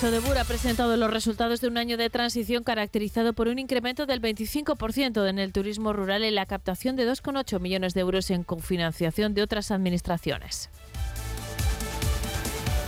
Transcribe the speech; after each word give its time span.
Sodebur 0.00 0.38
ha 0.38 0.44
presentado 0.44 0.96
los 0.96 1.10
resultados 1.10 1.60
de 1.60 1.66
un 1.66 1.76
año 1.76 1.96
de 1.96 2.08
transición 2.08 2.62
caracterizado 2.62 3.32
por 3.32 3.48
un 3.48 3.58
incremento 3.58 4.06
del 4.06 4.22
25% 4.22 5.28
en 5.28 5.40
el 5.40 5.52
turismo 5.52 5.92
rural 5.92 6.24
y 6.24 6.30
la 6.30 6.46
captación 6.46 6.94
de 6.94 7.10
2,8 7.10 7.58
millones 7.58 7.94
de 7.94 8.02
euros 8.02 8.30
en 8.30 8.44
confinanciación 8.44 9.34
de 9.34 9.42
otras 9.42 9.72
administraciones. 9.72 10.70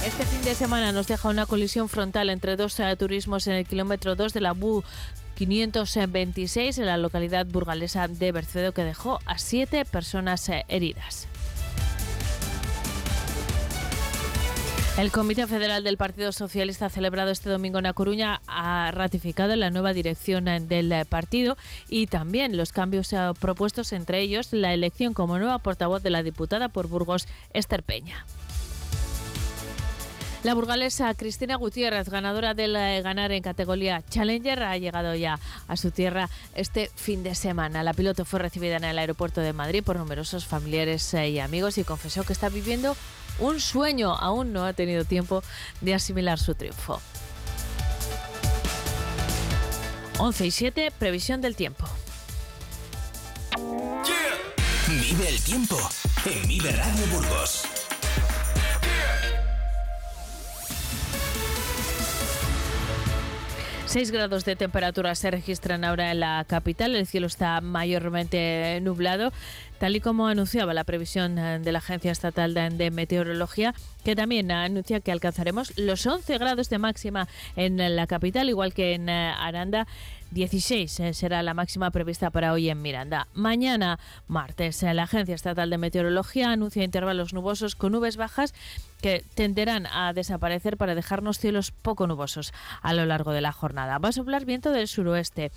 Este 0.06 0.24
fin 0.24 0.44
de 0.44 0.54
semana 0.54 0.92
nos 0.92 1.08
deja 1.08 1.28
una 1.28 1.46
colisión 1.46 1.88
frontal 1.88 2.30
entre 2.30 2.54
dos 2.54 2.78
eh, 2.78 2.94
turismos 2.96 3.48
en 3.48 3.54
el 3.54 3.66
kilómetro 3.66 4.14
2 4.14 4.32
de 4.32 4.40
la 4.40 4.52
BU 4.52 4.84
526 5.34 6.78
en 6.78 6.86
la 6.86 6.96
localidad 6.96 7.44
burgalesa 7.44 8.06
de 8.06 8.30
Bercedo 8.30 8.70
que 8.70 8.84
dejó 8.84 9.18
a 9.26 9.36
siete 9.38 9.84
personas 9.84 10.48
eh, 10.48 10.64
heridas. 10.68 11.26
El 14.98 15.12
Comité 15.12 15.46
Federal 15.46 15.82
del 15.82 15.96
Partido 15.96 16.30
Socialista 16.30 16.90
celebrado 16.90 17.30
este 17.30 17.48
domingo 17.48 17.78
en 17.78 17.86
A 17.86 17.94
Coruña 17.94 18.42
ha 18.46 18.90
ratificado 18.90 19.56
la 19.56 19.70
nueva 19.70 19.94
dirección 19.94 20.44
del 20.44 21.06
partido 21.06 21.56
y 21.88 22.06
también 22.06 22.56
los 22.56 22.72
cambios 22.72 23.14
propuestos, 23.38 23.92
entre 23.92 24.20
ellos 24.20 24.52
la 24.52 24.74
elección 24.74 25.14
como 25.14 25.38
nueva 25.38 25.58
portavoz 25.58 26.02
de 26.02 26.10
la 26.10 26.22
diputada 26.22 26.68
por 26.68 26.88
Burgos, 26.88 27.28
Esther 27.54 27.82
Peña. 27.82 28.26
La 30.42 30.54
burgalesa 30.54 31.12
Cristina 31.12 31.56
Gutiérrez, 31.56 32.08
ganadora 32.08 32.54
del 32.54 32.72
ganar 33.02 33.30
en 33.30 33.42
categoría 33.42 34.02
Challenger, 34.08 34.62
ha 34.62 34.78
llegado 34.78 35.14
ya 35.14 35.38
a 35.68 35.76
su 35.76 35.90
tierra 35.90 36.30
este 36.54 36.90
fin 36.94 37.22
de 37.22 37.34
semana. 37.34 37.82
La 37.82 37.92
piloto 37.92 38.24
fue 38.24 38.40
recibida 38.40 38.76
en 38.76 38.84
el 38.84 38.98
aeropuerto 38.98 39.42
de 39.42 39.52
Madrid 39.52 39.82
por 39.84 39.96
numerosos 39.96 40.46
familiares 40.46 41.12
eh, 41.12 41.28
y 41.28 41.40
amigos 41.40 41.76
y 41.76 41.84
confesó 41.84 42.24
que 42.24 42.32
está 42.32 42.48
viviendo 42.48 42.96
un 43.38 43.60
sueño. 43.60 44.14
Aún 44.14 44.52
no 44.52 44.64
ha 44.64 44.72
tenido 44.72 45.04
tiempo 45.04 45.42
de 45.80 45.94
asimilar 45.94 46.38
su 46.38 46.54
triunfo. 46.54 47.00
11 50.18 50.46
y 50.46 50.50
7, 50.50 50.92
previsión 50.98 51.40
del 51.40 51.56
tiempo. 51.56 51.86
Vive 54.86 55.28
el 55.28 55.40
tiempo 55.40 55.78
en 56.26 56.48
Vive 56.48 56.72
Radio 56.72 57.06
Burgos. 57.06 57.62
6 63.90 64.12
grados 64.12 64.44
de 64.44 64.54
temperatura 64.54 65.16
se 65.16 65.32
registran 65.32 65.82
ahora 65.82 66.12
en 66.12 66.20
la 66.20 66.44
capital. 66.46 66.94
El 66.94 67.08
cielo 67.08 67.26
está 67.26 67.60
mayormente 67.60 68.78
nublado, 68.82 69.32
tal 69.80 69.96
y 69.96 70.00
como 70.00 70.28
anunciaba 70.28 70.72
la 70.74 70.84
previsión 70.84 71.36
eh, 71.40 71.58
de 71.58 71.72
la 71.72 71.78
Agencia 71.78 72.12
Estatal 72.12 72.54
de 72.54 72.90
Meteorología, 72.92 73.74
que 74.04 74.14
también 74.14 74.52
anuncia 74.52 75.00
que 75.00 75.10
alcanzaremos 75.10 75.76
los 75.76 76.06
11 76.06 76.38
grados 76.38 76.70
de 76.70 76.78
máxima 76.78 77.26
en 77.56 77.96
la 77.96 78.06
capital, 78.06 78.48
igual 78.48 78.74
que 78.74 78.94
en 78.94 79.08
eh, 79.08 79.34
Aranda. 79.36 79.88
16 80.30 81.00
eh, 81.00 81.12
será 81.12 81.42
la 81.42 81.54
máxima 81.54 81.90
prevista 81.90 82.30
para 82.30 82.52
hoy 82.52 82.70
en 82.70 82.80
Miranda. 82.80 83.26
Mañana, 83.34 83.98
martes, 84.28 84.84
la 84.84 85.02
Agencia 85.02 85.34
Estatal 85.34 85.68
de 85.68 85.78
Meteorología 85.78 86.52
anuncia 86.52 86.84
intervalos 86.84 87.32
nubosos 87.32 87.74
con 87.74 87.90
nubes 87.90 88.16
bajas 88.16 88.54
que 89.00 89.24
tenderán 89.34 89.86
a 89.86 90.12
desaparecer 90.12 90.76
para 90.76 90.94
dejarnos 90.94 91.38
cielos 91.38 91.70
poco 91.70 92.06
nubosos 92.06 92.52
a 92.82 92.92
lo 92.92 93.06
largo 93.06 93.32
de 93.32 93.40
la 93.40 93.52
jornada. 93.52 93.98
Va 93.98 94.10
a 94.10 94.12
soplar 94.12 94.44
viento 94.44 94.72
del 94.72 94.88
suroeste. 94.88 95.50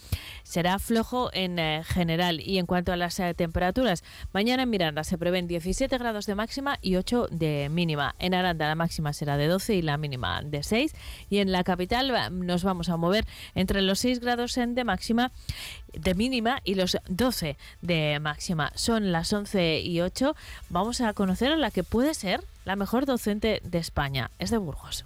Será 0.44 0.80
flojo 0.80 1.30
en 1.34 1.60
eh, 1.60 1.84
general. 1.86 2.40
Y 2.42 2.58
en 2.58 2.66
cuanto 2.66 2.92
a 2.92 2.98
las 2.98 3.20
eh, 3.20 3.34
temperaturas, 3.34 4.04
mañana 4.32 4.64
en 4.64 4.70
Miranda 4.70 5.04
se 5.04 5.18
prevén 5.18 5.48
17 5.48 5.98
grados 5.98 6.26
de 6.26 6.36
máxima 6.36 6.80
y 6.82 6.96
8 6.96 7.28
de 7.32 7.70
mínima. 7.70 8.16
En 8.20 8.34
Aranda 8.34 8.68
la 8.68 8.76
máxima 8.76 9.14
será 9.14 9.38
de 9.38 9.48
12 9.48 9.76
y 9.76 9.82
la 9.82 9.98
mínima 9.98 10.42
de 10.42 10.64
6. 10.64 10.94
Y 11.30 11.40
en 11.40 11.52
la 11.52 11.64
capital 11.64 12.14
nos 12.32 12.64
vamos 12.64 12.90
a 12.90 12.98
mover 12.98 13.26
entre 13.56 13.82
los 13.82 14.00
6 14.00 14.20
grados 14.20 14.54
de 14.56 14.84
máxima 14.84 15.32
de 15.94 16.16
mínima 16.16 16.60
y 16.64 16.76
los 16.76 16.98
12 17.08 17.58
de 17.82 18.20
máxima. 18.20 18.72
Son 18.76 19.12
las 19.12 19.32
11 19.32 19.82
y 19.82 20.02
8. 20.02 20.36
Vamos 20.70 21.02
a 21.02 21.14
conocer 21.14 21.52
a 21.52 21.58
la 21.58 21.72
que 21.72 21.84
puede 21.84 22.14
ser 22.14 22.42
la 22.66 22.76
mejor 22.76 23.06
docente 23.06 23.62
de 23.64 23.78
España. 23.78 24.32
Es 24.40 24.52
de 24.52 24.58
Burgos. 24.58 25.06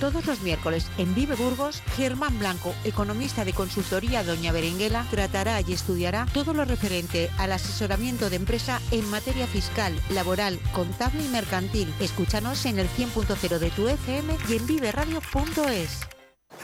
Todos 0.00 0.24
los 0.24 0.40
miércoles 0.40 0.86
en 0.96 1.14
Vive 1.14 1.36
Burgos, 1.36 1.82
Germán 1.94 2.38
Blanco, 2.38 2.74
economista 2.84 3.44
de 3.44 3.52
consultoría 3.52 4.24
Doña 4.24 4.50
Berenguela, 4.50 5.06
tratará 5.10 5.60
y 5.60 5.74
estudiará 5.74 6.26
todo 6.32 6.54
lo 6.54 6.64
referente 6.64 7.30
al 7.36 7.52
asesoramiento 7.52 8.30
de 8.30 8.36
empresa 8.36 8.80
en 8.92 9.08
materia 9.10 9.46
fiscal, 9.46 10.00
laboral, 10.08 10.58
contable 10.72 11.22
y 11.22 11.28
mercantil. 11.28 11.92
Escúchanos 12.00 12.64
en 12.64 12.78
el 12.78 12.88
100.0 12.88 13.58
de 13.58 13.70
tu 13.70 13.88
FM 13.88 14.36
y 14.48 14.56
en 14.56 14.66
viveradio.es. 14.66 16.00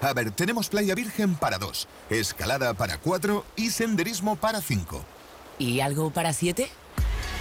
A 0.01 0.15
ver, 0.15 0.31
tenemos 0.31 0.71
playa 0.71 0.95
virgen 0.95 1.35
para 1.35 1.59
dos, 1.59 1.89
escalada 2.09 2.73
para 2.73 2.99
cuatro 2.99 3.45
y 3.55 3.71
senderismo 3.71 4.37
para 4.37 4.63
cinco. 4.63 5.05
¿Y 5.59 5.81
algo 5.81 6.11
para 6.11 6.33
siete? 6.33 6.71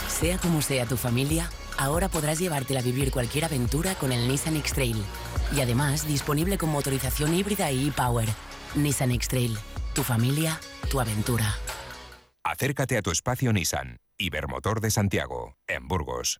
Sea 0.09 0.37
como 0.37 0.61
sea 0.61 0.85
tu 0.85 0.97
familia, 0.97 1.49
ahora 1.77 2.09
podrás 2.09 2.39
llevártela 2.39 2.81
a 2.81 2.83
vivir 2.83 3.11
cualquier 3.11 3.45
aventura 3.45 3.95
con 3.95 4.11
el 4.11 4.27
Nissan 4.27 4.55
X-Trail. 4.57 5.03
Y 5.53 5.61
además 5.61 6.07
disponible 6.07 6.57
con 6.57 6.69
motorización 6.69 7.33
híbrida 7.33 7.71
y 7.71 7.89
e-Power. 7.89 8.29
Nissan 8.75 9.11
X-Trail. 9.11 9.57
Tu 9.93 10.03
familia, 10.03 10.59
tu 10.89 10.99
aventura. 10.99 11.55
Acércate 12.43 12.97
a 12.97 13.01
tu 13.01 13.11
espacio 13.11 13.51
Nissan. 13.51 13.97
Ibermotor 14.17 14.79
de 14.79 14.91
Santiago, 14.91 15.55
en 15.67 15.87
Burgos. 15.87 16.39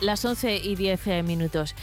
Las 0.00 0.24
11 0.24 0.56
y 0.56 0.74
10 0.76 1.06
eh, 1.06 1.22
minutos. 1.22 1.74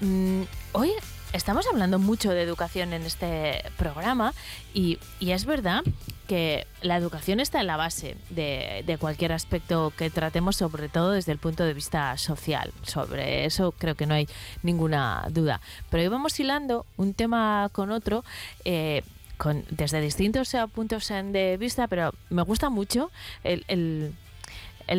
Mm, 0.00 0.42
hoy 0.72 0.92
estamos 1.32 1.66
hablando 1.70 1.98
mucho 1.98 2.30
de 2.30 2.42
educación 2.42 2.92
en 2.92 3.02
este 3.02 3.62
programa 3.76 4.32
y, 4.74 4.98
es 5.20 5.44
verdad 5.44 5.82
que 6.26 6.66
la 6.82 6.96
educación 6.96 7.40
está 7.40 7.60
en 7.60 7.66
la 7.66 7.76
base 7.76 8.16
de, 8.30 8.96
cualquier 8.98 9.32
aspecto 9.32 9.92
que 9.96 10.10
tratemos, 10.10 10.56
sobre 10.56 10.88
todo 10.88 11.12
desde 11.12 11.32
el 11.32 11.38
punto 11.38 11.64
de 11.64 11.74
vista 11.74 12.16
social. 12.16 12.72
Sobre 12.82 13.44
eso 13.44 13.72
creo 13.72 13.94
que 13.94 14.06
no 14.06 14.14
hay 14.14 14.28
ninguna 14.62 15.26
duda. 15.30 15.60
Pero 15.90 16.02
hoy 16.02 16.08
vamos 16.08 16.38
hilando 16.40 16.86
un 16.96 17.14
tema 17.14 17.68
con 17.72 17.90
otro. 17.90 18.24
Eh, 18.64 19.02
con, 19.36 19.64
desde 19.68 20.00
distintos 20.00 20.54
eh, 20.54 20.64
puntos 20.74 21.08
de 21.08 21.56
vista, 21.58 21.88
pero 21.88 22.14
me 22.30 22.42
gusta 22.42 22.70
mucho 22.70 23.10
el, 23.44 24.14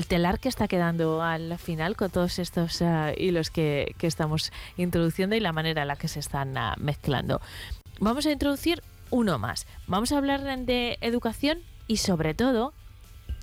telar 0.07 0.39
que 0.39 0.49
está 0.49 0.67
quedando 0.67 1.21
al 1.21 1.57
final 1.57 1.95
con 1.95 2.09
todos 2.09 2.39
estos 2.39 2.83
hilos 3.17 3.49
que, 3.49 3.95
estamos 4.01 4.51
introduciendo 4.77 5.35
y 5.35 5.39
la 5.39 5.53
manera 5.53 5.81
en 5.83 5.87
la 5.87 5.95
que 5.95 6.07
se 6.07 6.19
están 6.19 6.55
mezclando. 6.77 7.41
Vamos 7.99 8.25
a 8.25 8.31
introducir 8.31 8.83
uno 9.09 9.39
más. 9.39 9.67
Vamos 9.87 10.11
a 10.11 10.17
hablar 10.17 10.41
de 10.43 10.97
educación 11.01 11.59
y 11.87 11.97
sobre 11.97 12.33
todo 12.33 12.73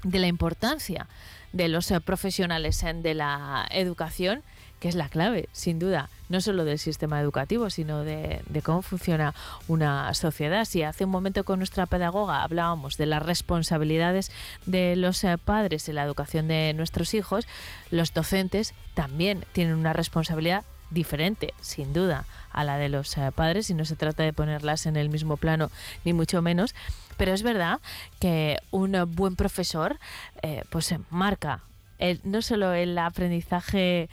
de 0.04 0.18
la 0.18 0.26
importancia 0.26 1.08
de 1.52 1.68
los 1.68 1.90
eh, 1.90 2.00
profesionales 2.00 2.84
de 3.02 3.14
la 3.14 3.66
educación, 3.70 4.42
que 4.84 4.88
es 4.90 4.96
la 4.96 5.08
clave, 5.08 5.48
sin 5.52 5.78
duda, 5.78 6.10
no 6.28 6.42
solo 6.42 6.66
del 6.66 6.78
sistema 6.78 7.18
educativo, 7.18 7.70
sino 7.70 8.04
de, 8.04 8.42
cómo 8.62 8.82
funciona 8.82 9.34
una 9.66 10.12
sociedad. 10.12 10.66
Si 10.66 10.82
hace 10.82 11.06
un 11.06 11.10
momento 11.10 11.42
con 11.44 11.58
nuestra 11.58 11.86
pedagoga 11.86 12.42
hablábamos 12.42 12.98
de 12.98 13.06
las 13.06 13.22
responsabilidades 13.22 14.30
de 14.66 14.94
los 14.96 15.24
eh, 15.24 15.38
padres 15.42 15.88
en 15.88 15.94
la 15.94 16.04
educación 16.04 16.48
de 16.48 16.74
nuestros 16.74 17.14
hijos, 17.14 17.46
los 17.90 18.12
docentes 18.12 18.74
también 18.92 19.46
tienen 19.52 19.76
una 19.76 19.94
responsabilidad 19.94 20.64
diferente, 20.90 21.54
sin 21.62 21.94
duda, 21.94 22.26
a 22.52 22.62
la 22.62 22.76
de 22.76 22.90
los 22.90 23.16
eh, 23.16 23.32
padres 23.34 23.70
y 23.70 23.74
no 23.74 23.86
se 23.86 23.96
trata 23.96 24.22
de 24.22 24.34
ponerlas 24.34 24.84
en 24.84 24.96
el 24.96 25.08
mismo 25.08 25.38
plano, 25.38 25.70
ni 26.04 26.12
mucho 26.12 26.42
menos. 26.42 26.74
Pero 27.16 27.32
es 27.32 27.42
verdad 27.42 27.80
que 28.20 28.58
un 28.70 28.92
buen 29.14 29.34
profesor 29.34 29.98
eh, 30.42 30.62
pues 30.68 30.94
marca 31.08 31.62
no 32.24 32.42
solo 32.42 32.72
el 32.72 32.98
aprendizaje 32.98 34.08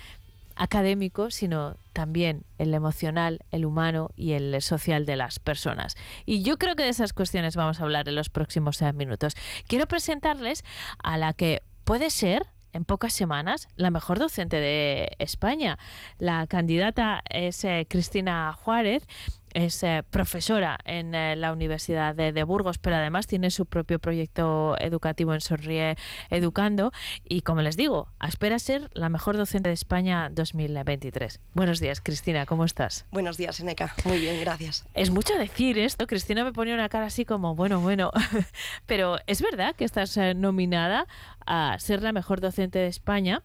académico, 0.62 1.32
sino 1.32 1.76
también 1.92 2.44
el 2.60 2.76
emocional, 2.76 3.40
el 3.50 3.66
humano 3.66 4.12
y 4.16 4.34
el 4.34 4.62
social 4.62 5.08
de 5.08 5.16
las 5.16 5.40
personas. 5.40 5.96
Y 6.28 6.44
yo 6.44 6.60
creo 6.60 6.76
que 6.76 6.84
de 6.84 6.90
esas 6.90 7.14
cuestiones 7.14 7.56
vamos 7.56 7.80
a 7.80 7.84
hablar 7.84 8.08
en 8.08 8.14
los 8.14 8.30
próximos 8.30 8.80
eh, 8.84 8.94
minutos. 8.94 9.34
Quiero 9.68 9.88
presentarles 9.88 10.64
a 11.04 11.18
la 11.18 11.34
que 11.34 11.64
puede 11.84 12.12
ser 12.12 12.46
en 12.74 12.86
pocas 12.86 13.12
semanas 13.12 13.70
la 13.76 13.90
mejor 13.90 14.20
docente 14.20 14.58
de 14.58 15.16
España. 15.18 15.80
La 16.20 16.46
candidata 16.46 17.24
es 17.32 17.64
eh, 17.64 17.88
Cristina 17.90 18.54
Juárez 18.54 19.08
es 19.54 19.84
eh, 19.84 20.04
profesora 20.10 20.80
en 20.86 21.16
eh, 21.16 21.36
la 21.36 21.52
Universidad 21.52 22.16
de, 22.16 22.44
Burgos, 22.44 22.78
pero 22.78 22.96
además 22.96 23.28
tiene 23.28 23.52
su 23.52 23.66
propio 23.66 24.00
proyecto 24.00 24.76
educativo 24.80 25.34
en 25.34 25.42
Sonríe 25.42 25.96
Educando 26.30 26.92
y, 27.24 27.42
como 27.42 27.62
les 27.62 27.78
digo, 27.78 28.08
espera 28.28 28.58
ser 28.60 28.90
la 28.94 29.10
mejor 29.10 29.38
docente 29.38 29.70
de 29.70 29.74
España 29.74 30.30
2023. 30.32 31.40
Buenos 31.54 31.80
días, 31.80 32.02
Cristina, 32.02 32.46
¿cómo 32.46 32.66
estás? 32.66 33.06
Buenos 33.12 33.38
días, 33.38 33.60
Eneca. 33.60 33.94
Muy 34.06 34.20
bien, 34.20 34.40
gracias. 34.40 34.86
Es 34.94 35.12
mucho 35.12 35.38
decir 35.38 35.78
esto. 35.78 36.08
Cristina 36.08 36.44
me 36.44 36.54
pone 36.54 36.74
una 36.74 36.90
cara 36.90 37.06
así 37.06 37.26
como, 37.26 37.56
bueno, 37.56 37.80
bueno, 37.80 38.12
pero 38.86 39.18
es 39.28 39.42
verdad 39.42 39.76
que 39.76 39.86
estás 39.86 40.18
eh, 40.18 40.34
nominada 40.34 41.08
a 41.46 41.78
ser 41.80 42.02
la 42.02 42.12
mejor 42.12 42.42
docente 42.42 42.80
de 42.80 42.88
España. 42.88 43.44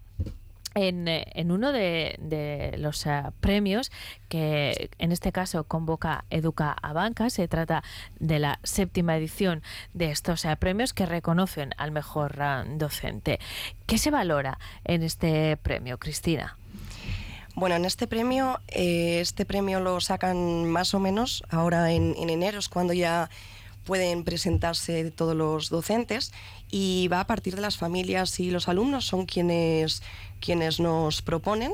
Eh, 0.77 1.25
en, 1.35 1.51
uno 1.53 1.73
de, 1.73 2.75
los 2.79 3.07
eh, 3.07 3.23
premios 3.41 3.91
que 4.29 4.91
en 4.99 5.11
este 5.11 5.33
caso 5.33 5.65
convoca 5.65 6.27
Educa 6.29 6.77
a 6.83 6.93
Banca. 6.93 7.31
Se 7.31 7.49
trata 7.49 7.83
de 8.21 8.39
la 8.39 8.61
séptima 8.63 9.17
edición 9.17 9.63
de 9.95 10.11
estos 10.11 10.45
eh, 10.45 10.55
premios 10.57 10.93
que 10.93 11.07
reconocen 11.07 11.71
al 11.79 11.93
mejor 11.93 12.37
docente. 12.77 13.41
¿Qué 13.87 13.97
se 13.97 14.11
valora 14.11 14.59
en 14.85 15.03
este 15.03 15.57
premio, 15.57 15.99
Cristina? 15.99 16.59
Bueno, 17.55 17.77
en 17.77 17.87
este 17.87 18.07
premio, 18.07 18.61
este 18.69 19.47
premio 19.47 19.81
lo 19.81 20.01
sacan 20.01 20.67
más 20.67 20.93
o 20.93 21.01
menos 21.01 21.43
ahora 21.49 21.91
en, 21.91 22.15
en 22.19 22.29
enero, 22.29 22.59
es 22.59 22.69
cuando 22.69 22.93
ya 22.93 23.31
pueden 23.87 24.25
presentarse 24.25 25.11
todos 25.13 25.35
los 25.35 25.71
docentes 25.71 26.33
y 26.71 27.09
va 27.09 27.21
a 27.21 27.27
partir 27.27 27.55
de 27.55 27.63
las 27.63 27.79
familias 27.79 28.39
y 28.41 28.51
los 28.51 28.69
alumnos, 28.69 29.07
son 29.07 29.25
quienes, 29.25 30.03
quienes 30.41 30.81
nos 30.81 31.23
proponen 31.23 31.73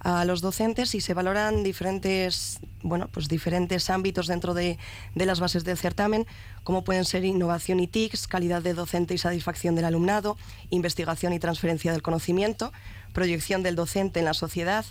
a 0.00 0.26
los 0.26 0.42
docentes 0.42 0.94
y 0.94 1.00
se 1.00 1.14
valoran 1.14 1.64
diferentes, 1.64 2.60
bueno, 2.82 3.08
pues 3.10 3.26
diferentes 3.26 3.88
ámbitos 3.88 4.26
dentro 4.26 4.52
de, 4.52 4.78
de, 5.14 5.26
las 5.26 5.40
bases 5.40 5.64
del 5.64 5.78
certamen, 5.78 6.26
como 6.62 6.84
pueden 6.84 7.06
ser 7.06 7.24
innovación 7.24 7.80
y 7.80 7.86
TICs, 7.86 8.28
calidad 8.28 8.60
de 8.60 8.74
docente 8.74 9.14
y 9.14 9.18
satisfacción 9.18 9.74
del 9.74 9.86
alumnado, 9.86 10.36
investigación 10.68 11.32
y 11.32 11.38
transferencia 11.38 11.92
del 11.92 12.02
conocimiento, 12.02 12.70
proyección 13.14 13.62
del 13.62 13.76
docente 13.76 14.18
en 14.18 14.26
la 14.26 14.34
sociedad, 14.34 14.84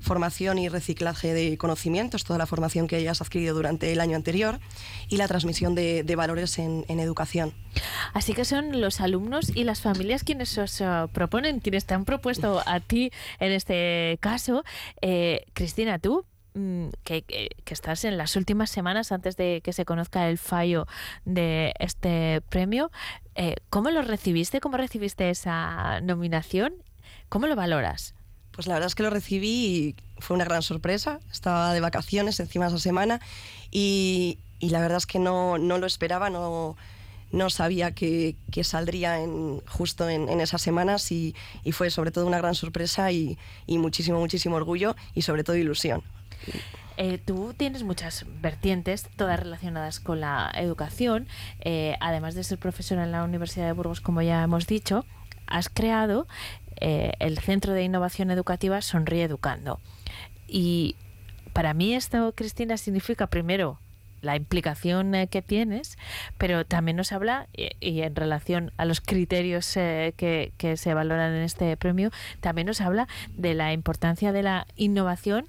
formación 0.00 0.58
y 0.58 0.68
reciclaje 0.68 1.34
de 1.34 1.56
conocimientos, 1.58 2.24
toda 2.24 2.38
la 2.38 2.46
formación 2.46 2.86
que 2.86 2.96
hayas 2.96 3.20
adquirido 3.20 3.54
durante 3.54 3.92
el 3.92 4.00
año 4.00 4.16
anterior 4.16 4.60
y 5.08 5.16
la 5.16 5.28
transmisión 5.28 5.74
de, 5.74 6.14
valores 6.16 6.58
en, 6.58 6.84
educación. 6.88 7.52
Así 8.12 8.34
que 8.34 8.44
son 8.44 8.80
los 8.80 9.00
alumnos 9.00 9.52
y 9.54 9.64
las 9.64 9.80
familias 9.80 10.24
quienes 10.24 10.56
os 10.58 10.80
eh, 10.80 10.86
proponen, 11.12 11.60
quienes 11.60 11.86
te 11.86 11.94
han 11.94 12.04
propuesto 12.04 12.62
a 12.66 12.80
ti 12.88 13.10
en 13.38 13.52
este 13.52 14.18
caso. 14.20 14.64
Eh, 15.00 15.44
Cristina, 15.52 15.98
tú 15.98 16.24
mm, 16.54 16.88
que, 17.04 17.24
estás 17.66 18.04
en 18.04 18.18
las 18.18 18.34
últimas 18.34 18.70
semanas 18.70 19.12
antes 19.12 19.36
de 19.36 19.60
que 19.62 19.72
se 19.72 19.84
conozca 19.84 20.28
el 20.28 20.38
fallo 20.38 20.86
de 21.24 21.72
este 21.78 22.40
premio. 22.48 22.90
Eh, 23.36 23.56
¿Cómo 23.70 23.90
lo 23.90 24.02
recibiste? 24.02 24.60
¿Cómo 24.60 24.76
recibiste 24.76 25.30
esa 25.30 26.00
nominación? 26.00 26.74
¿Cómo 27.28 27.46
lo 27.46 27.54
valoras? 27.54 28.14
Pues 28.58 28.66
la 28.66 28.74
verdad 28.74 28.88
es 28.88 28.96
que 28.96 29.04
lo 29.04 29.10
recibí 29.10 29.48
y 29.48 29.94
fue 30.18 30.34
una 30.34 30.44
gran 30.44 30.62
sorpresa. 30.62 31.20
Estaba 31.30 31.72
de 31.72 31.78
vacaciones 31.78 32.40
encima 32.40 32.66
esa 32.66 32.80
semana 32.80 33.20
y, 33.70 34.40
la 34.58 34.80
verdad 34.80 34.98
es 34.98 35.06
que 35.06 35.20
no, 35.20 35.58
no 35.58 35.78
lo 35.78 35.86
esperaba, 35.86 36.28
no, 36.28 36.76
no 37.30 37.50
sabía 37.50 37.92
que, 37.92 38.34
saldría 38.64 39.20
en, 39.20 39.60
justo 39.68 40.08
en, 40.08 40.40
esas 40.40 40.60
semanas 40.60 41.12
y, 41.12 41.36
fue 41.70 41.88
sobre 41.90 42.10
todo 42.10 42.26
una 42.26 42.38
gran 42.38 42.56
sorpresa 42.56 43.12
y, 43.12 43.38
muchísimo, 43.68 44.18
muchísimo 44.18 44.56
orgullo 44.56 44.96
y 45.14 45.22
sobre 45.22 45.44
todo 45.44 45.54
ilusión. 45.54 46.02
Eh, 46.96 47.18
tú 47.24 47.54
tienes 47.56 47.84
muchas 47.84 48.26
vertientes, 48.40 49.06
todas 49.14 49.38
relacionadas 49.38 50.00
con 50.00 50.18
la 50.18 50.50
educación. 50.56 51.28
Eh, 51.60 51.96
además 52.00 52.34
de 52.34 52.42
ser 52.42 52.58
profesora 52.58 53.04
en 53.04 53.12
la 53.12 53.22
Universidad 53.22 53.66
de 53.66 53.72
Burgos, 53.72 54.00
como 54.00 54.20
ya 54.20 54.42
hemos 54.42 54.66
dicho, 54.66 55.04
has 55.46 55.68
creado 55.68 56.26
eh, 56.80 57.12
el 57.18 57.38
Centro 57.38 57.72
de 57.72 57.84
Innovación 57.84 58.30
Educativa 58.30 58.80
Sonríe 58.82 59.24
Educando. 59.24 59.80
Y 60.46 60.96
para 61.52 61.74
mí 61.74 61.94
esto, 61.94 62.32
Cristina, 62.34 62.76
significa 62.76 63.26
primero 63.26 63.78
la 64.20 64.36
implicación 64.36 65.14
eh, 65.14 65.28
que 65.28 65.42
tienes, 65.42 65.96
pero 66.36 66.64
también 66.64 66.96
nos 66.96 67.12
habla, 67.12 67.48
y, 67.52 68.00
en 68.00 68.16
relación 68.16 68.72
a 68.76 68.84
los 68.84 69.00
criterios 69.00 69.76
eh, 69.76 70.14
que, 70.16 70.52
que, 70.56 70.76
se 70.76 70.94
valoran 70.94 71.34
en 71.34 71.42
este 71.42 71.76
premio, 71.76 72.10
también 72.40 72.66
nos 72.66 72.80
habla 72.80 73.08
de 73.36 73.54
la 73.54 73.72
importancia 73.72 74.32
de 74.32 74.42
la 74.42 74.66
innovación 74.76 75.46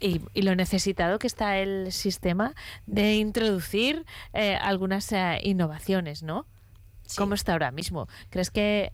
y, 0.00 0.20
lo 0.34 0.54
necesitado 0.54 1.18
que 1.18 1.26
está 1.26 1.58
el 1.58 1.92
sistema 1.92 2.54
de 2.86 3.16
introducir 3.16 4.06
algunas 4.60 5.12
innovaciones, 5.42 6.22
¿no? 6.22 6.46
¿Cómo 7.16 7.34
está 7.34 7.52
ahora 7.52 7.72
mismo? 7.72 8.08
¿Crees 8.30 8.50
que 8.50 8.92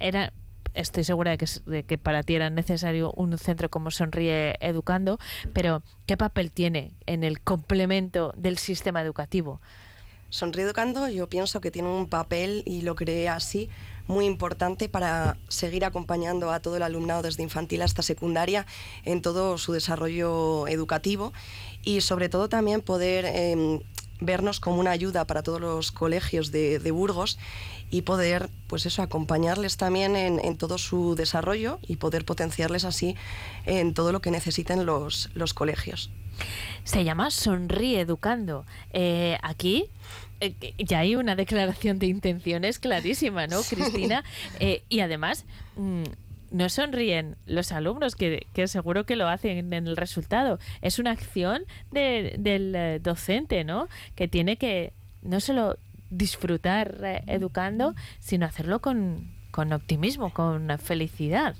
era 0.00 0.32
estoy 0.74 1.04
segura 1.04 1.36
de 1.36 1.84
que, 1.84 1.98
para 1.98 2.22
ti 2.22 2.34
era 2.34 2.50
necesario 2.50 3.12
un 3.12 3.36
centro 3.38 3.70
como 3.70 3.90
Sonríe 3.90 4.56
Educando, 4.60 5.18
pero 5.52 5.82
¿qué 6.06 6.16
papel 6.16 6.50
tiene 6.50 6.92
en 7.06 7.24
el 7.24 7.40
complemento 7.40 8.32
del 8.36 8.58
sistema 8.58 9.00
educativo? 9.00 9.60
Sonríe 10.30 10.64
Educando 10.64 11.08
yo 11.08 11.28
pienso 11.28 11.60
que 11.60 11.70
tiene 11.70 11.88
un 11.88 12.08
papel, 12.08 12.62
y 12.66 12.82
lo 12.82 12.96
creé 12.96 13.28
así, 13.28 13.70
muy 14.06 14.26
importante 14.26 14.88
para 14.88 15.38
seguir 15.48 15.84
acompañando 15.84 16.50
a 16.50 16.60
todo 16.60 16.76
el 16.76 16.82
alumnado 16.82 17.22
desde 17.22 17.42
infantil 17.42 17.82
hasta 17.82 18.02
secundaria 18.02 18.66
en 19.04 19.22
todo 19.22 19.56
su 19.58 19.72
desarrollo 19.72 20.68
educativo 20.68 21.32
y 21.84 22.00
sobre 22.02 22.28
todo 22.28 22.48
también 22.48 22.82
poder 22.82 23.24
em, 23.24 23.80
vernos 24.20 24.60
como 24.60 24.78
una 24.78 24.90
ayuda 24.90 25.26
para 25.26 25.42
todos 25.42 25.60
los 25.60 25.92
colegios 25.92 26.50
de, 26.50 26.78
Burgos 26.90 27.38
y 27.90 28.02
poder, 28.02 28.50
pues 28.66 28.86
eso, 28.86 29.02
acompañarles 29.02 29.76
también 29.76 30.16
en, 30.16 30.56
todo 30.56 30.78
su 30.78 31.14
desarrollo 31.14 31.78
y 31.86 31.96
poder 31.96 32.24
potenciarles 32.24 32.84
así 32.84 33.16
en 33.66 33.94
todo 33.94 34.12
lo 34.12 34.20
que 34.20 34.30
necesiten 34.30 34.86
los, 34.86 35.30
los 35.34 35.54
colegios. 35.54 36.10
Se 36.84 37.04
llama 37.04 37.30
Sonríe 37.30 38.00
Educando. 38.00 38.66
Eh, 38.92 39.38
aquí 39.42 39.86
eh, 40.40 40.54
ya 40.78 41.00
hay 41.00 41.16
una 41.16 41.36
declaración 41.36 41.98
de 41.98 42.06
intenciones 42.06 42.78
clarísima, 42.78 43.46
¿no, 43.46 43.62
Cristina? 43.62 44.24
Eh, 44.60 44.82
y 44.88 45.00
además, 45.00 45.44
mm, 45.76 46.04
no 46.50 46.68
sonríen 46.68 47.36
los 47.46 47.72
alumnos, 47.72 48.14
que, 48.14 48.46
seguro 48.66 49.04
que 49.04 49.16
lo 49.16 49.28
hacen 49.28 49.72
en 49.72 49.86
el 49.88 49.96
resultado. 49.96 50.58
Es 50.82 50.98
una 50.98 51.10
acción 51.10 51.64
del 51.90 53.00
docente, 53.02 53.64
¿no? 53.64 53.88
Que 54.14 54.28
tiene 54.28 54.56
que 54.56 54.92
no 55.22 55.40
solo 55.40 55.78
disfrutar 56.16 57.00
eh, 57.02 57.22
educando, 57.26 57.94
sino 58.20 58.46
hacerlo 58.46 58.80
con, 58.80 59.28
optimismo, 59.72 60.30
con 60.32 60.68
felicidad. 60.78 61.54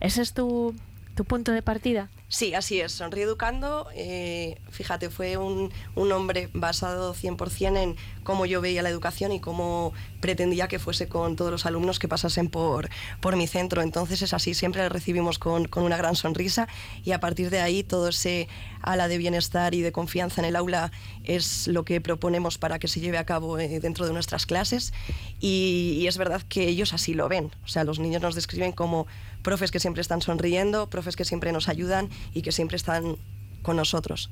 ¿Ese 0.00 0.22
es 0.22 0.32
tu, 0.32 0.74
tu 1.14 1.24
punto 1.24 1.52
de 1.52 1.62
partida? 1.62 2.08
Sí, 2.30 2.52
así 2.52 2.78
es. 2.78 2.92
Sonríe 2.92 3.24
Educando, 3.24 3.88
eh, 3.94 4.60
fíjate, 4.70 5.08
fue 5.08 5.38
un, 5.38 5.72
un 5.94 6.12
hombre 6.12 6.50
basado 6.52 7.14
100% 7.14 7.78
en 7.78 7.96
cómo 8.22 8.44
yo 8.44 8.60
veía 8.60 8.82
la 8.82 8.90
educación 8.90 9.32
y 9.32 9.40
cómo 9.40 9.94
pretendía 10.20 10.68
que 10.68 10.78
fuese 10.78 11.08
con 11.08 11.36
todos 11.36 11.50
los 11.50 11.64
alumnos 11.64 11.98
que 11.98 12.06
pasasen 12.06 12.50
por, 12.50 12.90
por 13.22 13.36
mi 13.36 13.46
centro. 13.46 13.80
Entonces 13.80 14.20
es 14.20 14.34
así, 14.34 14.52
siempre 14.52 14.82
le 14.82 14.90
recibimos 14.90 15.38
con, 15.38 15.68
con 15.68 15.84
una 15.84 15.96
gran 15.96 16.16
sonrisa 16.16 16.68
y 17.02 17.12
a 17.12 17.20
partir 17.20 17.48
de 17.48 17.60
ahí 17.60 17.82
todo 17.82 18.08
ese 18.08 18.46
ala 18.82 19.08
de 19.08 19.16
bienestar 19.16 19.74
y 19.74 19.80
de 19.80 19.90
confianza 19.90 20.42
en 20.42 20.48
el 20.48 20.56
aula 20.56 20.92
es 21.24 21.66
lo 21.66 21.86
que 21.86 22.02
proponemos 22.02 22.58
para 22.58 22.78
que 22.78 22.88
se 22.88 23.00
lleve 23.00 23.16
a 23.16 23.24
cabo 23.24 23.58
eh, 23.58 23.80
dentro 23.80 24.06
de 24.06 24.12
nuestras 24.12 24.44
clases 24.44 24.92
y, 25.40 25.96
y 25.98 26.06
es 26.08 26.18
verdad 26.18 26.42
que 26.42 26.68
ellos 26.68 26.92
así 26.92 27.14
lo 27.14 27.26
ven. 27.30 27.50
O 27.64 27.68
sea, 27.68 27.84
los 27.84 27.98
niños 27.98 28.20
nos 28.20 28.34
describen 28.34 28.72
como 28.72 29.06
profes 29.42 29.70
que 29.70 29.80
siempre 29.80 30.02
están 30.02 30.20
sonriendo, 30.20 30.90
profes 30.90 31.16
que 31.16 31.24
siempre 31.24 31.52
nos 31.52 31.68
ayudan 31.68 32.10
y 32.32 32.42
que 32.42 32.52
siempre 32.52 32.76
están 32.76 33.16
con 33.62 33.76
nosotros. 33.76 34.30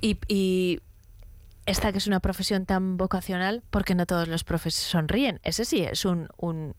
Y, 0.00 0.80
esta 1.64 1.92
que 1.92 1.98
es 1.98 2.08
una 2.08 2.18
profesión 2.18 2.66
tan 2.66 2.96
vocacional, 2.96 3.62
porque 3.70 3.94
no 3.94 4.04
todos 4.04 4.26
los 4.26 4.42
profes 4.42 4.74
sonríen. 4.74 5.38
Ese 5.44 5.64
sí 5.64 5.82
es 5.82 6.04
un, 6.04 6.26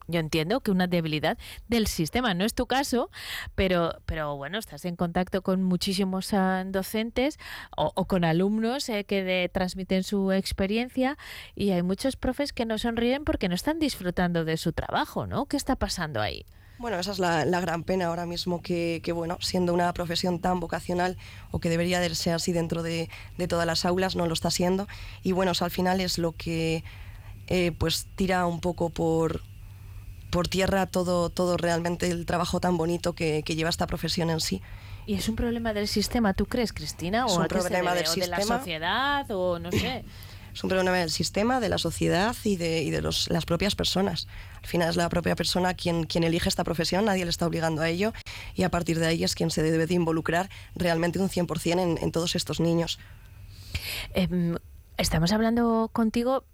yo 0.06 0.20
entiendo 0.20 0.60
que 0.60 0.70
una 0.70 0.86
debilidad 0.86 1.38
del 1.68 1.86
sistema. 1.86 2.34
No 2.34 2.44
es 2.44 2.52
tu 2.52 2.66
caso, 2.66 3.10
pero, 3.54 4.02
pero 4.04 4.36
bueno, 4.36 4.58
estás 4.58 4.84
en 4.84 4.94
contacto 4.94 5.40
con 5.40 5.62
muchísimos 5.62 6.34
uh, 6.34 6.64
docentes 6.66 7.38
o, 7.74 7.92
o, 7.94 8.04
con 8.04 8.26
alumnos 8.26 8.86
eh, 8.90 9.04
que 9.04 9.24
de, 9.24 9.48
transmiten 9.48 10.02
su 10.02 10.32
experiencia 10.32 11.16
y 11.54 11.70
hay 11.70 11.82
muchos 11.82 12.16
profes 12.16 12.52
que 12.52 12.66
no 12.66 12.76
sonríen 12.76 13.24
porque 13.24 13.48
no 13.48 13.54
están 13.54 13.78
disfrutando 13.78 14.44
de 14.44 14.58
su 14.58 14.74
trabajo, 14.74 15.26
¿no? 15.26 15.46
¿Qué 15.46 15.56
está 15.56 15.76
pasando 15.76 16.20
ahí? 16.20 16.44
Bueno, 16.78 16.98
esa 16.98 17.12
es 17.12 17.18
la, 17.18 17.44
la 17.44 17.60
gran 17.60 17.84
pena 17.84 18.06
ahora 18.06 18.26
mismo 18.26 18.60
que, 18.60 19.00
que, 19.04 19.12
bueno, 19.12 19.38
siendo 19.40 19.72
una 19.72 19.92
profesión 19.92 20.40
tan 20.40 20.58
vocacional 20.58 21.16
o 21.50 21.60
que 21.60 21.68
debería 21.68 22.00
de 22.00 22.12
ser 22.14 22.34
así 22.34 22.52
dentro 22.52 22.82
de, 22.82 23.08
de 23.38 23.48
todas 23.48 23.66
las 23.66 23.84
aulas, 23.84 24.16
no 24.16 24.26
lo 24.26 24.34
está 24.34 24.50
siendo. 24.50 24.88
Y 25.22 25.32
bueno, 25.32 25.52
o 25.52 25.54
sea, 25.54 25.66
al 25.66 25.70
final 25.70 26.00
es 26.00 26.18
lo 26.18 26.32
que 26.32 26.82
eh, 27.46 27.72
pues 27.78 28.06
tira 28.16 28.46
un 28.46 28.60
poco 28.60 28.90
por, 28.90 29.42
por 30.30 30.48
tierra 30.48 30.86
todo, 30.86 31.30
todo 31.30 31.56
realmente 31.56 32.10
el 32.10 32.26
trabajo 32.26 32.58
tan 32.58 32.76
bonito 32.76 33.14
que, 33.14 33.42
que 33.44 33.54
lleva 33.54 33.70
esta 33.70 33.86
profesión 33.86 34.30
en 34.30 34.40
sí. 34.40 34.60
¿Y 35.06 35.14
es 35.14 35.28
un 35.28 35.36
problema 35.36 35.74
del 35.74 35.86
sistema, 35.86 36.32
tú 36.32 36.46
crees, 36.46 36.72
Cristina? 36.72 37.26
¿O 37.26 37.28
es 37.28 37.36
un 37.36 37.46
problema 37.46 37.94
del 37.94 38.04
o 38.04 38.10
sistema? 38.10 38.36
de 38.38 38.46
la 38.46 38.58
sociedad? 38.58 39.30
¿O 39.30 39.58
no 39.58 39.70
sé? 39.70 40.04
es 40.54 40.62
un 40.62 40.70
problema 40.70 40.96
del 40.96 41.10
sistema, 41.10 41.58
de 41.58 41.68
la 41.68 41.78
sociedad 41.78 42.36
y 42.44 42.56
de, 42.56 42.82
y 42.82 42.90
de 42.90 43.02
los, 43.02 43.28
las 43.28 43.44
propias 43.44 43.74
personas. 43.74 44.28
Al 44.62 44.68
final 44.68 44.88
es 44.88 44.96
la 44.96 45.08
propia 45.08 45.34
persona 45.34 45.74
quien, 45.74 46.04
quien 46.04 46.22
elige 46.22 46.48
esta 46.48 46.62
profesión, 46.62 47.04
nadie 47.04 47.24
le 47.24 47.30
está 47.30 47.46
obligando 47.46 47.82
a 47.82 47.88
ello 47.88 48.12
y 48.54 48.62
a 48.62 48.70
partir 48.70 48.98
de 49.00 49.06
ahí 49.06 49.24
es 49.24 49.34
quien 49.34 49.50
se 49.50 49.62
debe 49.62 49.86
de 49.86 49.94
involucrar 49.94 50.48
realmente 50.76 51.18
un 51.18 51.28
100% 51.28 51.80
en, 51.80 51.98
en 52.00 52.12
todos 52.12 52.36
estos 52.36 52.60
niños. 52.60 53.00
Eh, 54.14 54.56
estamos 54.96 55.32
hablando 55.32 55.90
contigo 55.92 56.44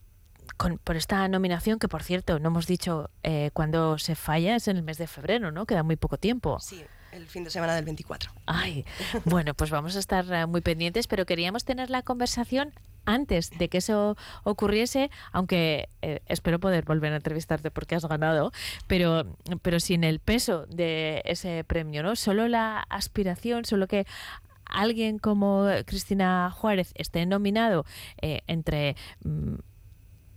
con, 0.57 0.79
por 0.79 0.97
esta 0.97 1.29
nominación, 1.29 1.79
que 1.79 1.89
por 1.89 2.03
cierto, 2.03 2.39
no 2.39 2.49
hemos 2.49 2.67
dicho 2.67 3.11
eh, 3.23 3.51
cuándo 3.53 3.99
se 3.99 4.15
falla, 4.15 4.57
es 4.57 4.69
en 4.69 4.77
el 4.77 4.83
mes 4.83 4.99
de 4.99 5.07
febrero, 5.07 5.51
¿no? 5.53 5.67
Queda 5.67 5.83
muy 5.83 5.97
poco 5.97 6.17
tiempo. 6.17 6.59
Sí, 6.61 6.83
el 7.13 7.27
fin 7.27 7.45
de 7.45 7.51
semana 7.51 7.75
del 7.75 7.85
24. 7.85 8.33
Ay, 8.47 8.85
bueno, 9.25 9.55
pues 9.55 9.71
vamos 9.71 9.97
a 9.97 9.99
estar 9.99 10.25
uh, 10.27 10.49
muy 10.49 10.61
pendientes, 10.61 11.07
pero 11.07 11.27
queríamos 11.27 11.65
tener 11.65 11.91
la 11.91 12.03
conversación 12.03 12.73
antes 13.05 13.51
de 13.51 13.69
que 13.69 13.79
eso 13.79 14.17
ocurriese, 14.45 15.11
aunque 15.33 15.89
eh, 16.03 16.21
espero 16.27 16.59
poder 16.59 16.85
volver 16.85 17.13
a 17.13 17.17
entrevistarte 17.17 17.71
porque 17.71 17.95
has 17.95 18.05
ganado, 18.05 18.53
pero, 18.87 19.37
pero 19.63 19.81
sin 19.81 20.05
el 20.05 20.21
peso 20.21 20.67
de 20.67 21.23
ese 21.25 21.65
premio, 21.65 22.03
¿no? 22.03 22.17
Solo 22.17 22.49
la 22.49 22.81
aspiración, 22.89 23.65
solo 23.65 23.87
que 23.87 24.07
alguien 24.65 25.19
como 25.19 25.67
Cristina 25.87 26.51
Juárez 26.55 26.93
esté 26.95 27.27
nominado 27.27 27.85
eh, 28.23 28.41
entre... 28.47 28.97
Mm, 29.25 29.57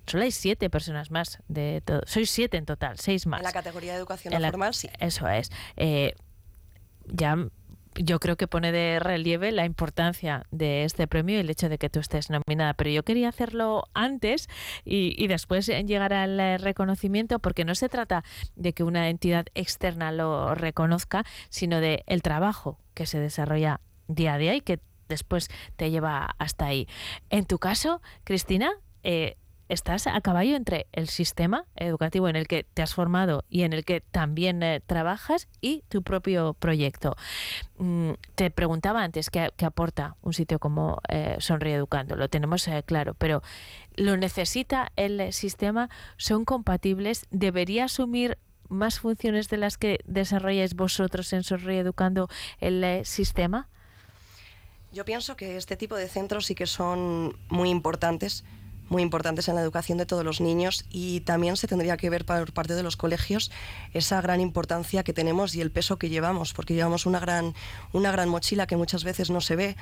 solo 0.07 0.23
hay 0.23 0.31
siete 0.31 0.69
personas 0.69 1.11
más 1.11 1.39
de 1.47 1.81
todo. 1.85 2.01
Sois 2.05 2.29
siete 2.29 2.57
en 2.57 2.65
total, 2.65 2.97
seis 2.99 3.25
más. 3.25 3.39
En 3.39 3.45
la 3.45 3.53
categoría 3.53 3.93
de 3.93 3.99
educación 3.99 4.33
la, 4.41 4.49
formal, 4.49 4.73
sí. 4.73 4.89
Eso 4.99 5.27
es. 5.29 5.49
Eh, 5.77 6.13
ya 7.05 7.37
yo 7.95 8.19
creo 8.19 8.35
que 8.35 8.47
pone 8.47 8.71
de 8.71 8.99
relieve 8.99 9.51
la 9.51 9.65
importancia 9.65 10.45
de 10.51 10.83
este 10.83 11.07
premio 11.07 11.37
y 11.37 11.39
el 11.39 11.49
hecho 11.49 11.69
de 11.69 11.77
que 11.77 11.89
tú 11.89 11.99
estés 11.99 12.29
nominada. 12.29 12.73
Pero 12.73 12.89
yo 12.89 13.03
quería 13.03 13.29
hacerlo 13.29 13.85
antes 13.93 14.49
y, 14.85 15.27
después 15.27 15.67
llegar 15.67 16.13
al 16.13 16.59
reconocimiento, 16.59 17.39
porque 17.39 17.65
no 17.65 17.75
se 17.75 17.89
trata 17.89 18.23
de 18.55 18.73
que 18.73 18.83
una 18.83 19.09
entidad 19.09 19.45
externa 19.55 20.11
lo 20.11 20.55
reconozca, 20.55 21.25
sino 21.49 21.79
de 21.79 22.03
el 22.07 22.21
trabajo 22.21 22.79
que 22.93 23.05
se 23.05 23.19
desarrolla 23.19 23.79
día 24.07 24.33
a 24.33 24.37
día 24.37 24.55
y 24.55 24.61
que 24.61 24.79
después 25.09 25.49
te 25.75 25.91
lleva 25.91 26.35
hasta 26.37 26.65
ahí. 26.65 26.87
En 27.29 27.45
tu 27.45 27.59
caso, 27.59 28.01
Cristina, 28.23 28.71
eh, 29.03 29.37
estás 29.69 30.07
a 30.07 30.19
caballo 30.21 30.55
entre 30.55 30.87
el 30.91 31.07
sistema 31.09 31.65
educativo 31.75 32.27
en 32.29 32.35
el 32.35 32.47
que 32.47 32.63
te 32.63 32.81
has 32.81 32.93
formado 32.93 33.45
y 33.49 33.63
en 33.63 33.73
el 33.73 33.85
que 33.85 34.01
también 34.01 34.63
eh, 34.63 34.81
trabajas 34.85 35.47
y 35.61 35.83
tu 35.89 36.03
propio 36.03 36.53
proyecto. 36.53 37.15
Mm, 37.77 38.11
te 38.35 38.51
preguntaba 38.51 39.03
antes 39.03 39.29
qué, 39.29 39.51
aporta 39.63 40.15
un 40.21 40.33
sitio 40.33 40.59
como 40.59 41.01
eh, 41.09 41.37
Educando, 41.63 42.15
lo 42.15 42.29
tenemos 42.29 42.67
eh, 42.67 42.83
claro, 42.85 43.13
pero 43.13 43.41
¿lo 43.95 44.17
necesita 44.17 44.91
el 44.95 45.31
sistema? 45.33 45.89
¿Son 46.17 46.45
compatibles? 46.45 47.25
¿Debería 47.31 47.85
asumir 47.85 48.37
más 48.69 48.99
funciones 48.99 49.49
de 49.49 49.57
las 49.57 49.77
que 49.77 49.99
desarrolláis 50.05 50.75
vosotros 50.75 51.31
en 51.33 51.43
Sonríe 51.43 51.79
Educando 51.79 52.27
el 52.59 52.83
eh, 52.83 53.05
sistema? 53.05 53.69
Yo 54.91 55.05
pienso 55.05 55.35
que 55.35 55.57
este 55.57 55.77
tipo 55.77 55.95
de 55.95 56.07
centros 56.07 56.45
sí 56.45 56.55
que 56.55 56.67
son 56.67 57.37
muy 57.49 57.69
importantes 57.69 58.43
muy 58.93 59.01
importantes 59.01 59.47
en 59.47 59.55
la 59.55 59.61
educación 59.61 59.97
de 59.97 60.05
todos 60.05 60.23
los 60.23 60.39
niños 60.39 60.85
y 60.91 61.21
también 61.21 61.57
se 61.57 61.67
tendría 61.67 61.97
que 61.97 62.11
ver 62.11 62.25
por 62.25 62.53
parte 62.53 62.75
de 62.75 62.83
los 62.83 62.95
colegios 62.95 63.51
esa 63.91 64.21
gran 64.21 64.39
importancia 64.39 65.03
que 65.03 65.13
tenemos 65.13 65.55
y 65.55 65.61
el 65.61 65.71
peso 65.71 65.97
que 65.97 66.09
llevamos, 66.09 66.53
porque 66.53 66.75
llevamos 66.75 67.07
una 67.07 67.19
gran, 67.19 67.55
una 67.91 68.11
gran 68.11 68.29
mochila 68.29 68.67
que 68.67 68.77
muchas 68.77 69.03
veces 69.03 69.31
no 69.31 69.41
se 69.41 69.55
ve. 69.55 69.75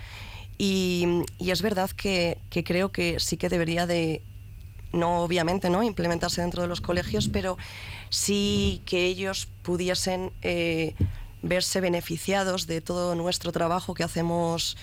Y, 0.58 1.24
es 1.40 1.62
verdad 1.62 1.90
que, 1.90 2.38
que 2.50 2.64
creo 2.64 2.94
que 2.94 3.20
sí 3.20 3.36
que 3.36 3.50
debería 3.50 3.86
de, 3.86 4.22
no 4.94 5.24
obviamente 5.24 5.70
no 5.70 5.84
implementarse 5.84 6.42
dentro 6.42 6.62
de 6.62 6.70
los 6.70 6.80
colegios, 6.80 7.28
pero 7.28 7.58
sí 8.10 8.82
que 8.86 9.08
ellos 9.08 9.50
pudiesen 9.62 10.32
eh, 10.42 10.96
verse 11.42 11.82
beneficiados 11.82 12.66
de 12.66 12.80
todo 12.80 13.16
nuestro 13.16 13.52
trabajo 13.52 13.94
que 13.94 14.06
hacemos 14.06 14.78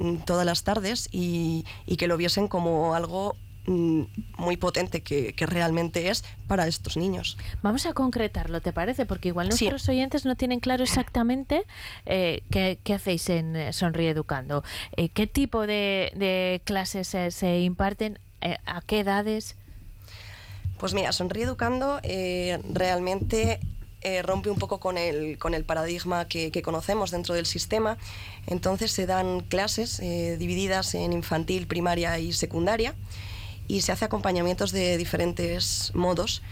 mm, 0.00 0.16
todas 0.26 0.44
las 0.44 0.64
tardes 0.64 1.08
y, 1.12 1.64
y 1.86 1.96
que 1.98 2.08
lo 2.08 2.16
viesen 2.16 2.48
como 2.48 2.96
algo 2.96 3.36
muy 3.66 4.56
potente 4.56 5.02
que, 5.02 5.32
que, 5.32 5.46
realmente 5.46 6.08
es 6.08 6.24
para 6.46 6.66
estos 6.66 6.96
niños. 6.96 7.36
Vamos 7.62 7.86
a 7.86 7.92
concretarlo, 7.92 8.60
¿te 8.60 8.72
parece? 8.72 9.06
Porque 9.06 9.28
igual 9.28 9.48
nuestros 9.48 9.82
sí. 9.82 9.90
oyentes 9.92 10.24
no 10.24 10.34
tienen 10.34 10.60
claro 10.60 10.82
exactamente 10.82 11.64
eh, 12.06 12.42
qué, 12.50 12.78
qué, 12.82 12.94
hacéis 12.94 13.28
en 13.28 13.72
Sonríe 13.72 14.10
Educando. 14.10 14.64
Eh, 14.96 15.08
¿Qué 15.10 15.26
tipo 15.26 15.66
de, 15.66 16.12
de 16.16 16.62
clases 16.64 17.08
se, 17.08 17.30
se 17.30 17.60
imparten? 17.60 18.18
Eh, 18.40 18.56
¿A 18.66 18.80
qué 18.80 19.00
edades? 19.00 19.56
Pues 20.78 20.94
mira, 20.94 21.12
Sonríe 21.12 21.44
Educando 21.44 22.00
eh, 22.02 22.58
realmente 22.72 23.60
eh, 24.00 24.22
rompe 24.22 24.48
un 24.48 24.58
poco 24.58 24.80
con 24.80 24.96
el, 24.96 25.36
con 25.38 25.52
el 25.52 25.64
paradigma 25.64 26.26
que, 26.26 26.50
que, 26.50 26.62
conocemos 26.62 27.10
dentro 27.10 27.34
del 27.34 27.44
sistema. 27.44 27.98
Entonces 28.46 28.90
se 28.92 29.04
dan 29.04 29.40
clases 29.40 30.00
eh, 30.00 30.38
divididas 30.38 30.94
en 30.94 31.12
infantil, 31.12 31.66
primaria 31.66 32.18
y 32.18 32.32
secundaria 32.32 32.94
y 33.70 33.82
se 33.82 33.92
hace 33.92 34.04
acompañamientos 34.04 34.72
de 34.72 34.96
diferentes 34.96 35.92
modos. 35.94 36.42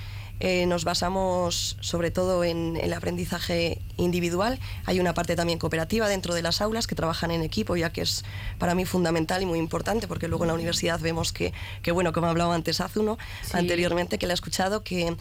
Eh, 0.40 0.66
nos 0.66 0.84
basamos 0.84 1.76
sobre 1.80 2.12
todo 2.12 2.44
en 2.44 2.76
el 2.80 2.92
aprendizaje 2.92 3.80
individual. 3.96 4.60
Hay 4.86 5.00
una 5.00 5.14
parte 5.14 5.34
también 5.34 5.58
cooperativa 5.58 6.06
dentro 6.06 6.32
de 6.32 6.42
las 6.42 6.60
aulas 6.60 6.86
que 6.86 6.94
trabajan 6.94 7.32
en 7.32 7.42
equipo, 7.42 7.74
ya 7.76 7.90
que 7.90 8.02
es 8.02 8.24
para 8.58 8.76
mí 8.76 8.84
fundamental 8.84 9.42
y 9.42 9.46
muy 9.46 9.58
importante, 9.58 10.06
porque 10.06 10.28
luego 10.28 10.44
en 10.44 10.48
la 10.48 10.54
universidad 10.54 11.00
vemos 11.00 11.32
que, 11.32 11.52
que 11.82 11.90
bueno, 11.90 12.12
como 12.12 12.28
hablaba 12.28 12.54
antes 12.54 12.80
Azuno, 12.80 13.18
sí. 13.42 13.50
anteriormente, 13.54 14.16
que 14.18 14.28
la 14.28 14.34
he 14.34 14.34
escuchado, 14.34 14.84
que, 14.84 15.16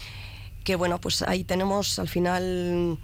que 0.64 0.76
bueno, 0.76 1.02
pues 1.02 1.24
ahí 1.24 1.44
tenemos 1.44 1.98
al 1.98 2.10
final 2.10 3.00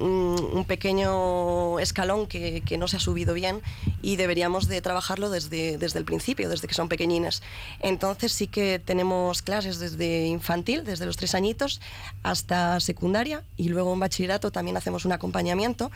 un 0.00 0.64
pequeño 0.66 1.78
escalón 1.78 2.26
que, 2.26 2.62
que, 2.62 2.78
no 2.78 2.88
se 2.88 2.96
ha 2.96 3.00
subido 3.00 3.34
bien 3.34 3.60
y 4.02 4.16
deberíamos 4.16 4.66
de 4.66 4.80
trabajarlo 4.80 5.30
desde, 5.30 5.78
desde 5.78 5.98
el 5.98 6.04
principio, 6.04 6.48
desde 6.48 6.66
que 6.66 6.74
son 6.74 6.88
pequeñines. 6.88 7.42
Entonces 7.80 8.32
sí 8.32 8.46
que 8.46 8.78
tenemos 8.78 9.42
clases 9.42 9.78
desde 9.78 10.26
infantil, 10.26 10.84
desde 10.84 11.06
los 11.06 11.16
tres 11.16 11.34
añitos, 11.34 11.80
hasta 12.22 12.80
secundaria 12.80 13.44
y 13.56 13.68
luego 13.68 13.92
en 13.92 14.00
bachillerato 14.00 14.50
también 14.50 14.76
hacemos 14.76 15.04
un 15.04 15.12
acompañamiento, 15.12 15.90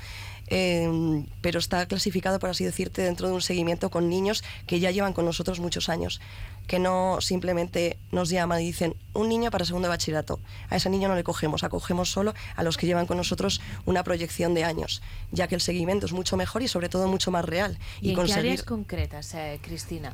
eh, 0.49 1.25
pero 1.41 1.59
está 1.59 1.87
clasificado, 1.87 2.39
por 2.39 2.51
así 2.51 2.65
decirte, 2.65 3.03
dentro 3.03 3.29
de 3.29 3.35
un 3.35 3.43
seguimiento 3.43 3.91
con 3.91 4.09
niños 4.09 4.45
que 4.67 4.81
ya 4.81 4.91
llevan 4.91 5.13
con 5.13 5.25
nosotros 5.25 5.61
muchos 5.61 5.89
años 5.89 6.21
que 6.67 6.79
no 6.79 7.21
simplemente 7.21 7.99
nos 8.13 8.29
llaman 8.29 8.61
y 8.61 8.67
dicen 8.67 8.97
un 9.15 9.29
niño 9.29 9.51
para 9.51 9.65
segundo 9.65 9.89
de 9.89 9.91
bachillerato. 9.91 10.41
A 10.69 10.77
ese 10.77 10.91
niño 10.91 11.09
no 11.09 11.15
le 11.15 11.25
cogemos, 11.25 11.65
acogemos 11.65 12.11
solo 12.11 12.35
a 12.57 12.63
los 12.63 12.77
que 12.77 12.87
llevan 12.87 13.07
con 13.07 13.17
nosotros 13.17 13.61
un 13.87 13.95
una 13.95 14.03
proyección 14.03 14.55
de 14.55 14.65
años, 14.65 15.03
ya 15.31 15.47
que 15.47 15.55
el 15.55 15.61
seguimiento 15.61 16.07
es 16.07 16.13
mucho 16.13 16.37
mejor 16.37 16.63
y 16.63 16.69
sobre 16.69 16.89
todo 16.89 17.07
mucho 17.07 17.31
más 17.31 17.45
real. 17.45 17.79
¿Y, 18.01 18.11
en 18.11 18.27
qué 18.27 18.33
áreas 18.33 18.65
concretas, 18.65 19.33
eh, 19.35 19.61
Cristina? 19.63 20.13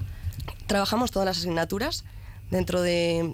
Trabajamos 0.66 1.11
todas 1.11 1.25
las 1.25 1.38
asignaturas 1.38 2.04
dentro 2.50 2.83
de, 2.83 3.33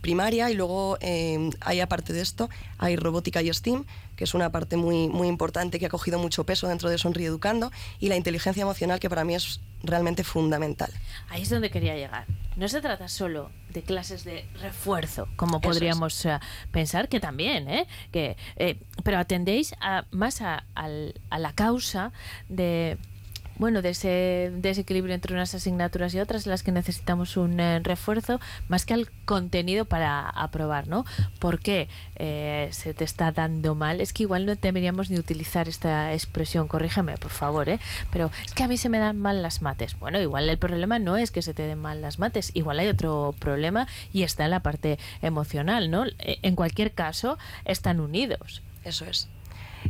primaria 0.00 0.48
y 0.48 0.54
luego 0.54 0.96
eh, 1.00 1.50
hay 1.60 1.80
aparte 1.80 2.12
de 2.12 2.20
esto, 2.20 2.48
hay 2.78 2.94
robótica 2.94 3.42
y 3.42 3.52
STEAM, 3.52 3.84
que 4.14 4.22
es 4.24 4.34
una 4.34 4.52
parte 4.52 4.76
muy, 4.76 5.08
muy 5.08 5.26
importante 5.26 5.80
que 5.80 5.86
ha 5.86 5.90
cogido 5.90 6.20
mucho 6.20 6.44
peso 6.44 6.68
dentro 6.68 6.88
de 6.88 6.98
Sonríe 6.98 7.26
Educando, 7.26 7.72
y 7.98 8.08
la 8.08 8.16
inteligencia 8.16 8.62
emocional, 8.62 9.00
que 9.00 9.10
para 9.10 9.24
mí 9.24 9.34
es 9.34 9.60
realmente 9.82 10.24
fundamental. 10.24 10.90
Ahí 11.28 11.42
es 11.42 11.50
donde 11.50 11.70
quería 11.70 11.94
llegar. 11.94 12.26
No 12.56 12.68
se 12.68 12.80
trata 12.80 13.08
solo 13.08 13.50
de 13.70 13.82
clases 13.82 14.24
de 14.24 14.48
refuerzo, 14.60 15.28
como 15.36 15.60
podríamos 15.60 16.26
pensar, 16.72 17.08
que 17.08 17.20
también, 17.20 17.68
¿eh? 17.68 17.86
Que, 18.10 18.36
eh, 18.56 18.80
pero 19.04 19.18
atendéis 19.18 19.74
más 20.10 20.42
a 20.42 20.64
la 20.74 21.52
causa 21.52 22.12
de 22.48 22.98
bueno, 23.58 23.82
de 23.82 23.90
ese 23.90 24.52
desequilibrio 24.54 25.14
entre 25.14 25.34
unas 25.34 25.54
asignaturas 25.54 26.14
y 26.14 26.20
otras, 26.20 26.46
las 26.46 26.62
que 26.62 26.72
necesitamos 26.72 27.36
un 27.36 27.58
eh, 27.60 27.80
refuerzo, 27.80 28.40
más 28.68 28.86
que 28.86 28.94
al 28.94 29.10
contenido 29.24 29.84
para 29.84 30.28
aprobar, 30.28 30.88
¿no? 30.88 31.04
¿Por 31.38 31.58
qué 31.58 31.88
eh, 32.16 32.68
se 32.72 32.94
te 32.94 33.04
está 33.04 33.32
dando 33.32 33.74
mal? 33.74 34.00
Es 34.00 34.12
que 34.12 34.22
igual 34.22 34.46
no 34.46 34.54
deberíamos 34.54 35.10
ni 35.10 35.18
utilizar 35.18 35.68
esta 35.68 36.12
expresión, 36.12 36.68
corrígeme, 36.68 37.16
por 37.16 37.30
favor, 37.30 37.68
¿eh? 37.68 37.80
Pero 38.12 38.30
es 38.46 38.54
que 38.54 38.62
a 38.62 38.68
mí 38.68 38.76
se 38.76 38.88
me 38.88 38.98
dan 38.98 39.18
mal 39.18 39.42
las 39.42 39.62
mates. 39.62 39.98
Bueno, 39.98 40.20
igual 40.20 40.48
el 40.48 40.58
problema 40.58 40.98
no 40.98 41.16
es 41.16 41.30
que 41.30 41.42
se 41.42 41.54
te 41.54 41.62
den 41.62 41.78
mal 41.78 42.00
las 42.00 42.18
mates, 42.18 42.52
igual 42.54 42.78
hay 42.78 42.88
otro 42.88 43.34
problema 43.38 43.88
y 44.12 44.22
está 44.22 44.44
en 44.44 44.50
la 44.50 44.60
parte 44.60 44.98
emocional, 45.20 45.90
¿no? 45.90 46.06
Eh, 46.06 46.38
en 46.42 46.54
cualquier 46.54 46.92
caso, 46.92 47.38
están 47.64 48.00
unidos. 48.00 48.62
Eso 48.84 49.04
es. 49.04 49.28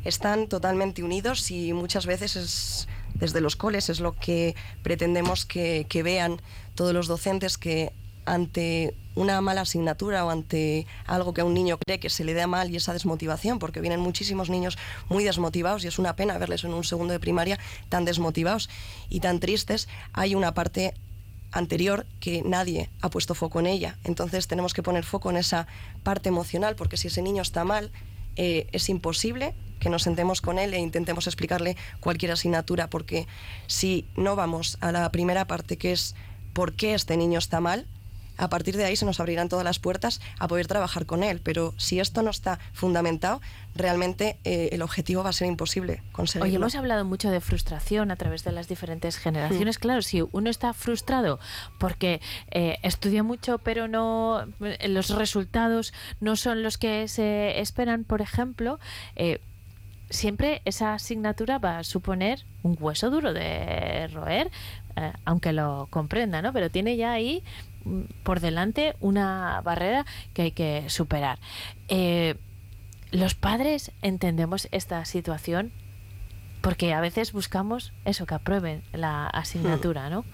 Están 0.04 0.48
totalmente 0.48 1.02
unidos 1.02 1.50
y 1.50 1.72
muchas 1.72 2.06
veces 2.06 2.36
es 2.36 2.88
desde 3.18 3.40
los 3.40 3.56
coles, 3.56 3.88
es 3.88 4.00
lo 4.00 4.14
que 4.14 4.54
pretendemos 4.82 5.44
que, 5.44 5.86
vean 6.04 6.40
todos 6.74 6.94
los 6.94 7.06
docentes 7.06 7.58
que 7.58 7.92
ante 8.24 8.94
una 9.14 9.40
mala 9.40 9.62
asignatura 9.62 10.24
o 10.24 10.30
ante 10.30 10.86
algo 11.06 11.34
que 11.34 11.40
a 11.40 11.44
un 11.44 11.54
niño 11.54 11.78
cree 11.78 11.98
que 11.98 12.10
se 12.10 12.24
le 12.24 12.34
da 12.34 12.46
mal 12.46 12.70
y 12.70 12.76
esa 12.76 12.92
desmotivación, 12.92 13.58
porque 13.58 13.80
vienen 13.80 14.00
muchísimos 14.00 14.50
niños 14.50 14.78
muy 15.08 15.24
desmotivados 15.24 15.84
y 15.84 15.88
es 15.88 15.98
una 15.98 16.14
pena 16.14 16.38
verles 16.38 16.64
en 16.64 16.74
un 16.74 16.84
segundo 16.84 17.12
de 17.12 17.20
primaria 17.20 17.58
tan 17.88 18.04
desmotivados 18.04 18.68
y 19.08 19.20
tan 19.20 19.40
tristes, 19.40 19.88
hay 20.12 20.34
una 20.34 20.54
parte 20.54 20.94
anterior 21.50 22.06
que 22.20 22.42
nadie 22.42 22.90
ha 23.00 23.08
puesto 23.08 23.34
foco 23.34 23.60
en 23.60 23.66
ella. 23.66 23.96
Entonces 24.04 24.46
tenemos 24.46 24.74
que 24.74 24.82
poner 24.82 25.04
foco 25.04 25.30
en 25.30 25.38
esa 25.38 25.66
parte 26.02 26.28
emocional, 26.28 26.76
porque 26.76 26.96
si 26.96 27.08
ese 27.08 27.22
niño 27.22 27.42
está 27.42 27.64
mal, 27.64 27.90
eh, 28.38 28.66
es 28.72 28.88
imposible 28.88 29.54
que 29.78 29.90
nos 29.90 30.02
sentemos 30.02 30.40
con 30.40 30.58
él 30.58 30.72
e 30.74 30.78
intentemos 30.78 31.26
explicarle 31.26 31.76
cualquier 32.00 32.32
asignatura, 32.32 32.88
porque 32.88 33.26
si 33.66 34.06
no 34.16 34.36
vamos 34.36 34.78
a 34.80 34.92
la 34.92 35.10
primera 35.12 35.46
parte, 35.46 35.76
que 35.76 35.92
es 35.92 36.14
por 36.52 36.72
qué 36.72 36.94
este 36.94 37.16
niño 37.16 37.38
está 37.38 37.60
mal, 37.60 37.86
a 38.38 38.48
partir 38.48 38.76
de 38.76 38.84
ahí 38.84 38.96
se 38.96 39.04
nos 39.04 39.20
abrirán 39.20 39.48
todas 39.48 39.64
las 39.64 39.78
puertas 39.78 40.20
a 40.38 40.48
poder 40.48 40.66
trabajar 40.66 41.04
con 41.04 41.22
él. 41.22 41.40
Pero 41.42 41.74
si 41.76 42.00
esto 42.00 42.22
no 42.22 42.30
está 42.30 42.58
fundamentado, 42.72 43.40
realmente 43.74 44.38
eh, 44.44 44.70
el 44.72 44.82
objetivo 44.82 45.22
va 45.22 45.30
a 45.30 45.32
ser 45.32 45.48
imposible 45.48 46.02
conseguirlo. 46.12 46.48
Hoy 46.48 46.56
hemos 46.56 46.74
hablado 46.74 47.04
mucho 47.04 47.30
de 47.30 47.40
frustración 47.40 48.10
a 48.10 48.16
través 48.16 48.44
de 48.44 48.52
las 48.52 48.68
diferentes 48.68 49.18
generaciones. 49.18 49.78
Mm. 49.78 49.80
Claro, 49.80 50.02
si 50.02 50.22
uno 50.32 50.50
está 50.50 50.72
frustrado 50.72 51.38
porque 51.78 52.20
eh, 52.50 52.78
estudia 52.82 53.22
mucho, 53.22 53.58
pero 53.58 53.88
no 53.88 54.46
los 54.86 55.10
resultados 55.10 55.92
no 56.20 56.36
son 56.36 56.62
los 56.62 56.78
que 56.78 57.08
se 57.08 57.60
esperan, 57.60 58.04
por 58.04 58.22
ejemplo, 58.22 58.78
eh, 59.16 59.40
siempre 60.10 60.62
esa 60.64 60.94
asignatura 60.94 61.58
va 61.58 61.78
a 61.78 61.84
suponer 61.84 62.44
un 62.62 62.76
hueso 62.80 63.10
duro 63.10 63.32
de 63.32 64.08
roer, 64.08 64.50
eh, 64.96 65.12
aunque 65.24 65.52
lo 65.52 65.86
comprenda, 65.90 66.42
¿no? 66.42 66.52
Pero 66.52 66.70
tiene 66.70 66.96
ya 66.96 67.12
ahí 67.12 67.42
por 68.22 68.40
delante 68.40 68.96
una 69.00 69.60
barrera 69.62 70.06
que 70.34 70.42
hay 70.42 70.52
que 70.52 70.84
superar. 70.88 71.38
Eh, 71.88 72.36
los 73.10 73.34
padres 73.34 73.92
entendemos 74.02 74.68
esta 74.70 75.04
situación 75.04 75.72
porque 76.60 76.92
a 76.92 77.00
veces 77.00 77.32
buscamos 77.32 77.92
eso, 78.04 78.26
que 78.26 78.34
aprueben 78.34 78.82
la 78.92 79.26
asignatura, 79.28 80.10
¿no? 80.10 80.24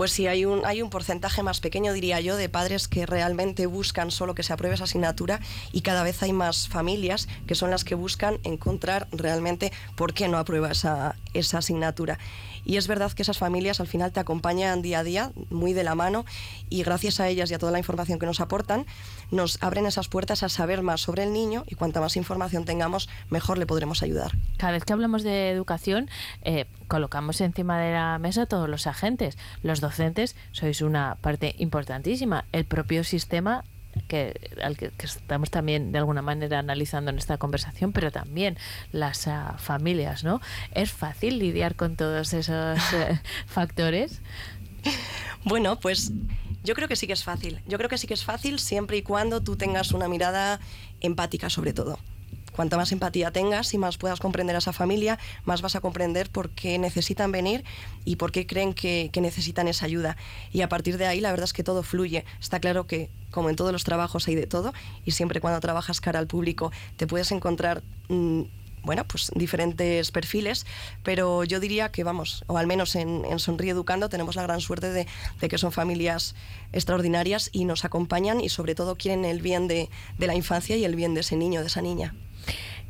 pues 0.00 0.12
sí 0.12 0.26
hay 0.26 0.46
un, 0.46 0.64
hay 0.64 0.80
un 0.80 0.88
porcentaje 0.88 1.42
más 1.42 1.60
pequeño, 1.60 1.92
diría 1.92 2.20
yo, 2.20 2.38
de 2.38 2.48
padres 2.48 2.88
que 2.88 3.04
realmente 3.04 3.66
buscan 3.66 4.10
solo 4.10 4.34
que 4.34 4.42
se 4.42 4.54
apruebe 4.54 4.74
esa 4.74 4.84
asignatura 4.84 5.40
y 5.72 5.82
cada 5.82 6.02
vez 6.02 6.22
hay 6.22 6.32
más 6.32 6.68
familias 6.68 7.28
que 7.46 7.54
son 7.54 7.70
las 7.70 7.84
que 7.84 7.94
buscan 7.94 8.38
encontrar 8.42 9.08
realmente 9.12 9.74
por 9.96 10.14
qué 10.14 10.26
no 10.28 10.38
aprueba 10.38 10.70
esa, 10.70 11.16
esa 11.34 11.58
asignatura. 11.58 12.18
Y 12.64 12.76
es 12.76 12.88
verdad 12.88 13.12
que 13.12 13.22
esas 13.22 13.38
familias 13.38 13.80
al 13.80 13.86
final 13.86 14.12
te 14.12 14.20
acompañan 14.20 14.82
día 14.82 15.00
a 15.00 15.04
día, 15.04 15.32
muy 15.50 15.72
de 15.72 15.84
la 15.84 15.94
mano, 15.94 16.24
y 16.68 16.82
gracias 16.82 17.20
a 17.20 17.28
ellas 17.28 17.50
y 17.50 17.54
a 17.54 17.58
toda 17.58 17.72
la 17.72 17.78
información 17.78 18.18
que 18.18 18.26
nos 18.26 18.40
aportan, 18.40 18.86
nos 19.30 19.62
abren 19.62 19.86
esas 19.86 20.08
puertas 20.08 20.42
a 20.42 20.48
saber 20.48 20.82
más 20.82 21.00
sobre 21.00 21.24
el 21.24 21.32
niño 21.32 21.64
y 21.66 21.74
cuanta 21.74 22.00
más 22.00 22.16
información 22.16 22.64
tengamos, 22.64 23.08
mejor 23.28 23.58
le 23.58 23.66
podremos 23.66 24.02
ayudar. 24.02 24.32
Cada 24.56 24.72
vez 24.72 24.84
que 24.84 24.92
hablamos 24.92 25.22
de 25.22 25.50
educación, 25.50 26.08
eh, 26.42 26.66
colocamos 26.88 27.40
encima 27.40 27.78
de 27.80 27.92
la 27.92 28.18
mesa 28.18 28.46
todos 28.46 28.68
los 28.68 28.86
agentes. 28.86 29.38
Los 29.62 29.80
docentes 29.80 30.36
sois 30.52 30.82
una 30.82 31.16
parte 31.20 31.54
importantísima. 31.58 32.44
El 32.52 32.64
propio 32.64 33.04
sistema 33.04 33.64
que, 34.02 34.34
al 34.62 34.76
que, 34.76 34.92
estamos 35.02 35.50
también 35.50 35.92
de 35.92 35.98
alguna 35.98 36.22
manera 36.22 36.58
analizando 36.58 37.10
en 37.10 37.18
esta 37.18 37.38
conversación, 37.38 37.92
pero 37.92 38.10
también 38.10 38.56
las 38.92 39.26
ah, 39.28 39.56
familias, 39.58 40.24
¿no? 40.24 40.40
¿Es 40.72 40.92
fácil 40.92 41.38
lidiar 41.38 41.76
con 41.76 41.96
todos 41.96 42.32
esos 42.32 42.78
eh, 42.94 43.20
factores? 43.46 44.20
Bueno, 45.44 45.78
pues 45.80 46.12
yo 46.62 46.74
creo 46.74 46.88
que 46.88 46.96
sí 46.96 47.06
que 47.06 47.12
es 47.14 47.24
fácil. 47.24 47.60
Yo 47.66 47.78
creo 47.78 47.88
que 47.88 47.98
sí 47.98 48.06
que 48.06 48.14
es 48.14 48.24
fácil 48.24 48.58
siempre 48.58 48.98
y 48.98 49.02
cuando 49.02 49.42
tú 49.42 49.56
tengas 49.56 49.92
una 49.92 50.08
mirada 50.08 50.60
empática 51.00 51.50
sobre 51.50 51.72
todo. 51.72 51.98
Cuanta 52.54 52.76
más 52.76 52.92
empatía 52.92 53.30
tengas 53.30 53.72
y 53.74 53.78
más 53.78 53.96
puedas 53.96 54.20
comprender 54.20 54.56
a 54.56 54.58
esa 54.58 54.72
familia, 54.72 55.18
más 55.44 55.62
vas 55.62 55.76
a 55.76 55.80
comprender 55.80 56.30
por 56.30 56.50
qué 56.50 56.78
necesitan 56.78 57.32
venir 57.32 57.64
y 58.04 58.16
por 58.16 58.32
qué 58.32 58.46
creen 58.46 58.74
que, 58.74 59.10
necesitan 59.20 59.68
esa 59.68 59.86
ayuda. 59.86 60.16
Y 60.52 60.62
a 60.62 60.68
partir 60.68 60.96
de 60.96 61.06
ahí, 61.06 61.20
la 61.20 61.30
verdad 61.30 61.44
es 61.44 61.52
que 61.52 61.62
todo 61.62 61.82
fluye. 61.82 62.24
Está 62.40 62.58
claro 62.58 62.86
que, 62.86 63.10
como 63.30 63.50
en 63.50 63.56
todos 63.56 63.72
los 63.72 63.84
trabajos, 63.84 64.26
hay 64.28 64.34
de 64.34 64.46
todo 64.46 64.72
y 65.04 65.12
siempre 65.12 65.40
cuando 65.40 65.60
trabajas 65.60 66.00
cara 66.00 66.18
al 66.18 66.26
público 66.26 66.72
te 66.96 67.06
puedes 67.06 67.30
encontrar 67.32 67.82
mm, 68.08 68.42
bueno, 68.82 69.04
pues 69.06 69.30
diferentes 69.34 70.10
perfiles, 70.10 70.66
pero 71.02 71.44
yo 71.44 71.60
diría 71.60 71.90
que 71.92 72.04
vamos, 72.04 72.44
o 72.46 72.56
al 72.56 72.66
menos 72.66 72.96
en, 72.96 73.24
en 73.24 73.38
Sonríe 73.38 73.72
Educando 73.72 74.08
tenemos 74.08 74.36
la 74.36 74.42
gran 74.42 74.60
suerte 74.60 74.90
de, 74.90 75.06
de, 75.40 75.48
que 75.48 75.58
son 75.58 75.72
familias 75.72 76.34
extraordinarias 76.72 77.50
y 77.52 77.64
nos 77.64 77.84
acompañan 77.84 78.40
y 78.40 78.48
sobre 78.48 78.74
todo 78.74 78.96
quieren 78.96 79.24
el 79.24 79.42
bien 79.42 79.68
de, 79.68 79.90
de 80.18 80.26
la 80.26 80.34
infancia 80.34 80.76
y 80.76 80.84
el 80.84 80.96
bien 80.96 81.14
de 81.14 81.20
ese 81.20 81.36
niño, 81.36 81.60
de 81.60 81.66
esa 81.66 81.82
niña. 81.82 82.14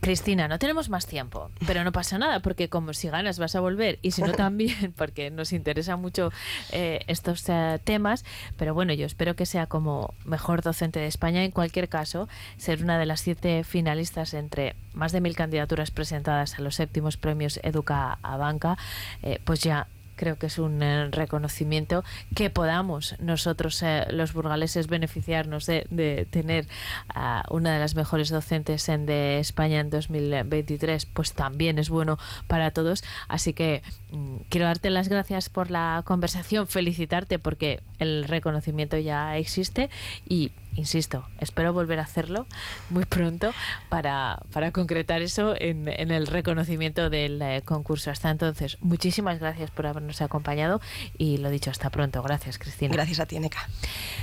Cristina, 0.00 0.48
no 0.48 0.58
tenemos 0.58 0.88
más 0.88 1.06
tiempo, 1.06 1.50
pero 1.66 1.84
no 1.84 1.92
pasa 1.92 2.18
nada 2.18 2.40
porque 2.40 2.68
como 2.68 2.94
si 2.94 3.08
ganas 3.08 3.38
vas 3.38 3.54
a 3.54 3.60
volver 3.60 3.98
y 4.00 4.12
si 4.12 4.22
no 4.22 4.32
también, 4.46 4.92
porque 4.96 5.30
nos 5.30 5.52
interesa 5.52 5.96
mucho 5.96 6.32
eh, 6.72 7.00
estos 7.06 7.46
eh, 7.48 7.78
temas, 7.84 8.24
pero 8.56 8.72
bueno, 8.72 8.94
yo 8.94 9.04
espero 9.04 9.36
que 9.36 9.44
sea 9.44 9.66
como 9.66 10.14
mejor 10.24 10.62
docente 10.62 11.00
de 11.00 11.06
España. 11.06 11.44
En 11.44 11.50
cualquier 11.50 11.88
caso, 11.88 12.28
ser 12.56 12.82
una 12.82 12.98
de 12.98 13.06
las 13.06 13.20
siete 13.20 13.62
finalistas 13.64 14.32
entre 14.34 14.74
más 14.94 15.12
de 15.12 15.20
mil 15.20 15.36
candidaturas 15.36 15.90
presentadas 15.90 16.58
a 16.58 16.62
los 16.62 16.76
séptimos 16.76 17.16
premios 17.16 17.60
Educa 17.62 18.18
a 18.22 18.36
Banca, 18.36 18.78
eh, 19.22 19.38
pues 19.44 19.60
ya 19.60 19.86
creo 20.20 20.36
que 20.36 20.48
es 20.48 20.58
un 20.58 20.82
eh, 20.82 21.08
reconocimiento 21.10 22.04
que 22.36 22.50
podamos 22.50 23.16
nosotros, 23.20 23.82
eh, 23.82 24.04
los 24.10 24.34
burgaleses, 24.34 24.86
beneficiarnos 24.86 25.64
de, 25.64 26.26
tener 26.30 26.66
a 27.08 27.44
una 27.48 27.72
de 27.72 27.78
las 27.78 27.94
mejores 27.94 28.28
docentes 28.28 28.90
en 28.90 29.06
de 29.06 29.38
España 29.38 29.80
en 29.80 29.88
2023, 29.88 31.06
pues 31.06 31.32
también 31.32 31.78
es 31.78 31.88
bueno 31.88 32.18
para 32.48 32.70
todos. 32.70 33.02
Así 33.28 33.54
que 33.54 33.82
mm, 34.12 34.36
quiero 34.50 34.66
darte 34.66 34.90
las 34.90 35.08
gracias 35.08 35.48
por 35.48 35.70
la 35.70 36.02
conversación, 36.04 36.68
felicitarte 36.68 37.38
porque 37.38 37.80
el 37.98 38.24
reconocimiento 38.24 38.98
ya 38.98 39.38
existe 39.38 39.88
y 40.28 40.52
insisto, 40.74 41.24
espero 41.38 41.72
volver 41.72 41.98
a 41.98 42.02
hacerlo 42.02 42.46
muy 42.88 43.04
pronto 43.04 43.52
para, 43.88 44.40
para 44.52 44.72
concretar 44.72 45.22
eso 45.22 45.54
en, 45.58 45.88
en, 45.88 46.10
el 46.10 46.26
reconocimiento 46.26 47.10
del 47.10 47.40
eh, 47.42 47.62
concurso. 47.64 48.10
Hasta 48.10 48.30
entonces, 48.30 48.78
muchísimas 48.80 49.38
gracias 49.38 49.70
por 49.70 49.86
habernos 49.86 50.22
acompañado 50.22 50.80
y 51.18 51.38
lo 51.38 51.50
dicho, 51.50 51.70
hasta 51.70 51.90
pronto. 51.90 52.22
Gracias, 52.22 52.58
Cristina. 52.58 52.94
Gracias 52.94 53.20
a 53.20 53.26
ti, 53.26 53.38
Neca. 53.38 53.68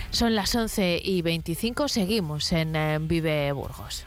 Son 0.10 0.36
las 0.36 0.56
11 0.56 1.02
y 1.04 1.22
25, 1.22 1.88
seguimos 1.88 2.52
en 2.52 2.76
eh, 2.76 2.98
Vive 3.00 3.52
Burgos. 3.52 4.07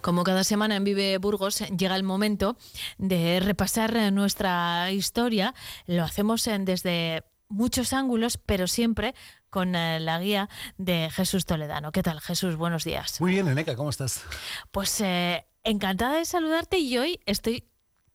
Como 0.00 0.24
cada 0.24 0.44
semana 0.44 0.76
en 0.76 0.84
Vive 0.84 1.18
Burgos 1.18 1.60
llega 1.76 1.96
el 1.96 2.02
momento 2.02 2.56
de 2.98 3.40
repasar 3.40 4.12
nuestra 4.12 4.90
historia. 4.92 5.54
Lo 5.86 6.04
hacemos 6.04 6.48
desde 6.60 7.24
muchos 7.48 7.92
ángulos, 7.92 8.38
pero 8.38 8.66
siempre 8.66 9.14
con 9.50 9.74
eh, 9.74 9.98
la 10.00 10.20
guía 10.20 10.48
de 10.76 11.10
Jesús 11.10 11.46
Toledano. 11.46 11.92
¿Qué 11.92 12.02
tal, 12.02 12.20
Jesús? 12.20 12.56
Buenos 12.56 12.84
días. 12.84 13.20
Muy 13.20 13.32
bien, 13.32 13.48
Eneca, 13.48 13.74
¿cómo 13.76 13.90
estás? 13.90 14.24
Pues 14.70 15.00
eh, 15.00 15.46
encantada 15.64 16.16
de 16.18 16.24
saludarte 16.24 16.78
y 16.78 16.96
hoy 16.98 17.20
estoy 17.26 17.68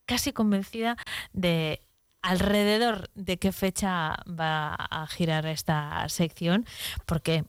casi 0.05 0.31
convencida 0.31 0.97
de 1.31 1.81
alrededor 2.21 3.09
de 3.15 3.37
qué 3.37 3.51
fecha 3.51 4.17
va 4.27 4.75
a 4.75 5.07
girar 5.07 5.45
esta 5.45 6.07
sección, 6.07 6.65
porque 7.05 7.45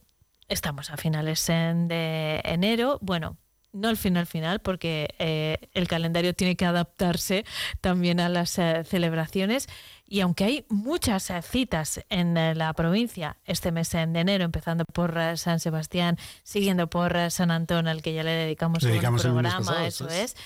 estamos 0.48 0.90
a 0.90 0.96
finales 0.96 1.46
de 1.46 2.40
enero. 2.44 2.98
Bueno, 3.00 3.38
no 3.74 3.88
al 3.88 3.96
final 3.96 4.26
final, 4.26 4.60
porque 4.60 5.14
eh, 5.18 5.68
el 5.74 5.88
calendario 5.88 6.32
tiene 6.32 6.56
que 6.56 6.64
adaptarse 6.64 7.44
también 7.80 8.20
a 8.20 8.28
las 8.28 8.58
eh, 8.58 8.84
celebraciones. 8.84 9.68
Y 10.06 10.20
aunque 10.20 10.44
hay 10.44 10.66
muchas 10.68 11.28
eh, 11.30 11.42
citas 11.42 12.00
en 12.08 12.34
la 12.34 12.72
provincia 12.74 13.36
este 13.44 13.72
mes 13.72 13.90
de 13.90 14.02
enero, 14.02 14.44
empezando 14.44 14.84
por 14.84 15.18
San 15.36 15.60
Sebastián, 15.60 16.18
siguiendo 16.44 16.88
por 16.88 17.30
San 17.30 17.50
Antón, 17.50 17.88
al 17.88 18.00
que 18.00 18.14
ya 18.14 18.22
le 18.22 18.30
dedicamos, 18.30 18.82
un 18.84 19.00
programa, 19.00 19.86
eso 19.86 20.08
es, 20.08 20.36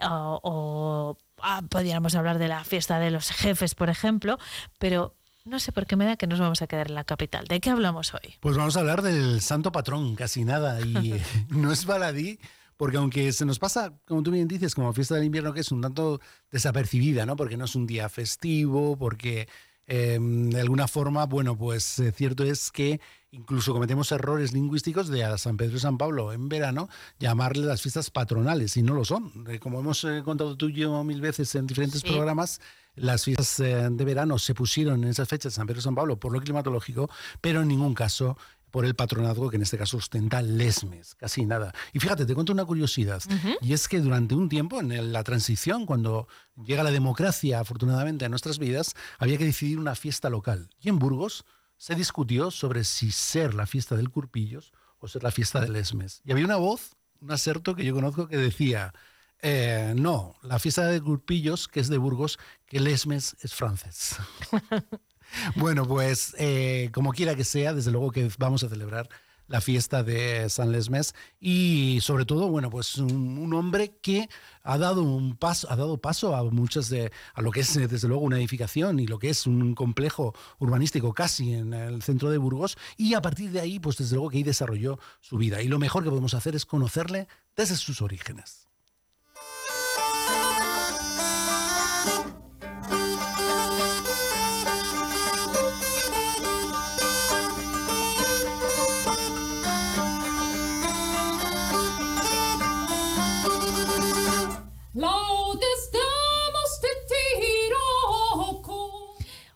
o, 0.00 1.16
ah, 1.42 1.62
podríamos 1.68 2.14
hablar 2.14 2.38
de 2.38 2.48
la 2.48 2.64
fiesta 2.64 2.98
de 2.98 3.10
los 3.10 3.30
jefes, 3.30 3.74
por 3.74 3.90
ejemplo, 3.90 4.38
pero 4.78 5.14
no 5.44 5.58
sé 5.58 5.72
por 5.72 5.86
qué 5.86 5.96
me 5.96 6.04
da 6.04 6.16
que 6.16 6.26
nos 6.26 6.40
vamos 6.40 6.62
a 6.62 6.66
quedar 6.66 6.88
en 6.88 6.94
la 6.94 7.04
capital. 7.04 7.46
¿De 7.46 7.60
qué 7.60 7.70
hablamos 7.70 8.14
hoy? 8.14 8.36
Pues 8.40 8.56
vamos 8.56 8.76
a 8.76 8.80
hablar 8.80 9.02
del 9.02 9.40
santo 9.40 9.72
patrón, 9.72 10.14
casi 10.14 10.44
nada. 10.44 10.80
Y 10.80 11.20
no 11.48 11.72
es 11.72 11.86
baladí 11.86 12.38
porque 12.78 12.96
aunque 12.96 13.32
se 13.32 13.44
nos 13.44 13.58
pasa, 13.58 13.92
como 14.06 14.22
tú 14.22 14.30
bien 14.30 14.46
dices, 14.46 14.74
como 14.74 14.92
fiesta 14.92 15.16
del 15.16 15.24
invierno, 15.24 15.52
que 15.52 15.60
es 15.60 15.72
un 15.72 15.82
tanto 15.82 16.20
desapercibida, 16.50 17.26
¿no? 17.26 17.34
Porque 17.34 17.56
no 17.56 17.64
es 17.64 17.74
un 17.74 17.88
día 17.88 18.08
festivo, 18.08 18.96
porque 18.96 19.48
em, 19.88 20.48
de 20.48 20.60
alguna 20.60 20.86
forma, 20.86 21.26
bueno, 21.26 21.58
pues 21.58 21.98
eh, 21.98 22.12
cierto 22.12 22.44
es 22.44 22.70
que 22.70 23.00
incluso 23.32 23.72
cometemos 23.72 24.12
errores 24.12 24.52
lingüísticos 24.52 25.08
de 25.08 25.24
a 25.24 25.36
San 25.38 25.56
Pedro 25.56 25.76
y 25.76 25.80
San 25.80 25.98
Pablo 25.98 26.32
en 26.32 26.48
verano 26.48 26.88
llamarle 27.18 27.66
las 27.66 27.82
fiestas 27.82 28.10
patronales, 28.10 28.76
y 28.76 28.82
no 28.82 28.94
lo 28.94 29.04
son. 29.04 29.32
Eh, 29.48 29.58
como 29.58 29.80
hemos 29.80 30.04
eh, 30.04 30.22
contado 30.24 30.56
tú 30.56 30.68
y 30.68 30.74
yo 30.74 31.02
mil 31.02 31.20
veces 31.20 31.52
en 31.56 31.66
diferentes 31.66 32.02
programas, 32.02 32.60
las 32.94 33.24
fiestas 33.24 33.58
de 33.58 34.04
verano 34.04 34.38
se 34.38 34.54
pusieron 34.54 35.02
en 35.02 35.10
esas 35.10 35.28
fechas 35.28 35.54
San 35.54 35.66
Pedro 35.66 35.80
y 35.80 35.82
San 35.82 35.94
Pablo 35.96 36.18
por 36.18 36.32
lo 36.32 36.40
climatológico, 36.40 37.10
pero 37.40 37.62
en 37.62 37.68
ningún 37.68 37.94
caso 37.94 38.36
por 38.70 38.84
el 38.84 38.94
patronazgo 38.94 39.50
que 39.50 39.56
en 39.56 39.62
este 39.62 39.78
caso 39.78 39.96
ostenta 39.96 40.42
Lesmes, 40.42 41.14
casi 41.14 41.46
nada. 41.46 41.72
Y 41.92 42.00
fíjate, 42.00 42.26
te 42.26 42.34
cuento 42.34 42.52
una 42.52 42.64
curiosidad, 42.64 43.22
y 43.60 43.72
es 43.72 43.88
que 43.88 44.00
durante 44.00 44.34
un 44.34 44.48
tiempo, 44.48 44.80
en 44.80 45.12
la 45.12 45.24
transición, 45.24 45.86
cuando 45.86 46.28
llega 46.56 46.82
la 46.82 46.90
democracia 46.90 47.60
afortunadamente 47.60 48.24
a 48.24 48.28
nuestras 48.28 48.58
vidas, 48.58 48.94
había 49.18 49.38
que 49.38 49.44
decidir 49.44 49.78
una 49.78 49.94
fiesta 49.94 50.30
local. 50.30 50.70
Y 50.80 50.88
en 50.88 50.98
Burgos 50.98 51.44
se 51.76 51.94
discutió 51.94 52.50
sobre 52.50 52.84
si 52.84 53.10
ser 53.12 53.54
la 53.54 53.66
fiesta 53.66 53.96
del 53.96 54.10
Curpillos 54.10 54.72
o 54.98 55.08
ser 55.08 55.22
la 55.22 55.30
fiesta 55.30 55.60
de 55.60 55.68
Lesmes. 55.68 56.20
Y 56.24 56.32
había 56.32 56.44
una 56.44 56.56
voz, 56.56 56.96
un 57.20 57.30
aserto 57.30 57.74
que 57.74 57.84
yo 57.84 57.94
conozco 57.94 58.28
que 58.28 58.36
decía, 58.36 58.92
eh, 59.40 59.94
no, 59.96 60.36
la 60.42 60.58
fiesta 60.58 60.86
de 60.86 61.00
Curpillos, 61.00 61.68
que 61.68 61.80
es 61.80 61.88
de 61.88 61.98
Burgos, 61.98 62.38
que 62.66 62.80
Lesmes 62.80 63.36
es 63.40 63.54
francés. 63.54 64.16
Bueno, 65.56 65.86
pues 65.86 66.34
eh, 66.38 66.90
como 66.92 67.12
quiera 67.12 67.34
que 67.34 67.44
sea, 67.44 67.74
desde 67.74 67.90
luego 67.90 68.10
que 68.10 68.30
vamos 68.38 68.62
a 68.64 68.68
celebrar 68.68 69.08
la 69.48 69.60
fiesta 69.60 70.02
de 70.02 70.48
San 70.50 70.72
Lesmes 70.72 71.14
y 71.40 71.98
sobre 72.02 72.24
todo, 72.26 72.48
bueno, 72.48 72.70
pues 72.70 72.98
un, 72.98 73.52
hombre 73.54 73.96
que 74.02 74.28
ha 74.62 74.76
dado 74.76 75.02
un 75.02 75.36
paso, 75.36 75.70
ha 75.70 75.76
dado 75.76 75.98
paso 75.98 76.36
a 76.36 76.44
muchas 76.44 76.90
de 76.90 77.10
a 77.34 77.40
lo 77.40 77.50
que 77.50 77.60
es 77.60 77.74
desde 77.74 78.08
luego 78.08 78.22
una 78.22 78.36
edificación 78.36 79.00
y 79.00 79.06
lo 79.06 79.18
que 79.18 79.30
es 79.30 79.46
un 79.46 79.74
complejo 79.74 80.34
urbanístico 80.58 81.14
casi 81.14 81.54
en 81.54 81.72
el 81.72 82.02
centro 82.02 82.30
de 82.30 82.36
Burgos 82.36 82.76
y 82.98 83.14
a 83.14 83.22
partir 83.22 83.50
de 83.50 83.60
ahí, 83.60 83.80
pues 83.80 83.96
desde 83.96 84.16
luego 84.16 84.30
que 84.30 84.36
ahí 84.36 84.42
desarrolló 84.42 84.98
su 85.20 85.38
vida 85.38 85.62
y 85.62 85.68
lo 85.68 85.78
mejor 85.78 86.04
que 86.04 86.10
podemos 86.10 86.34
hacer 86.34 86.54
es 86.54 86.66
conocerle 86.66 87.26
desde 87.56 87.76
sus 87.76 88.02
orígenes. 88.02 88.67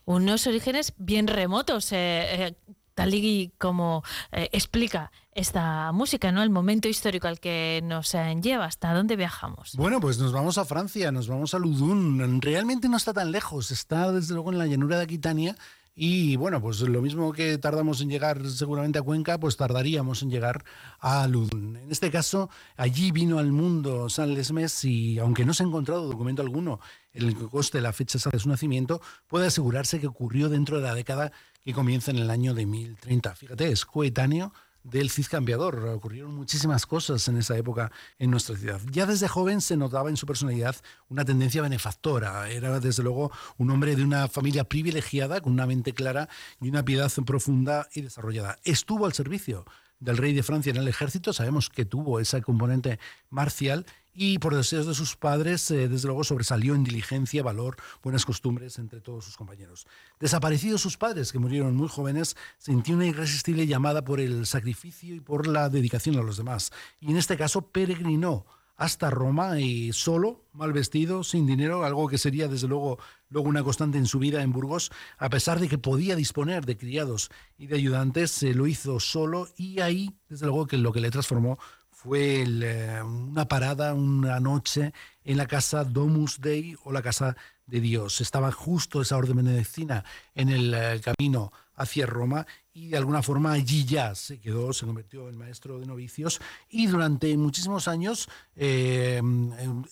Unos 0.05 0.47
orígenes 0.47 0.95
bien 0.97 1.27
remotos, 1.27 1.93
eh, 1.93 2.47
eh, 2.47 2.55
tal 2.95 3.15
y 3.15 3.53
como 3.59 4.03
eh, 4.33 4.49
explica 4.53 5.11
esta 5.33 5.93
música, 5.93 6.31
¿no? 6.31 6.43
El 6.43 6.51
momento 6.51 6.89
histórico 6.89 7.27
al 7.27 7.41
que 7.41 7.81
nos 7.85 8.15
lleva, 8.43 8.67
¿hasta 8.67 8.93
dónde 8.93 9.17
viajamos? 9.17 9.75
Bueno, 9.77 10.01
pues 10.01 10.19
nos 10.19 10.33
vamos 10.33 10.59
a 10.59 10.65
Francia, 10.65 11.11
nos 11.11 11.27
vamos 11.27 11.55
a 11.55 11.59
Ludun. 11.59 12.41
Realmente 12.43 12.89
no 12.89 12.99
está 12.99 13.15
tan 13.15 13.33
lejos, 13.33 13.71
está 13.71 14.13
desde 14.13 14.35
luego 14.35 14.53
en 14.53 14.59
la 14.59 14.67
llanura 14.67 14.99
de 14.99 15.05
Aquitania. 15.05 15.57
Y 15.95 16.37
bueno, 16.37 16.63
pues 16.63 16.81
lo 16.81 17.03
mismo 17.03 17.33
que 17.33 17.59
tardamos 17.59 18.01
en 18.01 18.09
llegar 18.09 18.49
seguramente 18.49 18.99
a 18.99 19.03
Cuenca, 19.03 19.39
pues 19.39 19.59
tardaríamos 19.59 20.23
en 20.23 20.31
llegar 20.31 20.65
a 21.01 21.27
Ludun. 21.29 21.77
En 21.77 21.91
este 21.91 22.11
caso, 22.11 22.49
allí 22.77 23.11
vino 23.11 23.39
al 23.39 23.53
mundo 23.53 24.09
San 24.09 24.33
Lesmes 24.33 24.85
y 24.85 25.19
aunque 25.19 25.45
no 25.45 25.53
se 25.53 25.63
ha 25.63 25.67
encontrado 25.67 26.09
documento 26.09 26.41
alguno 26.41 26.81
el 27.13 27.35
coste 27.49 27.79
de 27.79 27.83
la 27.83 27.93
fecha 27.93 28.19
de 28.31 28.39
su 28.39 28.49
nacimiento, 28.49 29.01
puede 29.27 29.47
asegurarse 29.47 30.01
que 30.01 30.07
ocurrió 30.07 30.49
dentro 30.49 30.77
de 30.79 30.83
la 30.85 30.95
década 30.95 31.33
que 31.65 31.73
comienza 31.73 32.11
en 32.11 32.19
el 32.19 32.31
año 32.31 32.55
de 32.55 32.67
1030. 32.67 33.35
Fíjate, 33.35 33.71
es 33.71 33.85
coetáneo 33.85 34.53
del 34.85 35.11
Cid 35.11 35.27
Cambiador. 35.27 35.79
Ocurrieron 35.87 36.35
muchísimas 36.35 36.87
cosas 36.87 37.27
en 37.29 37.37
esa 37.37 37.57
época 37.57 37.93
en 38.19 38.31
nuestra 38.31 38.57
ciudad. 38.57 38.81
Ya 38.91 39.07
desde 39.07 39.29
joven 39.29 39.61
se 39.61 39.77
notaba 39.77 40.11
en 40.11 40.17
su 40.17 40.27
personalidad 40.27 40.77
una 41.09 41.25
tendencia 41.25 41.63
benefactora. 41.63 42.51
Era 42.51 42.81
desde 42.81 43.03
luego 43.03 43.31
un 43.59 43.71
hombre 43.71 43.97
de 43.97 44.05
una 44.05 44.29
familia 44.29 44.65
privilegiada, 44.65 45.41
con 45.41 45.53
una 45.53 45.67
mente 45.67 45.93
clara 45.93 46.29
y 46.61 46.69
una 46.69 46.85
piedad 46.85 47.13
profunda 47.25 47.89
y 47.95 48.03
desarrollada. 48.03 48.59
Estuvo 48.65 49.07
al 49.07 49.13
servicio 49.13 49.65
del 50.01 50.17
rey 50.17 50.33
de 50.33 50.43
Francia 50.43 50.71
en 50.71 50.79
el 50.79 50.89
ejército, 50.89 51.33
sabemos 51.33 51.71
que 51.71 51.85
tuvo 51.85 52.19
esa 52.19 52.41
componente 52.41 52.99
marcial 53.31 53.87
y 54.15 54.39
por 54.39 54.55
deseos 54.55 54.87
de 54.87 54.95
sus 54.95 55.17
padres, 55.17 55.71
eh, 55.71 55.89
desde 55.89 56.07
luego 56.07 56.25
sobresalió 56.25 56.75
en 56.75 56.85
diligencia, 56.85 57.43
valor, 57.43 57.77
buenas 58.03 58.27
costumbres 58.27 58.79
entre 58.79 59.01
todos 59.01 59.25
sus 59.25 59.37
compañeros. 59.37 59.87
Desaparecidos 60.21 60.81
sus 60.81 60.97
padres, 60.97 61.33
que 61.33 61.39
murieron 61.39 61.77
muy 61.77 61.89
jóvenes, 61.89 62.37
sintió 62.59 62.95
una 62.95 63.07
irresistible 63.07 63.67
llamada 63.67 64.05
por 64.05 64.21
el 64.21 64.47
sacrificio 64.47 65.15
y 65.15 65.21
por 65.21 65.47
la 65.47 65.69
dedicación 65.69 66.17
a 66.19 66.23
los 66.23 66.37
demás. 66.37 66.73
Y 67.01 67.11
en 67.11 67.17
este 67.17 67.37
caso 67.37 67.63
peregrinó 67.69 68.47
hasta 68.77 69.11
Roma 69.11 69.61
y 69.61 69.93
solo, 69.93 70.45
mal 70.53 70.73
vestido, 70.73 71.23
sin 71.23 71.47
dinero, 71.47 71.85
algo 71.85 72.09
que 72.09 72.19
sería 72.19 72.49
desde 72.49 72.69
luego 72.69 72.99
luego 73.29 73.49
una 73.49 73.63
constante 73.63 73.99
en 73.99 74.07
su 74.07 74.19
vida 74.19 74.43
en 74.43 74.53
Burgos, 74.53 74.91
a 75.19 75.31
pesar 75.31 75.59
de 75.61 75.69
que 75.69 75.79
podía 75.79 76.17
disponer 76.17 76.67
de 76.67 76.77
criados 76.77 77.31
y 77.57 77.67
de 77.67 77.77
ayudantes, 77.77 78.31
se 78.31 78.55
lo 78.55 78.67
hizo 78.67 79.01
solo 79.01 79.49
y 79.57 79.81
ahí, 79.81 80.15
desde 80.29 80.47
luego, 80.47 80.67
que 80.67 80.77
lo 80.77 80.93
que 80.93 81.01
le 81.01 81.11
transformó 81.11 81.59
fue 82.03 82.43
eh, 82.43 83.03
una 83.03 83.47
parada, 83.47 83.95
una 83.95 84.41
noche 84.41 84.93
en 85.25 85.37
la 85.37 85.47
casa 85.47 85.85
Domus 85.85 86.41
Dei 86.41 86.77
o 86.83 86.91
la 86.91 87.01
casa 87.01 87.37
de 87.67 87.81
Dios. 87.81 88.21
Estaba 88.21 88.51
justo 88.51 89.01
esa 89.01 89.17
orden 89.17 89.37
benedictina 89.37 90.05
en 90.35 90.49
el 90.49 90.75
eh, 90.75 91.01
camino 91.01 91.53
hacia 91.77 92.07
Roma 92.07 92.45
y 92.75 92.89
de 92.89 92.97
alguna 92.97 93.23
forma 93.23 93.53
allí 93.53 93.85
ya 93.85 94.17
se 94.17 94.41
quedó, 94.41 94.73
se 94.73 94.85
convirtió 94.85 95.29
en 95.29 95.39
maestro 95.39 95.79
de 95.79 95.87
novicios 95.87 96.41
y 96.69 96.89
durante 96.89 97.37
muchísimos 97.37 97.87
años 97.87 98.29
eh, 98.57 99.23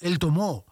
él 0.01 0.19
tomó 0.19 0.67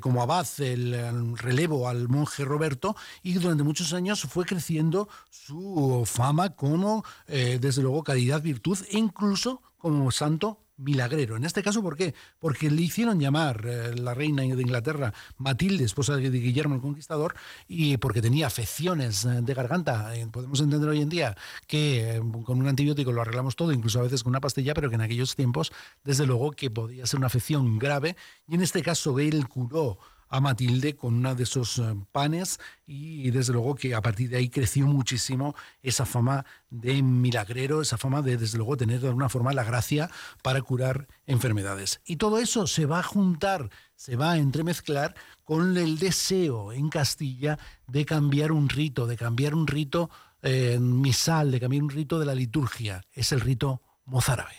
como 0.00 0.22
abad 0.22 0.46
el, 0.60 1.36
relevo 1.36 1.88
al 1.88 2.08
monje 2.08 2.44
Roberto 2.44 2.96
y 3.22 3.34
durante 3.34 3.64
muchos 3.64 3.92
años 3.92 4.22
fue 4.22 4.46
creciendo 4.46 5.10
su 5.28 6.04
fama 6.06 6.50
como, 6.56 7.04
desde 7.26 7.82
luego, 7.82 8.02
calidad, 8.02 8.40
virtud 8.40 8.78
e 8.90 8.96
incluso 8.96 9.60
como 9.76 10.10
santo 10.10 10.63
milagrero. 10.76 11.36
En 11.36 11.44
este 11.44 11.62
caso, 11.62 11.82
¿por 11.82 11.96
qué? 11.96 12.14
Porque 12.38 12.70
le 12.70 12.82
hicieron 12.82 13.20
llamar 13.20 13.64
eh, 13.66 13.94
la 13.94 14.14
reina 14.14 14.42
de 14.42 14.62
Inglaterra 14.62 15.12
Matilde, 15.38 15.84
esposa 15.84 16.16
de 16.16 16.30
Guillermo 16.30 16.74
el 16.74 16.80
Conquistador, 16.80 17.34
y 17.68 17.96
porque 17.98 18.20
tenía 18.20 18.46
afecciones 18.46 19.24
eh, 19.24 19.40
de 19.42 19.54
garganta. 19.54 20.16
Eh, 20.16 20.26
podemos 20.30 20.60
entender 20.60 20.88
hoy 20.88 21.00
en 21.02 21.08
día 21.08 21.36
que 21.66 22.20
con 22.44 22.58
un 22.58 22.66
antibiótico 22.66 23.12
lo 23.12 23.22
arreglamos 23.22 23.56
todo, 23.56 23.72
incluso 23.72 24.00
a 24.00 24.02
veces 24.02 24.22
con 24.22 24.30
una 24.30 24.40
pastilla, 24.40 24.74
pero 24.74 24.88
que 24.88 24.96
en 24.96 25.02
aquellos 25.02 25.36
tiempos, 25.36 25.72
desde 26.02 26.26
luego, 26.26 26.52
que 26.52 26.70
podía 26.70 27.06
ser 27.06 27.18
una 27.18 27.28
afección 27.28 27.78
grave. 27.78 28.16
Y 28.48 28.54
en 28.54 28.62
este 28.62 28.82
caso, 28.82 29.18
él 29.18 29.48
curó 29.48 29.98
a 30.28 30.40
Matilde 30.40 30.96
con 30.96 31.14
uno 31.14 31.34
de 31.34 31.42
esos 31.42 31.78
eh, 31.78 31.94
panes 32.12 32.58
y 32.86 33.30
desde 33.30 33.52
luego 33.52 33.74
que 33.74 33.94
a 33.94 34.02
partir 34.02 34.28
de 34.30 34.36
ahí 34.36 34.48
creció 34.48 34.86
muchísimo 34.86 35.54
esa 35.82 36.04
fama 36.04 36.44
de 36.70 37.02
milagrero, 37.02 37.80
esa 37.80 37.96
fama 37.98 38.20
de 38.22 38.36
desde 38.36 38.58
luego 38.58 38.76
tener 38.76 39.00
de 39.00 39.08
alguna 39.08 39.28
forma 39.28 39.52
la 39.52 39.64
gracia 39.64 40.10
para 40.42 40.60
curar 40.62 41.06
enfermedades. 41.26 42.00
Y 42.04 42.16
todo 42.16 42.38
eso 42.38 42.66
se 42.66 42.86
va 42.86 42.98
a 42.98 43.02
juntar, 43.02 43.70
se 43.96 44.16
va 44.16 44.32
a 44.32 44.38
entremezclar 44.38 45.14
con 45.44 45.76
el 45.76 45.98
deseo 45.98 46.72
en 46.72 46.88
Castilla 46.88 47.58
de 47.86 48.04
cambiar 48.04 48.52
un 48.52 48.68
rito, 48.68 49.06
de 49.06 49.16
cambiar 49.16 49.54
un 49.54 49.66
rito 49.66 50.10
eh, 50.42 50.78
misal, 50.78 51.50
de 51.50 51.60
cambiar 51.60 51.82
un 51.82 51.90
rito 51.90 52.18
de 52.18 52.26
la 52.26 52.34
liturgia. 52.34 53.02
Es 53.12 53.32
el 53.32 53.40
rito 53.40 53.80
mozárabe. 54.04 54.54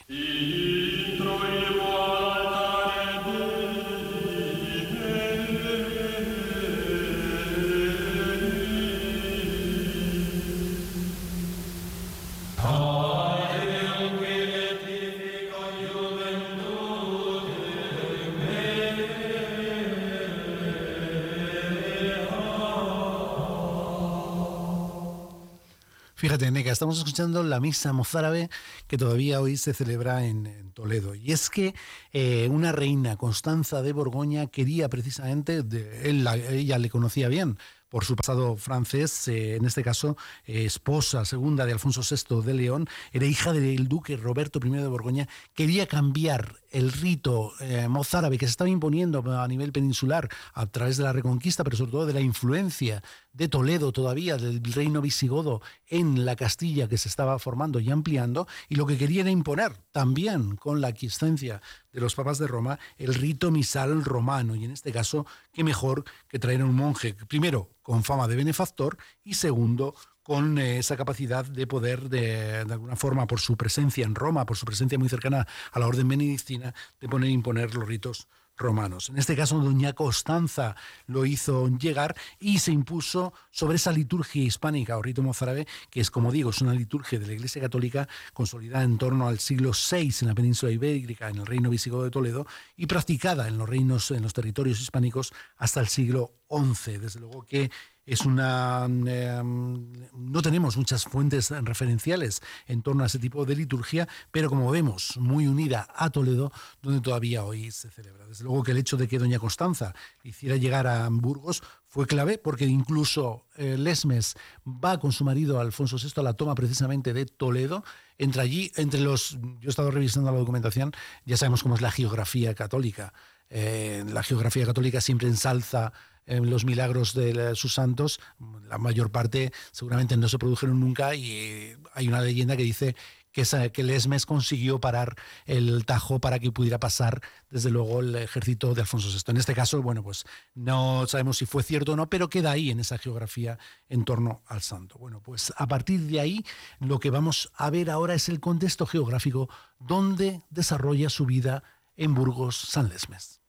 Fíjate, 26.26 26.50
Neca, 26.50 26.72
estamos 26.72 26.98
escuchando 26.98 27.44
la 27.44 27.60
misa 27.60 27.94
mozárabe 27.94 28.50
que 28.88 28.98
todavía 28.98 29.42
hoy 29.42 29.58
se 29.58 29.76
celebra 29.76 30.26
en, 30.26 30.72
Toledo. 30.74 31.14
Y 31.14 31.32
es 31.32 31.52
que 31.52 31.76
eh, 32.14 32.48
una 32.50 32.72
reina, 32.72 33.16
Constanza 33.16 33.84
de 33.84 33.94
Borgoña, 33.94 34.48
quería 34.48 34.90
precisamente, 34.90 35.64
ella 36.04 36.80
le 36.80 36.90
conocía 36.90 37.28
bien, 37.28 37.60
por 37.96 38.04
su 38.04 38.18
pasado 38.18 38.58
francés, 38.58 39.26
eh, 39.30 39.56
en 39.56 39.64
este 39.64 39.82
caso 39.82 40.18
eh, 40.44 40.66
esposa 40.66 41.24
segunda 41.24 41.66
de 41.66 41.72
Alfonso 41.72 42.02
VI 42.02 42.42
de 42.46 42.54
León, 42.54 42.90
era 43.14 43.26
hija 43.26 43.54
del 43.54 43.88
duque 43.88 44.18
Roberto 44.18 44.60
I 44.62 44.70
de 44.70 44.88
Borgoña, 44.88 45.30
quería 45.54 45.88
cambiar 45.88 46.58
el 46.72 46.92
rito 46.92 47.54
eh, 47.62 47.88
mozárabe 47.88 48.38
que 48.38 48.48
se 48.48 48.50
estaba 48.50 48.70
imponiendo 48.70 49.24
a 49.40 49.48
nivel 49.48 49.72
peninsular 49.72 50.28
a 50.54 50.66
través 50.66 50.98
de 50.98 51.04
la 51.04 51.14
reconquista, 51.14 51.64
pero 51.64 51.78
sobre 51.78 51.92
todo 51.92 52.06
de 52.06 52.12
la 52.12 52.20
influencia 52.20 53.02
de 53.32 53.48
Toledo 53.48 53.94
todavía, 53.94 54.36
del 54.36 54.62
reino 54.74 55.02
visigodo 55.02 55.62
en 55.88 56.26
la 56.26 56.36
Castilla 56.36 56.90
que 56.90 56.98
se 56.98 57.08
estaba 57.08 57.40
formando 57.40 57.80
y 57.80 57.92
ampliando, 57.92 58.46
y 58.68 58.76
lo 58.76 58.86
que 58.86 58.98
quería 58.98 59.22
era 59.22 59.32
imponer 59.32 59.72
también 59.94 60.58
con 60.58 60.82
la 60.82 60.90
aquiescencia 60.90 61.62
de 61.96 62.02
los 62.02 62.14
papas 62.14 62.38
de 62.38 62.46
Roma 62.46 62.78
el 62.98 63.16
rito 63.16 63.50
misal 63.52 64.04
romano, 64.04 64.54
y 64.54 64.66
en 64.66 64.72
este 64.72 64.92
caso, 64.92 65.26
qué 65.54 65.64
mejor 65.64 66.04
que 66.28 66.38
traer 66.38 66.62
a 66.62 66.66
un 66.66 66.76
monje, 66.76 67.16
primero, 67.28 67.72
con 67.82 68.04
fama 68.04 68.28
de 68.28 68.36
benefactor, 68.36 68.98
y 69.24 69.36
segundo, 69.36 69.96
con 70.22 70.58
eh, 70.58 70.80
esa 70.80 70.98
capacidad 70.98 71.46
de 71.46 71.66
poder, 71.68 72.10
de, 72.10 72.66
alguna 72.70 72.98
forma, 72.98 73.28
por 73.28 73.40
su 73.40 73.56
presencia 73.56 74.06
en 74.06 74.14
Roma, 74.14 74.46
por 74.46 74.58
su 74.58 74.66
presencia 74.66 75.00
muy 75.00 75.08
cercana 75.08 75.48
a 75.72 75.80
la 75.80 75.88
orden 75.88 76.08
benedictina, 76.08 76.74
de 77.00 77.08
poner 77.08 77.30
e 77.30 77.34
imponer 77.34 77.74
los 77.74 77.88
ritos 77.88 78.28
romanos. 78.58 79.10
En 79.10 79.18
este 79.18 79.36
caso, 79.36 79.60
doña 79.60 79.94
Constanza 79.94 80.76
lo 81.08 81.26
hizo 81.26 81.68
llegar 81.78 82.16
y 82.40 82.60
se 82.60 82.72
impuso 82.72 83.34
sobre 83.52 83.76
esa 83.76 83.92
liturgia 83.92 84.44
hispánica 84.44 84.98
o 84.98 85.02
rito 85.02 85.22
mozárabe, 85.22 85.68
que 85.90 86.02
es, 86.02 86.12
como 86.12 86.32
digo, 86.32 86.50
es 86.50 86.62
una 86.62 86.74
liturgia 86.74 87.20
de 87.20 87.28
la 87.28 87.34
Iglesia 87.34 87.62
Católica 87.62 88.08
consolidada 88.34 88.84
en 88.84 88.98
torno 88.98 89.28
al 89.28 89.40
siglo 89.40 89.72
VI 89.72 90.14
en 90.22 90.28
la 90.28 90.36
península 90.36 90.72
ibérica, 90.72 91.30
en 91.30 91.38
el 91.38 91.46
reino 91.46 91.70
visigodo 91.70 92.04
de 92.04 92.12
Toledo, 92.12 92.46
y 92.76 92.86
practicada 92.86 93.48
en 93.48 93.58
los 93.58 93.70
reinos, 93.70 94.12
en 94.12 94.24
los 94.24 94.34
territorios 94.34 94.80
hispánicos 94.82 95.34
hasta 95.58 95.80
el 95.80 95.88
siglo 95.88 96.32
XI. 96.50 96.98
Desde 96.98 97.20
luego 97.20 97.44
que 97.46 97.72
es 98.06 98.22
una 98.22 98.86
em, 98.86 99.92
no 100.14 100.42
tenemos 100.42 100.78
muchas 100.78 101.06
fuentes 101.06 101.50
referenciales 101.50 102.42
en 102.68 102.82
torno 102.82 103.04
a 103.04 103.08
ese 103.08 103.20
tipo 103.20 103.46
de 103.46 103.56
liturgia, 103.56 104.08
pero 104.32 104.50
como 104.50 104.70
vemos, 104.70 105.18
muy 105.18 105.48
unida 105.48 105.88
a 105.96 106.10
Toledo, 106.10 106.52
donde 106.82 107.02
todavía 107.02 107.44
hoy 107.44 107.72
se 107.72 107.90
celebra. 107.90 108.28
Desde 108.28 108.44
luego 108.44 108.64
que 108.64 108.72
el 108.72 108.78
hecho 108.78 108.98
de 108.98 109.08
que 109.08 109.20
doña 109.20 109.40
Constanza 109.40 109.94
hiciera 110.24 110.56
llegar 110.56 110.88
a 110.88 111.08
Burgos 111.10 111.64
fue 111.88 112.06
clave 112.08 112.38
porque 112.38 112.66
incluso 112.66 113.48
eh, 113.56 113.78
Lesmes 113.78 114.36
va 114.66 115.00
con 115.00 115.12
su 115.12 115.24
marido 115.24 115.60
Alfonso 115.60 115.98
VI 115.98 116.12
a 116.18 116.24
la 116.24 116.34
toma 116.34 116.56
precisamente 116.56 117.14
de 117.14 117.26
Toledo. 117.26 117.84
Entre 118.18 118.42
allí, 118.42 118.72
entre 118.76 119.00
los, 119.00 119.38
yo 119.60 119.68
he 119.68 119.70
estado 119.70 119.92
revisando 119.92 120.32
la 120.32 120.38
documentación, 120.38 120.92
ya 121.26 121.38
sabemos 121.38 121.64
cómo 121.64 121.76
es 121.76 121.82
la 121.82 121.92
geografía 121.92 122.54
católica. 122.54 123.14
Eh, 123.50 124.04
la 124.08 124.24
geografía 124.24 124.66
católica 124.66 125.02
siempre 125.02 125.28
ensalza 125.28 125.94
en 126.26 126.50
los 126.50 126.66
milagros 126.66 127.14
de 127.14 127.56
sus 127.56 127.74
santos, 127.74 128.20
la 128.68 128.78
mayor 128.78 129.12
parte 129.12 129.52
seguramente 129.72 130.18
no 130.18 130.28
se 130.28 130.40
produjeron 130.40 130.80
nunca 130.80 131.16
y 131.16 131.76
hay 131.94 132.08
una 132.08 132.22
leyenda 132.22 132.58
que 132.58 132.64
dice 132.64 132.96
que, 133.36 133.72
que 133.72 133.84
Lesmes 133.84 134.26
consiguió 134.26 134.80
parar 134.80 135.16
el 135.46 135.86
Tajo 135.86 136.20
para 136.20 136.40
que 136.40 136.52
pudiera 136.52 136.80
pasar, 136.80 137.22
desde 137.50 137.70
luego, 137.70 138.00
el 138.00 138.16
ejército 138.16 138.74
de 138.74 138.82
Alfonso 138.82 139.10
VI. 139.10 139.32
En 139.32 139.38
este 139.38 139.54
caso, 139.54 139.82
bueno, 139.82 140.02
pues 140.02 140.26
no 140.54 141.06
sabemos 141.06 141.38
si 141.38 141.46
fue 141.46 141.62
cierto 141.62 141.94
o 141.94 141.96
no, 141.98 142.10
pero 142.10 142.30
queda 142.30 142.52
ahí 142.52 142.72
en 142.72 142.80
esa 142.80 142.98
geografía 142.98 143.60
en 143.90 144.06
torno 144.06 144.42
al 144.48 144.62
santo. 144.62 144.98
Bueno, 144.98 145.22
pues 145.22 145.54
a 145.58 145.68
partir 145.68 146.00
de 146.02 146.22
ahí, 146.22 146.46
lo 146.80 147.00
que 147.00 147.10
vamos 147.10 147.52
a 147.56 147.70
ver 147.70 147.90
ahora 147.90 148.14
es 148.14 148.30
el 148.30 148.40
contexto 148.40 148.86
geográfico 148.86 149.50
donde 149.80 150.42
desarrolla 150.50 151.10
su 151.10 151.26
vida 151.26 151.64
en 151.98 152.16
Burgos 152.16 152.56
San 152.56 152.88
Lesmes. 152.88 153.45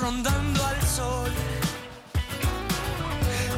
Rondando 0.00 0.64
al 0.64 0.82
sol. 0.82 1.30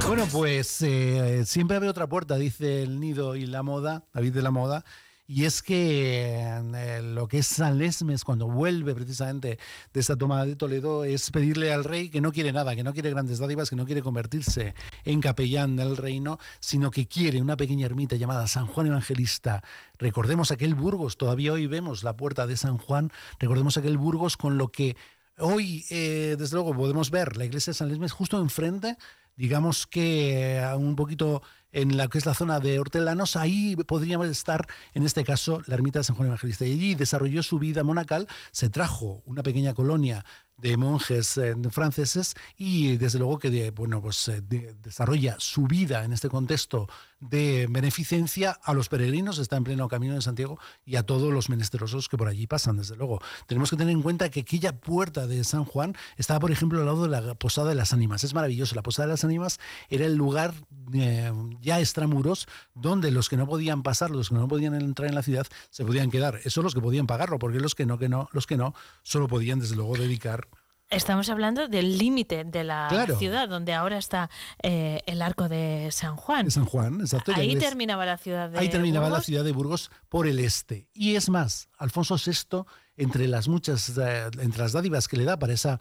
Bueno, 0.07 0.27
pues 0.33 0.83
eh, 0.83 1.45
siempre 1.45 1.77
abre 1.77 1.89
otra 1.89 2.09
puerta, 2.09 2.37
dice 2.37 2.83
el 2.83 2.99
nido 2.99 3.37
y 3.37 3.47
la 3.47 3.63
moda, 3.63 4.05
David 4.13 4.35
de 4.35 4.43
la 4.43 4.51
moda. 4.51 4.85
Y 5.33 5.45
es 5.45 5.63
que 5.63 6.41
eh, 6.41 7.03
lo 7.03 7.29
que 7.29 7.39
es 7.39 7.47
San 7.47 7.79
Lesmes, 7.79 8.25
cuando 8.25 8.49
vuelve 8.49 8.97
precisamente 8.97 9.61
de 9.93 10.01
esta 10.01 10.17
toma 10.17 10.45
de 10.45 10.57
Toledo, 10.57 11.05
es 11.05 11.31
pedirle 11.31 11.73
al 11.73 11.85
rey 11.85 12.09
que 12.09 12.21
no 12.21 12.33
quiere 12.33 12.53
nada, 12.53 12.75
que 12.75 12.83
no 12.83 12.93
quiere 12.93 13.11
grandes 13.11 13.39
dádivas, 13.39 13.71
que 13.71 13.77
no 13.77 13.87
quiere 13.87 14.03
convertirse 14.03 14.75
en 15.05 15.21
capellán 15.21 15.77
del 15.77 15.97
reino, 15.97 16.41
sino 16.59 16.91
que 16.91 17.07
quiere 17.07 17.41
una 17.41 17.57
pequeña 17.57 17.87
ermita 17.87 18.17
llamada 18.17 18.49
San 18.49 18.67
Juan 18.67 18.89
Evangelista. 18.89 19.63
Recordemos 19.99 20.51
aquel 20.51 20.75
Burgos, 20.75 21.17
todavía 21.17 21.53
hoy 21.53 21.69
vemos 21.69 22.03
la 22.03 22.17
puerta 22.17 22.49
de 22.49 22.57
San 22.57 22.77
Juan, 22.79 23.13
recordemos 23.39 23.77
aquel 23.77 23.99
Burgos 23.99 24.37
con 24.37 24.59
lo 24.59 24.73
que 24.73 24.97
hoy, 25.41 25.85
eh, 25.91 26.37
desde 26.39 26.55
luego, 26.55 26.75
podemos 26.75 27.11
ver 27.11 27.37
la 27.37 27.45
iglesia 27.45 27.73
de 27.73 27.75
San 27.75 27.89
Lesmes 27.89 28.13
justo 28.13 28.41
enfrente, 28.41 28.97
digamos 29.37 29.87
que 29.87 30.59
eh, 30.59 30.75
un 30.75 30.97
poquito 30.97 31.43
en 31.73 31.97
la 31.97 32.09
que 32.09 32.19
es 32.19 32.27
la 32.27 32.35
zona 32.35 32.61
de 32.61 32.79
Hortelanos, 32.79 33.37
ahí 33.37 33.77
podríamos 33.77 34.29
estar, 34.29 34.67
en 34.93 35.05
este 35.05 35.25
caso, 35.25 35.63
la 35.67 35.75
ermita 35.75 36.01
de 36.01 36.05
San 36.05 36.17
Juan 36.17 36.29
Evangelista. 36.29 36.67
Y 36.67 36.73
allí 36.73 36.95
desarrolló 36.95 37.43
su 37.43 37.59
vida 37.59 37.85
monacal, 37.85 38.27
se 38.51 38.71
trajo 38.71 39.23
una 39.25 39.43
pequeña 39.43 39.73
colonia 39.75 40.25
de 40.61 40.77
monjes 40.77 41.37
eh, 41.39 41.55
franceses 41.71 42.35
y 42.57 42.97
desde 42.97 43.19
luego 43.19 43.39
que 43.39 43.51
de- 43.51 43.71
bueno, 43.71 44.01
pues, 44.03 44.29
eh, 44.29 44.41
de- 44.43 44.75
desarrolla 44.83 45.37
su 45.39 45.67
vida 45.67 46.05
en 46.05 46.13
este 46.13 46.29
contexto 46.29 46.89
de 47.21 47.67
beneficencia 47.69 48.59
a 48.63 48.73
los 48.73 48.89
peregrinos, 48.89 49.39
está 49.39 49.57
en 49.57 49.65
pleno 49.65 49.89
camino 49.89 50.15
de 50.15 50.23
Santiago 50.23 50.59
y 50.87 50.97
a 50.97 51.03
todos 51.05 51.31
los 51.33 51.51
menesterosos 51.51 52.09
que 52.09 52.17
por 52.17 52.29
allí 52.29 52.47
pasan, 52.47 52.79
desde 52.79 52.97
luego. 52.97 53.21
Tenemos 53.47 53.69
que 53.71 53.77
tener 53.77 53.93
en 53.93 54.01
cuenta 54.03 54.31
que 54.31 54.41
aquella 54.41 54.81
puerta 54.81 55.27
de 55.27 55.45
San 55.45 55.65
Juan 55.65 55.95
estaba, 56.17 56.41
por 56.41 56.51
ejemplo, 56.51 56.79
al 56.81 56.87
lado 56.87 57.03
de 57.03 57.09
la 57.09 57.35
Posada 57.35 57.69
de 57.69 57.75
las 57.75 57.93
Ánimas. 57.93 58.25
Es 58.25 58.33
maravilloso. 58.33 58.75
La 58.75 58.83
Posada 58.83 59.07
de 59.07 59.13
las 59.13 59.25
Ánimas 59.25 59.61
era 59.91 60.07
el 60.07 60.15
lugar 60.15 60.55
eh, 60.95 61.31
ya 61.61 61.79
extramuros 61.79 62.49
donde 62.75 63.11
los 63.11 63.29
que 63.29 63.37
no 63.37 63.47
podían 63.47 63.83
pasar, 63.83 64.11
los 64.11 64.31
que 64.31 64.35
no 64.37 64.49
podían 64.49 64.75
entrar 64.75 65.09
en 65.09 65.15
la 65.15 65.23
ciudad, 65.23 65.47
se 65.69 65.85
podían 65.85 66.11
quedar. 66.11 66.41
Eso 66.45 66.63
los 66.63 66.75
que 66.75 66.81
podían 66.81 67.07
pagarlo, 67.07 67.39
porque 67.39 67.61
los 67.61 67.75
que 67.75 67.85
no, 67.85 67.99
que 67.99 68.09
no, 68.09 68.29
los 68.33 68.47
que 68.47 68.57
no, 68.57 68.75
solo 69.03 69.29
podían, 69.29 69.59
desde 69.61 69.77
luego, 69.77 69.95
dedicar 69.97 70.49
Estamos 70.91 71.31
hablando 71.31 71.69
del 71.69 71.99
límite 71.99 72.43
de 72.45 72.65
la 72.65 72.89
Claro. 72.91 73.17
ciudad, 73.17 73.49
donde 73.49 73.73
ahora 73.75 73.97
está 73.97 74.29
eh, 74.61 75.01
el 75.07 75.23
arco 75.23 75.49
de 75.49 75.89
San 75.93 76.17
Juan. 76.17 76.47
de 76.47 76.51
San 76.51 76.65
Juan. 76.65 77.01
Exacto, 77.01 77.33
Ahí 77.37 77.55
terminaba 77.57 78.05
la 78.05 78.19
ciudad 78.19 78.51
de 78.51 78.59
Ahí 78.59 78.69
terminaba 78.69 79.05
la 79.07 79.11
Burgos. 79.11 79.27
ciudad 79.27 79.45
de 79.45 79.53
Burgos 79.53 79.91
por 80.09 80.27
el 80.27 80.41
este. 80.41 80.89
Y 80.93 81.15
es 81.15 81.29
más, 81.31 81.69
Alfonso 81.79 82.17
VI, 82.17 82.65
entre 82.97 83.29
las 83.29 83.47
muchas, 83.47 83.97
eh, 83.99 84.31
entre 84.41 84.63
las 84.63 84.73
dádivas 84.73 85.07
que 85.07 85.17
le 85.17 85.25
da 85.25 85.39
para 85.39 85.53
esa 85.53 85.81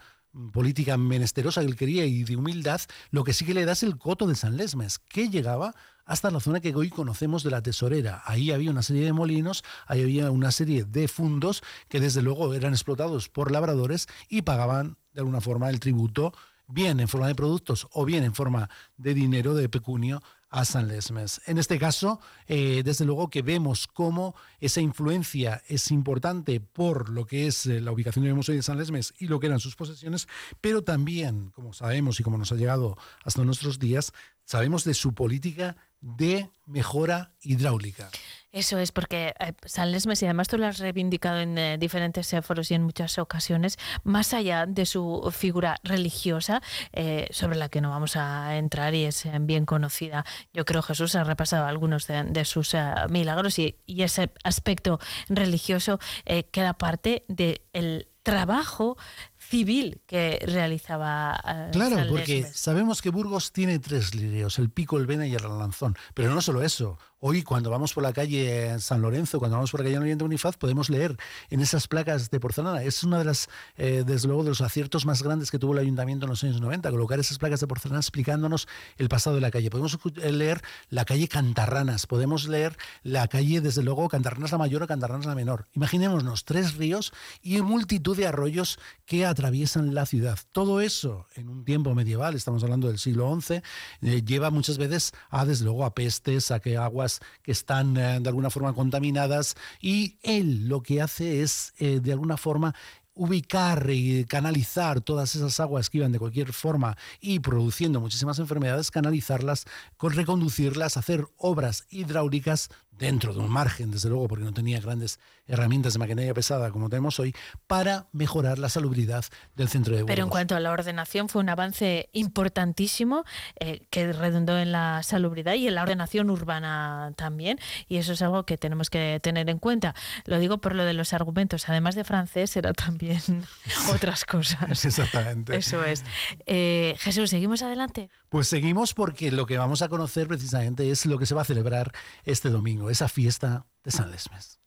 política 0.53 0.95
menesterosa 0.95 1.61
que 1.61 1.67
él 1.67 1.75
quería 1.75 2.05
y 2.05 2.23
de 2.23 2.35
humildad, 2.35 2.79
lo 3.09 3.23
que 3.23 3.33
sí 3.33 3.45
que 3.45 3.55
le 3.55 3.65
da 3.65 3.71
es 3.71 3.81
el 3.81 3.97
coto 3.97 4.27
de 4.27 4.35
San 4.35 4.57
Lesmes, 4.57 4.99
que 4.99 5.29
llegaba 5.29 5.73
hasta 6.09 6.31
la 6.31 6.39
zona 6.39 6.59
que 6.59 6.73
hoy 6.73 6.89
conocemos 6.89 7.43
de 7.43 7.51
la 7.51 7.61
tesorera. 7.61 8.23
Ahí 8.25 8.49
había 8.49 8.71
una 8.71 8.81
serie 8.81 9.05
de 9.05 9.13
molinos, 9.13 9.63
ahí 9.85 10.01
había 10.01 10.31
una 10.31 10.51
serie 10.51 10.83
de 10.83 11.07
fundos 11.07 11.61
que 11.87 11.99
desde 11.99 12.23
luego 12.23 12.51
eran 12.55 12.73
explotados 12.73 13.29
por 13.29 13.51
labradores 13.51 14.07
y 14.27 14.41
pagaban 14.41 14.97
de 15.13 15.21
alguna 15.21 15.39
forma 15.39 15.69
el 15.69 15.79
tributo, 15.79 16.33
bien 16.67 16.99
en 16.99 17.07
forma 17.07 17.27
de 17.27 17.35
productos 17.35 17.87
o 17.93 18.05
bien 18.05 18.23
en 18.23 18.33
forma 18.33 18.71
de 18.97 19.13
dinero, 19.13 19.53
de 19.53 19.69
pecunio, 19.69 20.23
a 20.49 20.65
San 20.65 20.87
Lesmes. 20.87 21.41
En 21.45 21.57
este 21.57 21.77
caso, 21.77 22.19
eh, 22.47 22.81
desde 22.83 23.05
luego 23.05 23.29
que 23.29 23.41
vemos 23.41 23.87
cómo 23.87 24.35
esa 24.59 24.81
influencia 24.81 25.61
es 25.67 25.91
importante 25.91 26.59
por 26.59 27.09
lo 27.09 27.25
que 27.25 27.47
es 27.47 27.65
eh, 27.65 27.81
la 27.81 27.91
ubicación 27.91 28.25
de 28.25 28.63
San 28.63 28.77
Lesmes 28.77 29.13
y 29.19 29.27
lo 29.27 29.39
que 29.39 29.47
eran 29.47 29.59
sus 29.59 29.75
posesiones, 29.75 30.27
pero 30.61 30.83
también, 30.83 31.51
como 31.51 31.73
sabemos 31.73 32.19
y 32.19 32.23
como 32.23 32.37
nos 32.37 32.51
ha 32.51 32.55
llegado 32.55 32.97
hasta 33.23 33.43
nuestros 33.43 33.79
días, 33.79 34.13
sabemos 34.45 34.83
de 34.83 34.93
su 34.93 35.13
política 35.13 35.77
de 36.01 36.49
mejora 36.65 37.33
hidráulica. 37.41 38.09
Eso 38.51 38.79
es 38.79 38.91
porque 38.91 39.33
eh, 39.39 39.53
San 39.65 39.91
Lesmes, 39.91 40.21
y 40.23 40.25
además 40.25 40.47
tú 40.47 40.57
lo 40.57 40.65
has 40.65 40.79
reivindicado 40.79 41.39
en 41.39 41.57
eh, 41.57 41.77
diferentes 41.77 42.35
foros 42.41 42.71
y 42.71 42.73
en 42.73 42.83
muchas 42.83 43.19
ocasiones, 43.19 43.77
más 44.03 44.33
allá 44.33 44.65
de 44.65 44.85
su 44.85 45.31
figura 45.35 45.77
religiosa, 45.83 46.61
eh, 46.93 47.27
sobre 47.31 47.57
la 47.57 47.69
que 47.69 47.81
no 47.81 47.91
vamos 47.91 48.15
a 48.15 48.57
entrar 48.57 48.95
y 48.95 49.05
es 49.05 49.25
eh, 49.25 49.37
bien 49.39 49.65
conocida, 49.65 50.25
yo 50.53 50.65
creo 50.65 50.81
Jesús 50.81 51.15
ha 51.15 51.23
repasado 51.23 51.65
algunos 51.65 52.07
de, 52.07 52.23
de 52.23 52.45
sus 52.45 52.75
milagros 53.09 53.59
y, 53.59 53.77
y 53.85 54.03
ese 54.03 54.31
aspecto 54.43 54.99
religioso 55.27 55.99
eh, 56.25 56.43
queda 56.51 56.73
parte 56.73 57.25
del 57.27 58.07
trabajo 58.23 58.97
civil 59.37 60.01
que 60.05 60.39
realizaba 60.45 61.41
eh, 61.45 61.69
Claro, 61.71 61.95
San 61.95 62.07
porque 62.09 62.43
sabemos 62.43 63.01
que 63.01 63.09
Burgos 63.09 63.51
tiene 63.51 63.79
tres 63.79 64.13
lirios, 64.13 64.59
el 64.59 64.69
pico, 64.69 64.97
el 64.97 65.07
vena 65.07 65.25
y 65.25 65.33
el 65.33 65.43
alanzón. 65.45 65.95
Pero 66.13 66.33
no 66.33 66.41
solo 66.41 66.61
eso. 66.61 66.99
Hoy, 67.21 67.43
cuando 67.43 67.69
vamos 67.69 67.93
por 67.93 68.01
la 68.01 68.13
calle 68.13 68.79
San 68.79 69.01
Lorenzo, 69.01 69.39
cuando 69.39 69.57
vamos 69.57 69.71
por 69.71 69.81
la 69.81 69.83
calle 69.83 69.99
Oriente 69.99 70.23
Unifaz, 70.23 70.55
podemos 70.55 70.89
leer 70.89 71.17
en 71.49 71.59
esas 71.59 71.85
placas 71.89 72.31
de 72.31 72.39
porcelana. 72.39 72.81
Es 72.83 73.03
una 73.03 73.17
de 73.17 73.25
las, 73.25 73.49
eh, 73.75 74.05
desde 74.07 74.29
luego, 74.29 74.43
de 74.43 74.51
los 74.51 74.61
aciertos 74.61 75.05
más 75.05 75.21
grandes 75.21 75.51
que 75.51 75.59
tuvo 75.59 75.73
el 75.73 75.79
ayuntamiento 75.79 76.25
en 76.25 76.29
los 76.29 76.41
años 76.45 76.61
90, 76.61 76.89
colocar 76.89 77.19
esas 77.19 77.37
placas 77.37 77.59
de 77.59 77.67
porcelana 77.67 77.99
explicándonos 77.99 78.69
el 78.97 79.09
pasado 79.09 79.35
de 79.35 79.41
la 79.41 79.51
calle. 79.51 79.69
Podemos 79.69 79.99
eh, 80.15 80.31
leer 80.31 80.61
la 80.89 81.03
calle 81.03 81.27
Cantarranas, 81.27 82.07
podemos 82.07 82.47
leer 82.47 82.77
la 83.03 83.27
calle, 83.27 83.59
desde 83.59 83.83
luego, 83.83 84.07
Cantarranas 84.07 84.53
la 84.53 84.57
mayor 84.57 84.83
o 84.83 84.87
Cantarranas 84.87 85.25
la 85.25 85.35
menor. 85.35 85.65
Imaginémonos 85.73 86.45
tres 86.45 86.77
ríos 86.77 87.11
y 87.41 87.61
multitud 87.61 88.15
de 88.15 88.27
arroyos 88.27 88.79
que 89.05 89.25
atraviesan 89.25 89.93
la 89.93 90.05
ciudad. 90.05 90.39
Todo 90.53 90.79
eso 90.79 91.27
en 91.35 91.49
un 91.49 91.65
tiempo 91.65 91.93
medieval, 91.93 92.35
estamos 92.35 92.63
hablando 92.63 92.87
del 92.87 92.97
siglo 92.97 93.37
XI, 93.41 93.55
eh, 94.03 94.23
lleva 94.23 94.51
muchas 94.51 94.77
veces 94.77 95.11
a, 95.29 95.43
desde 95.43 95.65
luego, 95.65 95.83
a 95.83 95.93
pestes, 95.93 96.51
a 96.51 96.61
que 96.61 96.77
aguas 96.77 97.08
que 97.41 97.51
están 97.51 97.97
eh, 97.97 98.19
de 98.19 98.29
alguna 98.29 98.49
forma 98.49 98.73
contaminadas 98.73 99.55
y 99.81 100.17
él 100.21 100.67
lo 100.67 100.81
que 100.81 101.01
hace 101.01 101.41
es, 101.41 101.73
eh, 101.79 101.99
de 102.01 102.11
alguna 102.11 102.37
forma, 102.37 102.75
ubicar 103.19 103.89
y 103.89 104.23
canalizar 104.23 105.01
todas 105.01 105.35
esas 105.35 105.59
aguas 105.59 105.89
que 105.89 105.97
iban 105.97 106.13
de 106.13 106.19
cualquier 106.19 106.53
forma 106.53 106.97
y 107.19 107.39
produciendo 107.39 107.99
muchísimas 107.99 108.39
enfermedades, 108.39 108.91
canalizarlas, 108.91 109.65
con 109.97 110.13
reconducirlas, 110.13 110.95
hacer 110.95 111.27
obras 111.35 111.85
hidráulicas 111.89 112.69
dentro 112.99 113.33
de 113.33 113.39
un 113.39 113.49
margen, 113.49 113.91
desde 113.91 114.09
luego, 114.09 114.27
porque 114.27 114.43
no 114.43 114.53
tenía 114.53 114.79
grandes 114.79 115.19
herramientas 115.47 115.93
de 115.93 115.99
maquinaria 115.99 116.33
pesada 116.33 116.69
como 116.69 116.89
tenemos 116.89 117.19
hoy, 117.19 117.33
para 117.65 118.07
mejorar 118.11 118.59
la 118.59 118.69
salubridad 118.69 119.25
del 119.55 119.69
centro 119.69 119.95
de 119.95 120.01
Burgos. 120.01 120.15
Pero 120.15 120.25
en 120.25 120.29
cuanto 120.29 120.55
a 120.55 120.59
la 120.59 120.71
ordenación, 120.71 121.29
fue 121.29 121.41
un 121.41 121.49
avance 121.49 122.09
importantísimo 122.13 123.23
eh, 123.59 123.81
que 123.89 124.11
redundó 124.13 124.59
en 124.59 124.71
la 124.71 125.01
salubridad 125.03 125.53
y 125.55 125.67
en 125.67 125.75
la 125.75 125.83
ordenación 125.83 126.29
urbana 126.29 127.13
también. 127.15 127.59
Y 127.87 127.97
eso 127.97 128.13
es 128.13 128.21
algo 128.21 128.45
que 128.45 128.57
tenemos 128.57 128.89
que 128.89 129.19
tener 129.23 129.49
en 129.49 129.59
cuenta. 129.59 129.95
Lo 130.25 130.37
digo 130.39 130.59
por 130.59 130.75
lo 130.75 130.83
de 130.83 130.93
los 130.93 131.13
argumentos. 131.13 131.69
Además 131.69 131.95
de 131.95 132.03
francés, 132.03 132.55
era 132.57 132.73
también 132.73 133.21
otras 133.93 134.25
cosas. 134.25 134.85
Exactamente. 134.85 135.55
Eso 135.55 135.83
es. 135.83 136.03
Eh, 136.45 136.95
Jesús, 136.99 137.29
¿seguimos 137.29 137.61
adelante? 137.61 138.09
Pues 138.29 138.47
seguimos 138.47 138.93
porque 138.93 139.31
lo 139.31 139.45
que 139.45 139.57
vamos 139.57 139.81
a 139.81 139.89
conocer 139.89 140.27
precisamente 140.27 140.91
es 140.91 141.05
lo 141.05 141.17
que 141.17 141.25
se 141.25 141.33
va 141.33 141.41
a 141.41 141.45
celebrar 141.45 141.91
este 142.25 142.49
domingo, 142.49 142.88
esa 142.89 143.07
fiesta 143.07 143.65
de 143.83 143.91
San 143.91 144.11
Lesmes. 144.11 144.59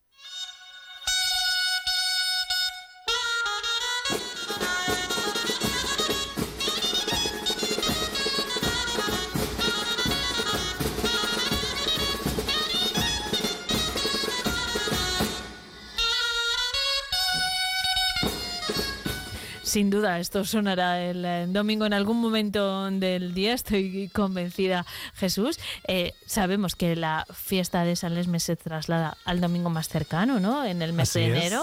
Sin 19.72 19.88
duda, 19.88 20.20
esto 20.20 20.44
sonará 20.44 21.02
el 21.02 21.50
domingo 21.50 21.86
en 21.86 21.94
algún 21.94 22.20
momento 22.20 22.90
del 22.90 23.32
día, 23.32 23.54
estoy 23.54 24.10
convencida, 24.12 24.84
Jesús. 25.14 25.58
Eh, 25.88 26.12
sabemos 26.26 26.76
que 26.76 26.94
la 26.94 27.24
fiesta 27.32 27.82
de 27.82 27.96
San 27.96 28.14
Lesmes 28.14 28.42
se 28.42 28.54
traslada 28.54 29.16
al 29.24 29.40
domingo 29.40 29.70
más 29.70 29.88
cercano, 29.88 30.40
¿no? 30.40 30.62
En 30.66 30.82
el 30.82 30.92
mes 30.92 31.08
Así 31.08 31.20
de 31.20 31.46
es. 31.46 31.54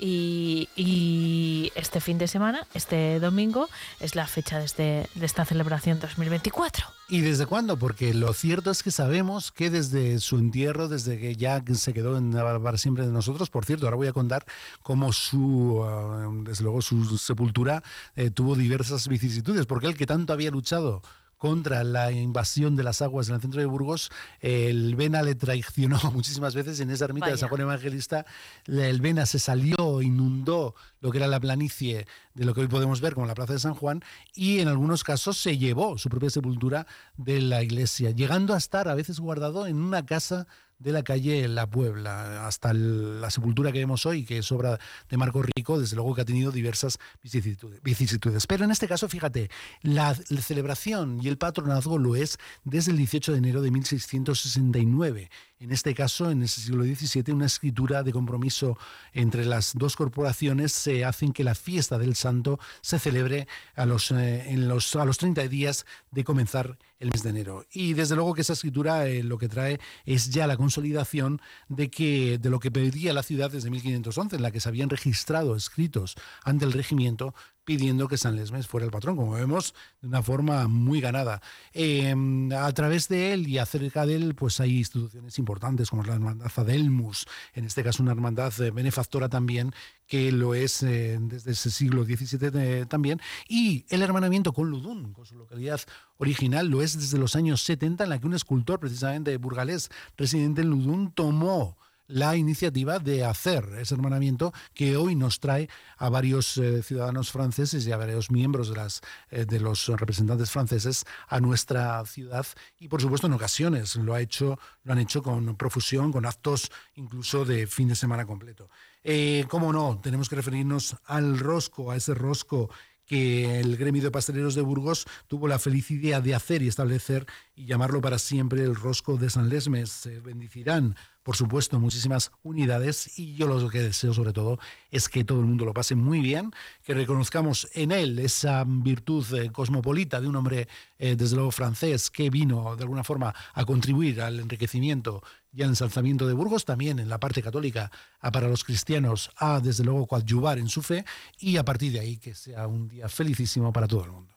Y, 0.00 1.72
este 1.74 2.00
fin 2.00 2.18
de 2.18 2.28
semana, 2.28 2.66
este 2.74 3.20
domingo, 3.20 3.68
es 4.00 4.14
la 4.14 4.26
fecha 4.26 4.58
de, 4.58 4.64
este, 4.64 5.08
esta 5.20 5.44
celebración 5.44 5.98
2024. 6.00 6.86
¿Y 7.08 7.20
desde 7.20 7.46
cuándo? 7.46 7.78
Porque 7.78 8.14
lo 8.14 8.32
cierto 8.32 8.70
es 8.70 8.82
que 8.82 8.90
sabemos 8.90 9.52
que 9.52 9.70
desde 9.70 10.18
su 10.18 10.38
entierro, 10.38 10.88
desde 10.88 11.18
que 11.18 11.36
ya 11.36 11.62
se 11.74 11.92
quedó 11.92 12.16
en, 12.16 12.32
para 12.32 12.78
siempre 12.78 13.06
de 13.06 13.12
nosotros, 13.12 13.48
por 13.48 13.64
cierto, 13.64 13.86
ahora 13.86 13.96
voy 13.96 14.08
a 14.08 14.12
contar 14.12 14.44
cómo 14.82 15.12
su, 15.12 15.82
ah, 15.84 16.28
luego, 16.60 16.82
su 16.82 17.18
sepultura 17.18 17.82
eh, 18.16 18.30
tuvo 18.30 18.56
diversas 18.56 19.06
vicisitudes, 19.08 19.66
porque 19.66 19.86
el 19.86 19.96
que 19.96 20.06
tanto 20.06 20.32
había 20.32 20.50
luchado 20.50 21.02
contra 21.36 21.84
la 21.84 22.12
invasión 22.12 22.76
de 22.76 22.82
las 22.82 23.02
aguas 23.02 23.28
en 23.28 23.34
el 23.36 23.40
centro 23.40 23.60
de 23.60 23.66
Burgos, 23.66 24.10
el 24.40 24.96
Vena 24.96 25.22
le 25.22 25.34
traicionó 25.34 25.98
muchísimas 26.12 26.54
veces 26.54 26.80
en 26.80 26.90
esa 26.90 27.04
ermita 27.04 27.28
de. 27.28 27.36
San 27.36 27.48
Juan 27.48 27.60
Evangelista. 27.62 28.24
El 28.66 29.00
Vena 29.00 29.26
se 29.26 29.38
salió, 29.38 30.02
inundó 30.02 30.74
lo 31.00 31.10
que 31.10 31.18
era 31.18 31.26
la 31.26 31.40
planicie 31.40 32.06
de 32.34 32.44
lo 32.44 32.54
que 32.54 32.62
hoy 32.62 32.68
podemos 32.68 33.00
ver 33.00 33.14
como 33.14 33.26
la 33.26 33.34
Plaza 33.34 33.54
de 33.54 33.58
San 33.58 33.74
Juan 33.74 34.02
y 34.34 34.60
en 34.60 34.68
algunos 34.68 35.04
casos 35.04 35.36
se 35.36 35.58
llevó 35.58 35.98
su 35.98 36.08
propia 36.08 36.30
sepultura 36.30 36.86
de 37.16 37.40
la 37.40 37.62
iglesia, 37.62 38.10
llegando 38.10 38.54
a 38.54 38.58
estar 38.58 38.88
a 38.88 38.94
veces 38.94 39.20
guardado 39.20 39.66
en 39.66 39.76
una 39.76 40.04
casa 40.04 40.46
de 40.78 40.92
la 40.92 41.02
calle 41.02 41.48
La 41.48 41.68
Puebla, 41.68 42.46
hasta 42.46 42.74
la 42.74 43.30
sepultura 43.30 43.72
que 43.72 43.78
vemos 43.78 44.04
hoy, 44.06 44.24
que 44.24 44.38
es 44.38 44.52
obra 44.52 44.78
de 45.08 45.16
Marco 45.16 45.42
Rico, 45.42 45.80
desde 45.80 45.96
luego 45.96 46.14
que 46.14 46.20
ha 46.20 46.24
tenido 46.24 46.52
diversas 46.52 46.98
vicisitudes. 47.22 48.46
Pero 48.46 48.64
en 48.64 48.70
este 48.70 48.86
caso, 48.86 49.08
fíjate, 49.08 49.50
la, 49.82 50.16
la 50.28 50.40
celebración 50.40 51.20
y 51.22 51.28
el 51.28 51.38
patronazgo 51.38 51.98
lo 51.98 52.16
es 52.16 52.38
desde 52.64 52.90
el 52.90 52.98
18 52.98 53.32
de 53.32 53.38
enero 53.38 53.62
de 53.62 53.70
1669. 53.70 55.30
En 55.58 55.72
este 55.72 55.94
caso, 55.94 56.30
en 56.30 56.42
ese 56.42 56.60
siglo 56.60 56.84
XVII, 56.84 57.32
una 57.32 57.46
escritura 57.46 58.02
de 58.02 58.12
compromiso 58.12 58.76
entre 59.14 59.46
las 59.46 59.72
dos 59.72 59.96
corporaciones 59.96 60.72
se 60.72 61.02
hacen 61.02 61.32
que 61.32 61.44
la 61.44 61.54
fiesta 61.54 61.96
del 61.96 62.14
santo 62.14 62.60
se 62.82 62.98
celebre 62.98 63.48
a 63.74 63.86
los, 63.86 64.10
eh, 64.10 64.44
a 64.50 65.04
los 65.06 65.18
30 65.18 65.48
días 65.48 65.86
de 66.10 66.24
comenzar 66.24 66.76
el 66.98 67.10
mes 67.10 67.22
de 67.22 67.30
enero. 67.30 67.64
Y 67.72 67.94
desde 67.94 68.16
luego 68.16 68.34
que 68.34 68.42
esa 68.42 68.52
escritura 68.52 69.06
eh, 69.06 69.22
lo 69.22 69.38
que 69.38 69.48
trae 69.48 69.80
es 70.04 70.28
ya 70.28 70.46
la 70.46 70.58
consolidación 70.58 71.40
de, 71.68 71.88
que, 71.88 72.36
de 72.36 72.50
lo 72.50 72.60
que 72.60 72.70
pedía 72.70 73.14
la 73.14 73.22
ciudad 73.22 73.50
desde 73.50 73.70
1511, 73.70 74.36
en 74.36 74.42
la 74.42 74.50
que 74.50 74.60
se 74.60 74.68
habían 74.68 74.90
registrado 74.90 75.56
escritos 75.56 76.16
ante 76.44 76.66
el 76.66 76.74
regimiento 76.74 77.34
pidiendo 77.66 78.06
que 78.06 78.16
San 78.16 78.36
Lesmes 78.36 78.68
fuera 78.68 78.86
el 78.86 78.92
patrón, 78.92 79.16
como 79.16 79.32
vemos, 79.32 79.74
de 80.00 80.06
una 80.06 80.22
forma 80.22 80.68
muy 80.68 81.00
ganada. 81.00 81.42
Em, 81.72 82.50
a 82.52 82.72
través 82.72 83.08
de 83.08 83.32
él 83.32 83.48
y 83.48 83.58
acerca 83.58 84.06
de 84.06 84.14
él, 84.14 84.34
pues 84.36 84.60
hay 84.60 84.78
instituciones 84.78 85.38
importantes 85.38 85.90
como 85.90 86.04
la 86.04 86.14
Hermandad 86.14 86.50
Adelmus, 86.54 87.26
en 87.54 87.64
este 87.64 87.82
caso 87.82 88.04
una 88.04 88.12
hermandad 88.12 88.58
eh, 88.60 88.70
benefactora 88.70 89.28
también, 89.28 89.74
que 90.06 90.30
lo 90.30 90.54
es 90.54 90.84
eh, 90.84 91.18
desde 91.20 91.50
ese 91.50 91.72
siglo 91.72 92.04
XVII 92.04 92.50
eh, 92.54 92.86
también, 92.88 93.20
y 93.48 93.84
el 93.88 94.00
hermanamiento 94.00 94.52
con 94.52 94.70
Ludun, 94.70 95.12
con 95.12 95.26
su 95.26 95.34
localidad 95.34 95.80
original, 96.18 96.68
lo 96.68 96.82
es 96.82 96.96
desde 96.96 97.18
los 97.18 97.34
años 97.34 97.62
70, 97.62 98.04
en 98.04 98.10
la 98.10 98.20
que 98.20 98.28
un 98.28 98.34
escultor 98.34 98.78
precisamente 98.78 99.36
burgalés 99.38 99.90
residente 100.16 100.60
en 100.62 100.70
Ludun 100.70 101.10
tomó 101.10 101.76
la 102.08 102.36
iniciativa 102.36 102.98
de 102.98 103.24
hacer 103.24 103.64
ese 103.80 103.94
hermanamiento 103.94 104.52
que 104.74 104.96
hoy 104.96 105.14
nos 105.14 105.40
trae 105.40 105.68
a 105.96 106.08
varios 106.08 106.56
eh, 106.58 106.82
ciudadanos 106.82 107.30
franceses 107.30 107.86
y 107.86 107.92
a 107.92 107.96
varios 107.96 108.30
miembros 108.30 108.68
de, 108.68 108.76
las, 108.76 109.00
eh, 109.30 109.44
de 109.44 109.60
los 109.60 109.88
representantes 109.88 110.50
franceses 110.50 111.04
a 111.28 111.40
nuestra 111.40 112.04
ciudad 112.06 112.46
y 112.78 112.88
por 112.88 113.02
supuesto 113.02 113.26
en 113.26 113.32
ocasiones 113.32 113.96
lo, 113.96 114.14
ha 114.14 114.20
hecho, 114.20 114.58
lo 114.84 114.92
han 114.92 114.98
hecho 114.98 115.22
con 115.22 115.56
profusión, 115.56 116.12
con 116.12 116.26
actos 116.26 116.70
incluso 116.94 117.44
de 117.44 117.66
fin 117.66 117.88
de 117.88 117.96
semana 117.96 118.26
completo. 118.26 118.68
Eh, 119.02 119.44
¿Cómo 119.48 119.72
no? 119.72 120.00
Tenemos 120.02 120.28
que 120.28 120.36
referirnos 120.36 120.96
al 121.04 121.38
rosco, 121.38 121.90
a 121.90 121.96
ese 121.96 122.14
rosco 122.14 122.70
que 123.06 123.60
el 123.60 123.76
gremio 123.76 124.02
de 124.02 124.10
pasteleros 124.10 124.54
de 124.54 124.62
Burgos 124.62 125.06
tuvo 125.28 125.46
la 125.46 125.60
feliz 125.60 125.90
idea 125.92 126.20
de 126.20 126.34
hacer 126.34 126.62
y 126.62 126.68
establecer 126.68 127.24
y 127.54 127.66
llamarlo 127.66 128.00
para 128.00 128.18
siempre 128.18 128.62
el 128.62 128.74
rosco 128.74 129.16
de 129.16 129.30
San 129.30 129.48
Lesmes. 129.48 129.90
Se 129.90 130.18
bendicirán 130.18 130.96
por 131.26 131.34
supuesto, 131.34 131.80
muchísimas 131.80 132.30
unidades 132.44 133.18
y 133.18 133.34
yo 133.34 133.48
lo 133.48 133.68
que 133.68 133.82
deseo 133.82 134.14
sobre 134.14 134.32
todo 134.32 134.60
es 134.92 135.08
que 135.08 135.24
todo 135.24 135.40
el 135.40 135.46
mundo 135.46 135.64
lo 135.64 135.74
pase 135.74 135.96
muy 135.96 136.20
bien, 136.20 136.52
que 136.84 136.94
reconozcamos 136.94 137.68
en 137.74 137.90
él 137.90 138.20
esa 138.20 138.62
virtud 138.64 139.26
eh, 139.34 139.50
cosmopolita 139.50 140.20
de 140.20 140.28
un 140.28 140.36
hombre, 140.36 140.68
eh, 141.00 141.16
desde 141.16 141.34
luego 141.34 141.50
francés, 141.50 142.10
que 142.12 142.30
vino 142.30 142.76
de 142.76 142.84
alguna 142.84 143.02
forma 143.02 143.34
a 143.54 143.64
contribuir 143.64 144.20
al 144.20 144.38
enriquecimiento 144.38 145.20
y 145.52 145.62
al 145.62 145.70
ensalzamiento 145.70 146.28
de 146.28 146.34
Burgos, 146.34 146.64
también 146.64 147.00
en 147.00 147.08
la 147.08 147.18
parte 147.18 147.42
católica, 147.42 147.90
a 148.20 148.30
para 148.30 148.46
los 148.46 148.62
cristianos, 148.62 149.32
a 149.34 149.58
desde 149.58 149.82
luego 149.82 150.06
coadyuvar 150.06 150.60
en 150.60 150.68
su 150.68 150.80
fe 150.80 151.04
y 151.40 151.56
a 151.56 151.64
partir 151.64 151.90
de 151.90 151.98
ahí 151.98 152.18
que 152.18 152.36
sea 152.36 152.68
un 152.68 152.86
día 152.86 153.08
felicísimo 153.08 153.72
para 153.72 153.88
todo 153.88 154.04
el 154.04 154.12
mundo. 154.12 154.35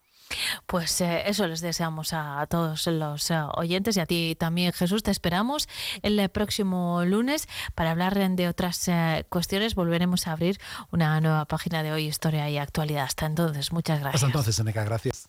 Pues 0.65 1.01
eh, 1.01 1.23
eso 1.25 1.47
les 1.47 1.61
deseamos 1.61 2.13
a, 2.13 2.45
todos 2.49 2.87
los 2.87 3.31
eh, 3.31 3.41
oyentes 3.55 3.97
y 3.97 3.99
a 3.99 4.05
ti 4.05 4.35
también, 4.37 4.73
Jesús. 4.73 5.03
Te 5.03 5.11
esperamos 5.11 5.67
el 6.01 6.19
eh, 6.19 6.29
próximo 6.29 7.03
lunes 7.05 7.47
para 7.75 7.91
hablar 7.91 8.15
de 8.15 8.47
otras 8.47 8.89
cuestiones. 9.29 9.75
Volveremos 9.75 10.27
a 10.27 10.33
abrir 10.33 10.59
una 10.91 11.19
nueva 11.21 11.45
página 11.45 11.83
de 11.83 11.91
hoy, 11.91 12.07
Historia 12.07 12.49
y 12.49 12.57
Actualidad. 12.57 13.05
Hasta 13.05 13.25
entonces, 13.25 13.71
muchas 13.71 13.99
gracias. 13.99 14.15
Hasta 14.15 14.27
entonces, 14.27 14.55
Seneca, 14.55 14.83
gracias. 14.83 15.28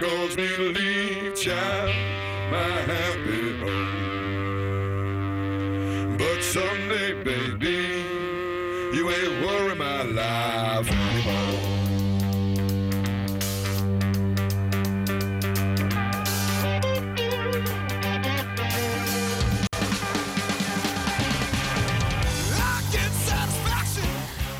Cause 0.00 0.36
me 0.36 0.48
leave, 0.56 1.36
child, 1.36 1.94
my 2.50 2.80
happiness. 2.82 3.43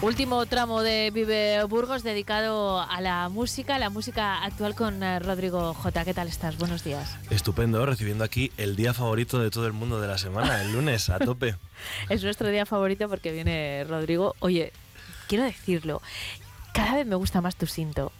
Último 0.05 0.45
tramo 0.45 0.83
de 0.83 1.11
Vive 1.11 1.65
Burgos 1.65 2.03
dedicado 2.03 2.79
a 2.79 3.01
la 3.01 3.31
música, 3.31 3.79
la 3.79 3.89
música 3.89 4.45
actual 4.45 4.75
con 4.75 5.03
eh, 5.03 5.19
Rodrigo 5.19 5.73
J. 5.73 6.05
¿Qué 6.05 6.13
tal 6.13 6.29
estás? 6.29 6.59
Buenos 6.59 6.85
días. 6.85 7.17
Estupendo, 7.31 7.87
recibiendo 7.87 8.23
aquí 8.23 8.53
el 8.59 8.77
día 8.77 8.93
favorito 8.93 9.39
de 9.39 9.51
todo 9.51 9.67
el 9.67 9.73
mundo 9.73 10.03
de 10.03 10.09
la 10.09 10.19
semana, 10.19 10.61
el 10.61 10.75
lunes, 10.75 11.09
a 11.09 11.19
tope. 11.19 11.57
es 12.11 12.23
nuestro 12.23 12.51
día 12.51 12.67
favorito 12.67 13.09
porque 13.09 13.33
viene 13.33 13.83
Rodrigo. 13.89 14.37
Oye, 14.41 14.75
quiero 15.27 15.45
decirlo, 15.45 16.03
cada 16.75 16.97
vez 16.97 17.07
me 17.07 17.17
gusta 17.17 17.41
más 17.41 17.57
tu 17.57 17.65
cinto. 17.65 18.13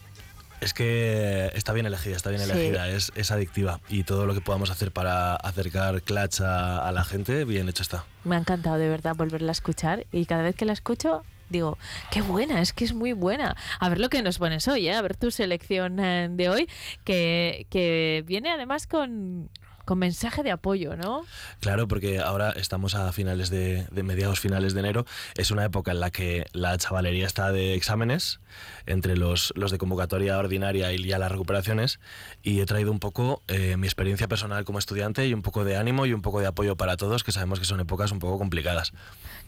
Es 0.63 0.73
que 0.73 1.51
está 1.53 1.75
bien 1.75 1.85
elegida, 1.85 2.17
está 2.17 2.31
bien 2.31 2.41
elegida, 2.41 2.89
es, 2.89 3.31
adictiva 3.31 3.81
y 3.91 4.05
todo 4.05 4.25
lo 4.25 4.33
que 4.33 4.41
podamos 4.41 4.71
hacer 4.71 4.91
para 4.91 5.37
acercar 5.37 6.01
Clutch 6.01 6.41
a, 6.41 6.89
a, 6.89 6.93
la 6.93 7.05
gente, 7.05 7.45
bien 7.45 7.69
hecho 7.69 7.83
está. 7.83 8.07
Me 8.25 8.37
ha 8.37 8.39
encantado 8.39 8.79
de 8.79 8.89
verdad 8.89 9.15
volverla 9.15 9.51
a 9.51 9.53
escuchar 9.53 10.07
y 10.13 10.25
cada 10.25 10.43
vez 10.43 10.57
que 10.57 10.65
la 10.65 10.73
escucho 10.73 11.23
digo, 11.49 11.79
qué 12.11 12.23
buena, 12.23 12.61
es 12.61 12.73
que 12.73 12.85
es 12.85 12.93
muy 12.93 13.13
buena. 13.13 13.57
A 13.81 13.89
ver 13.89 14.01
lo 14.01 14.09
que 14.09 14.23
nos 14.23 14.39
pones 14.39 14.67
hoy, 14.69 14.89
¿eh? 14.89 14.95
a 14.95 15.03
ver 15.03 15.17
tu 15.17 15.31
selección 15.31 16.01
eh, 16.01 16.29
de 16.31 16.49
hoy, 16.49 16.69
que, 17.05 17.67
que 17.71 18.25
viene 18.27 18.51
además 18.51 18.87
con, 18.87 19.51
con 19.85 19.99
mensaje 19.99 20.43
de 20.43 20.51
apoyo, 20.51 20.97
¿no? 20.97 21.25
Claro, 21.61 21.89
porque 21.89 22.21
ahora 22.21 22.51
estamos 22.51 22.95
a 22.95 23.13
finales 23.13 23.51
de, 23.51 23.87
de, 23.91 24.03
mediados 24.03 24.41
finales 24.41 24.75
de 24.75 24.81
enero. 24.81 25.07
Es 25.37 25.51
una 25.51 25.65
época 25.65 25.93
en 25.93 26.01
la 26.01 26.11
que 26.11 26.47
la 26.53 26.77
chavalería 26.79 27.27
está 27.27 27.53
de 27.53 27.75
exámenes 27.75 28.41
entre 28.87 29.17
los, 29.17 29.53
los 29.57 29.71
de 29.71 29.79
convocatoria 29.79 30.39
ordinaria 30.39 30.93
y 30.93 31.05
ya 31.05 31.19
las 31.19 31.31
recuperaciones. 31.31 32.01
Y 32.43 32.61
he 32.61 32.67
traído 32.67 32.93
un 32.93 33.01
poco 33.01 33.43
eh, 33.49 33.77
mi 33.77 33.87
experiencia 33.87 34.29
personal 34.29 34.65
como 34.65 34.79
estudiante 34.79 35.27
y 35.27 35.35
un 35.35 35.43
poco 35.43 35.65
de 35.65 35.77
ánimo 35.77 36.07
y 36.07 36.13
un 36.13 36.23
poco 36.23 36.41
de 36.41 36.47
apoyo 36.47 36.77
para 36.77 36.97
todos, 36.97 37.25
que 37.25 37.33
sabemos 37.33 37.59
que 37.59 37.67
son 37.67 37.81
épocas 37.81 38.13
un 38.13 38.19
poco 38.19 38.39
complicadas. 38.39 38.93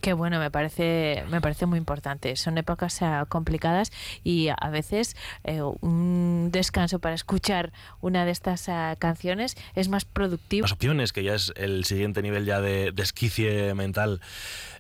Qué 0.01 0.13
bueno, 0.13 0.39
me 0.39 0.51
parece, 0.51 1.25
me 1.31 1.41
parece 1.41 1.67
muy 1.67 1.79
importante. 1.79 2.37
Son 2.37 2.59
épocas 2.59 3.01
complicadas 3.29 3.91
y 4.23 4.49
a 4.49 4.71
veces 4.71 5.17
eh, 5.45 5.63
un 5.63 6.51
descanso 6.53 6.99
para 6.99 7.15
escuchar 7.15 7.73
una 8.01 8.25
de 8.25 8.31
estas 8.31 8.69
uh, 8.69 8.97
canciones 8.99 9.57
es 9.75 9.89
más 9.89 10.05
productivo. 10.05 10.26
Las 10.63 10.73
opciones, 10.73 11.13
que 11.13 11.23
ya 11.23 11.35
es 11.35 11.53
el 11.57 11.85
siguiente 11.85 12.23
nivel 12.23 12.45
ya 12.45 12.61
de, 12.61 12.93
de 12.93 13.03
esquicie 13.03 13.75
mental. 13.75 14.21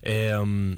Eh, 0.02 0.34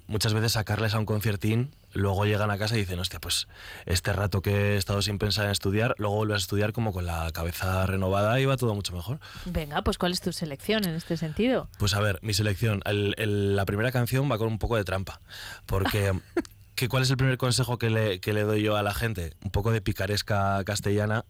muchas 0.06 0.34
veces 0.34 0.52
sacarles 0.52 0.94
a 0.94 0.98
un 0.98 1.06
conciertín 1.06 1.70
luego 1.92 2.24
llegan 2.24 2.50
a 2.50 2.58
casa 2.58 2.76
y 2.76 2.80
dicen, 2.80 2.98
hostia, 2.98 3.20
pues 3.20 3.48
este 3.86 4.12
rato 4.12 4.40
que 4.40 4.74
he 4.74 4.76
estado 4.76 5.02
sin 5.02 5.18
pensar 5.18 5.46
en 5.46 5.50
estudiar, 5.50 5.94
luego 5.98 6.16
vuelves 6.16 6.36
a 6.36 6.38
estudiar 6.38 6.72
como 6.72 6.92
con 6.92 7.06
la 7.06 7.30
cabeza 7.32 7.86
renovada 7.86 8.40
y 8.40 8.46
va 8.46 8.56
todo 8.56 8.74
mucho 8.74 8.94
mejor. 8.94 9.18
Venga, 9.46 9.82
pues 9.82 9.98
¿cuál 9.98 10.12
es 10.12 10.20
tu 10.20 10.32
selección 10.32 10.84
en 10.84 10.94
este 10.94 11.16
sentido? 11.16 11.68
Pues 11.78 11.94
a 11.94 12.00
ver, 12.00 12.18
mi 12.22 12.34
selección, 12.34 12.82
la 12.84 13.64
primera 13.66 13.92
canción 13.92 14.30
va 14.30 14.38
con 14.38 14.48
un 14.48 14.58
poco 14.58 14.76
de 14.76 14.84
trampa, 14.84 15.20
porque... 15.66 16.12
¿qué, 16.74 16.88
¿Cuál 16.88 17.02
es 17.02 17.10
el 17.10 17.16
primer 17.16 17.38
consejo 17.38 17.76
que 17.76 17.90
le, 17.90 18.20
que 18.20 18.32
le 18.32 18.42
doy 18.42 18.62
yo 18.62 18.76
a 18.76 18.84
la 18.84 18.94
gente? 18.94 19.34
Un 19.42 19.50
poco 19.50 19.72
de 19.72 19.80
picaresca 19.80 20.62
castellana, 20.64 21.24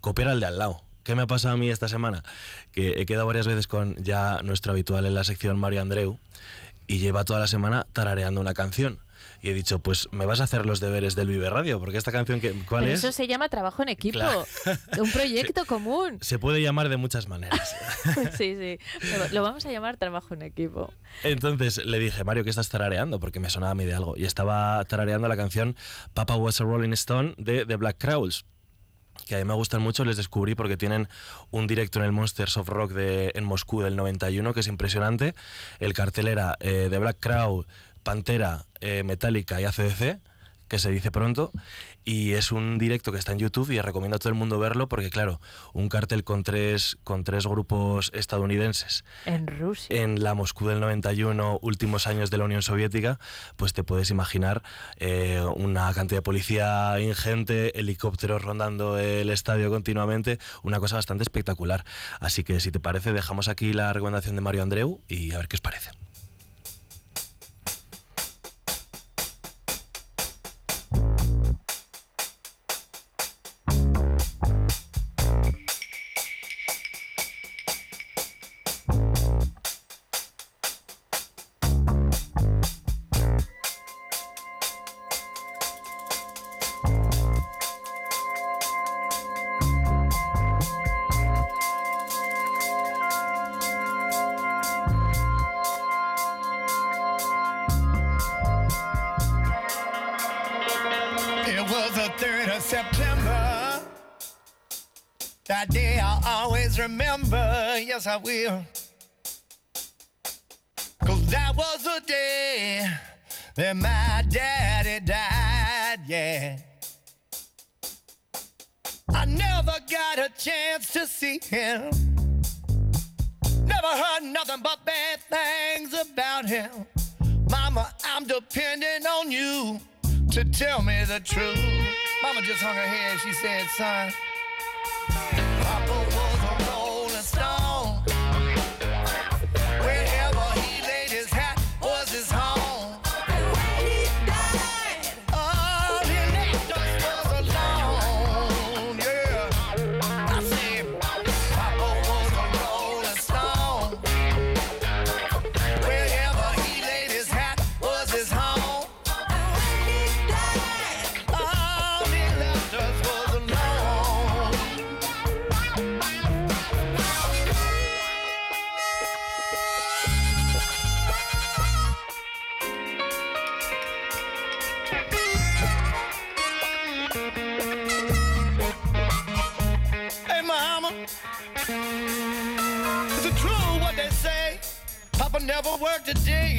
coopera 0.00 0.32
al 0.32 0.40
de 0.40 0.46
al 0.46 0.58
lado. 0.58 0.80
¿Qué 1.04 1.14
me 1.14 1.22
ha 1.22 1.26
pasado 1.26 1.54
a 1.54 1.56
mí 1.56 1.70
esta 1.70 1.86
semana? 1.88 2.24
Que 2.72 3.00
he 3.00 3.06
quedado 3.06 3.26
varias 3.26 3.46
veces 3.46 3.66
con 3.66 3.94
ya 4.02 4.40
nuestro 4.42 4.72
habitual 4.72 5.06
en 5.06 5.14
la 5.14 5.22
sección 5.24 5.58
Mario 5.58 5.82
Andreu 5.82 6.18
y 6.86 6.98
lleva 6.98 7.24
toda 7.24 7.40
la 7.40 7.46
semana 7.46 7.86
tarareando 7.92 8.40
una 8.40 8.54
canción 8.54 8.98
y 9.40 9.50
he 9.50 9.54
dicho, 9.54 9.78
pues 9.78 10.08
me 10.10 10.24
vas 10.24 10.40
a 10.40 10.44
hacer 10.44 10.64
los 10.64 10.80
deberes 10.80 11.14
del 11.16 11.28
Vive 11.28 11.50
Radio, 11.50 11.78
porque 11.78 11.98
esta 11.98 12.10
canción, 12.10 12.40
que, 12.40 12.52
¿cuál 12.66 12.84
Pero 12.84 12.94
es? 12.94 13.00
Eso 13.00 13.12
se 13.12 13.26
llama 13.26 13.50
trabajo 13.50 13.82
en 13.82 13.90
equipo, 13.90 14.18
Claro. 14.18 14.46
un 14.98 15.10
proyecto 15.12 15.64
común. 15.66 16.16
Se 16.22 16.38
puede 16.38 16.62
llamar 16.62 16.88
de 16.88 16.96
muchas 16.96 17.28
maneras. 17.28 17.76
Sí, 18.38 18.56
sí. 18.58 18.78
Lo, 19.18 19.28
lo 19.34 19.42
vamos 19.42 19.66
a 19.66 19.70
llamar 19.70 19.98
trabajo 19.98 20.32
en 20.32 20.42
equipo. 20.42 20.92
Entonces 21.24 21.84
le 21.84 21.98
dije, 21.98 22.24
Mario, 22.24 22.42
¿qué 22.44 22.50
estás 22.50 22.70
tarareando? 22.70 23.20
Porque 23.20 23.38
me 23.38 23.50
sonaba 23.50 23.72
a 23.72 23.74
mí 23.74 23.84
de 23.84 23.94
algo. 23.94 24.14
Y 24.16 24.24
estaba 24.24 24.82
tarareando 24.86 25.28
la 25.28 25.36
canción 25.36 25.76
Papa 26.14 26.36
Was 26.36 26.60
a 26.62 26.64
Rolling 26.64 26.92
Stone 26.92 27.34
de 27.36 27.66
The 27.66 27.76
Black 27.76 27.96
Crowes. 27.98 28.46
Que 29.26 29.36
a 29.36 29.38
mí 29.38 29.44
me 29.44 29.54
gustan 29.54 29.82
mucho, 29.82 30.04
les 30.04 30.16
descubrí 30.16 30.54
porque 30.54 30.76
tienen 30.76 31.08
un 31.50 31.66
directo 31.66 31.98
en 31.98 32.04
el 32.04 32.12
Monsters 32.12 32.56
of 32.56 32.68
Rock 32.68 32.92
de, 32.92 33.32
en 33.34 33.44
Moscú 33.44 33.82
del 33.82 33.96
91 33.96 34.54
que 34.54 34.60
es 34.60 34.66
impresionante. 34.66 35.34
El 35.80 35.92
cartel 35.92 36.28
era 36.28 36.56
eh, 36.60 36.88
The 36.90 36.98
Black 36.98 37.18
Crowd, 37.20 37.66
Pantera, 38.02 38.66
eh, 38.80 39.02
Metallica 39.02 39.60
y 39.60 39.64
ACDC, 39.64 40.20
que 40.68 40.78
se 40.78 40.90
dice 40.90 41.10
pronto. 41.10 41.52
Y 42.04 42.32
es 42.32 42.52
un 42.52 42.78
directo 42.78 43.12
que 43.12 43.18
está 43.18 43.32
en 43.32 43.38
YouTube 43.38 43.70
y 43.70 43.80
recomiendo 43.80 44.16
a 44.16 44.18
todo 44.18 44.28
el 44.28 44.34
mundo 44.34 44.58
verlo 44.58 44.88
porque, 44.88 45.10
claro, 45.10 45.40
un 45.72 45.88
cartel 45.88 46.22
con 46.22 46.42
tres, 46.42 46.98
con 47.02 47.24
tres 47.24 47.46
grupos 47.46 48.10
estadounidenses 48.14 49.04
En 49.24 49.46
Rusia. 49.46 50.02
en 50.02 50.22
la 50.22 50.34
Moscú 50.34 50.68
del 50.68 50.80
91, 50.80 51.58
últimos 51.62 52.06
años 52.06 52.30
de 52.30 52.38
la 52.38 52.44
Unión 52.44 52.62
Soviética, 52.62 53.18
pues 53.56 53.72
te 53.72 53.84
puedes 53.84 54.10
imaginar 54.10 54.62
eh, 54.98 55.42
una 55.56 55.92
cantidad 55.94 56.18
de 56.18 56.22
policía 56.22 57.00
ingente, 57.00 57.78
helicópteros 57.78 58.42
rondando 58.42 58.98
el 58.98 59.30
estadio 59.30 59.70
continuamente, 59.70 60.38
una 60.62 60.80
cosa 60.80 60.96
bastante 60.96 61.22
espectacular. 61.22 61.84
Así 62.20 62.44
que 62.44 62.60
si 62.60 62.70
te 62.70 62.80
parece, 62.80 63.12
dejamos 63.12 63.48
aquí 63.48 63.72
la 63.72 63.92
recomendación 63.92 64.36
de 64.36 64.42
Mario 64.42 64.62
Andreu 64.62 65.00
y 65.08 65.32
a 65.32 65.38
ver 65.38 65.48
qué 65.48 65.56
os 65.56 65.60
parece. 65.60 66.03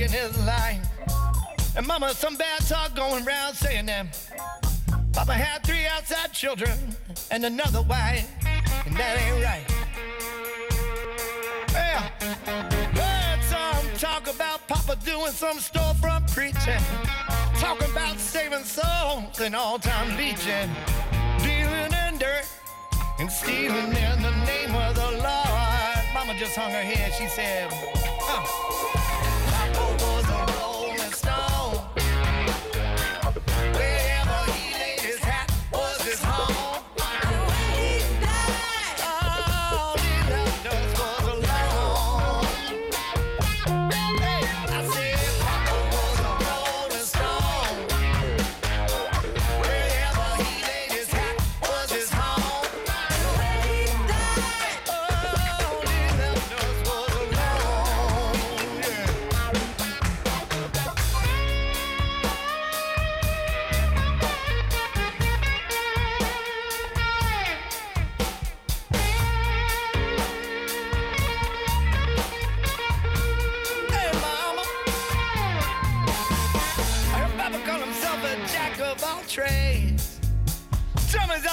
In 0.06 0.12
his 0.12 0.46
life. 0.46 0.86
And 1.76 1.86
mama, 1.88 2.14
some 2.14 2.36
bad 2.38 2.62
talk 2.68 2.96
going 2.96 3.26
around 3.28 3.56
saying 3.56 3.88
that 3.88 4.06
Papa 5.14 5.34
had 5.34 5.64
three 5.64 5.86
outside 5.88 6.32
children 6.32 6.72
and 7.32 7.44
another 7.44 7.82
wife, 7.82 8.30
and 8.86 8.96
that 8.96 9.18
ain't 9.20 9.44
right. 9.44 9.66
Yeah, 11.74 12.02
heard 12.94 13.44
some 13.44 13.98
talk 13.98 14.34
about 14.34 14.68
Papa 14.68 14.98
doing 15.04 15.32
some 15.32 15.58
storefront 15.58 16.32
preaching, 16.32 16.84
talking 17.58 17.90
about 17.92 18.20
saving 18.20 18.64
souls 18.64 19.40
and 19.40 19.56
all-time 19.56 20.16
leeching, 20.18 20.70
dealing 21.40 21.94
in 22.08 22.18
dirt 22.20 22.46
and 23.20 23.32
stealing 23.32 23.90
in 23.90 24.22
the 24.22 24.36
name 24.46 24.76
of 24.76 24.96
the 24.96 25.12
Lord. 25.18 26.14
Mama 26.14 26.38
just 26.38 26.56
hung 26.56 26.72
her 26.72 26.84
head. 26.84 27.12
She 27.14 27.28
said, 27.28 27.70
huh. 27.72 28.65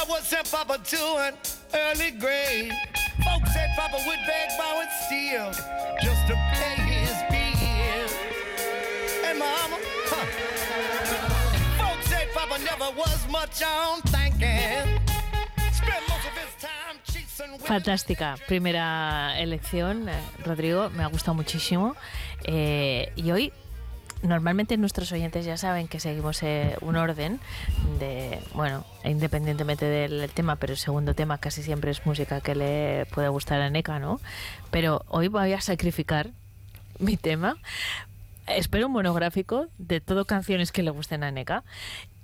An 0.03 0.09
early. 1.75 2.71
Folks 3.25 3.53
said 3.55 3.71
Papa 3.77 3.99
would 4.05 4.19
beg, 4.27 4.49
and 4.59 5.55
just 6.03 6.27
to 6.27 6.35
pay 6.53 6.75
his 6.91 7.17
bills. 7.31 8.13
Folks 11.79 12.07
said 12.09 12.29
Papa 12.35 12.59
never 12.65 12.91
was 12.97 13.29
much 13.31 13.63
on 13.63 14.03
thinking. 14.03 14.99
Fantástica. 17.65 18.37
Primera 18.49 19.39
elección, 19.39 20.09
eh, 20.09 20.21
Rodrigo, 20.45 20.91
me 20.91 21.05
ha 21.05 21.07
gustado 21.07 21.35
muchísimo. 21.35 21.95
Eh, 22.43 23.13
y 23.15 23.31
hoy, 23.31 23.53
normalmente 24.23 24.77
nuestros 24.77 25.13
oyentes 25.13 25.45
ya 25.45 25.57
saben 25.57 25.89
que 25.89 26.01
seguimos 26.01 26.43
eh, 26.43 26.77
un 26.81 26.97
orden 26.97 27.41
de, 27.99 28.41
bueno, 28.55 28.85
independientemente 29.05 29.85
del 29.85 30.31
tema, 30.31 30.57
pero 30.57 30.73
el 30.73 30.79
segundo 30.79 31.15
tema 31.15 31.39
casi 31.39 31.63
siempre 31.63 31.91
es 31.91 32.07
música 32.07 32.41
que 32.41 32.55
le 32.55 33.07
puede 33.07 33.29
gustar 33.29 33.61
a 33.61 33.71
Neca, 33.71 33.99
¿no? 33.99 34.21
Pero 34.71 35.05
hoy 35.09 35.29
voy 35.29 35.53
a 35.53 35.61
sacrificar 35.61 36.31
mi 36.99 37.17
tema 37.17 37.57
espero 38.47 38.87
un 38.87 38.93
monográfico 38.93 39.69
de 39.79 40.01
todo 40.01 40.25
canciones 40.25 40.73
que 40.73 40.83
le 40.83 40.91
gusten 40.91 41.25
a 41.25 41.31
Neka. 41.31 41.65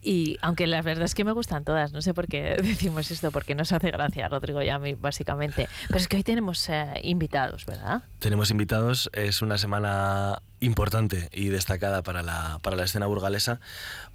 Y 0.01 0.39
aunque 0.43 0.67
la 0.69 0.81
verdad 0.81 1.05
es 1.05 1.15
que 1.15 1.25
me 1.25 1.33
gustan 1.33 1.65
todas, 1.65 1.93
no 1.93 2.03
sé 2.03 2.15
por 2.15 2.29
qué 2.29 2.57
decimos 2.63 3.11
esto, 3.11 3.33
porque 3.33 3.55
nos 3.55 3.73
hace 3.73 3.91
gracia 3.91 4.29
Rodrigo 4.29 4.63
y 4.63 4.69
a 4.69 4.79
mí, 4.79 4.95
básicamente. 4.95 5.69
Pero 5.89 5.99
es 5.99 6.09
que 6.09 6.17
hoy 6.17 6.23
tenemos 6.23 6.69
eh, 6.69 7.01
invitados, 7.03 7.67
¿verdad? 7.67 8.03
Tenemos 8.19 8.51
invitados, 8.51 9.11
es 9.13 9.43
una 9.43 9.59
semana 9.59 10.41
importante 10.61 11.29
y 11.33 11.49
destacada 11.49 12.03
para 12.03 12.23
la, 12.23 12.59
para 12.63 12.77
la 12.77 12.85
escena 12.85 13.07
burgalesa 13.07 13.61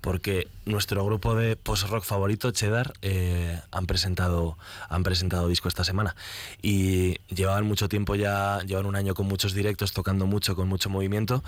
porque 0.01 0.49
nuestro 0.65 1.05
grupo 1.05 1.33
de 1.33 1.55
post-rock 1.55 2.03
favorito, 2.03 2.51
Cheddar, 2.51 2.93
eh, 3.01 3.59
han, 3.71 3.85
presentado, 3.85 4.57
han 4.89 5.03
presentado 5.03 5.47
disco 5.47 5.69
esta 5.69 5.85
semana 5.85 6.15
y 6.61 7.19
llevaban 7.33 7.65
mucho 7.65 7.87
tiempo 7.87 8.15
ya, 8.15 8.59
llevan 8.65 8.85
un 8.85 8.97
año 8.97 9.13
con 9.13 9.27
muchos 9.27 9.53
directos, 9.53 9.93
tocando 9.93 10.25
mucho, 10.25 10.55
con 10.57 10.67
mucho 10.67 10.89
movimiento 10.89 11.41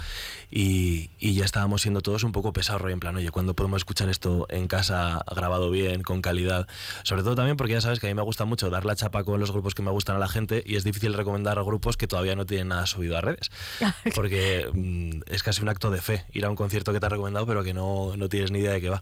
y, 0.49 1.09
y 1.19 1.33
ya 1.33 1.43
estábamos 1.43 1.81
siendo 1.81 1.99
todos 1.99 2.23
un 2.23 2.31
poco 2.31 2.53
pesados, 2.53 2.89
en 2.89 2.99
plan, 3.01 3.15
oye, 3.17 3.29
¿cuándo 3.29 3.55
podemos 3.55 3.81
escuchar 3.81 4.09
esto 4.09 4.45
en 4.49 4.67
casa, 4.67 5.23
grabado 5.35 5.69
bien, 5.69 6.01
con 6.01 6.21
calidad? 6.21 6.67
Sobre 7.03 7.23
todo 7.23 7.35
también 7.35 7.57
porque 7.57 7.73
ya 7.73 7.81
sabes 7.81 7.99
que 7.99 8.07
a 8.07 8.09
mí 8.09 8.13
me 8.13 8.21
gusta 8.21 8.45
mucho 8.45 8.69
dar 8.69 8.85
la 8.85 8.95
chapa 8.95 9.25
con 9.25 9.39
los 9.39 9.51
grupos 9.51 9.75
que 9.75 9.81
me 9.81 9.91
gustan 9.91 10.15
a 10.15 10.19
la 10.19 10.29
gente 10.29 10.63
y 10.65 10.77
es 10.77 10.85
difícil 10.85 11.13
recomendar 11.13 11.61
grupos 11.63 11.97
que 11.97 12.07
todavía 12.07 12.35
no 12.35 12.45
tienen 12.45 12.69
nada 12.69 12.85
subido 12.85 13.17
a 13.17 13.21
redes. 13.21 13.51
Porque 14.15 14.69
es 15.27 15.43
casi 15.43 15.61
un 15.61 15.69
acto 15.69 15.89
de 15.91 16.01
fe 16.01 16.25
ir 16.33 16.45
a 16.45 16.49
un 16.49 16.55
concierto 16.55 16.93
que 16.93 16.99
te 16.99 17.05
ha 17.05 17.09
recomendado 17.09 17.45
pero 17.45 17.63
que 17.63 17.73
no, 17.73 18.15
no 18.17 18.29
tienes 18.29 18.51
ni 18.51 18.59
idea 18.59 18.71
de 18.71 18.81
qué 18.81 18.89
va. 18.89 19.01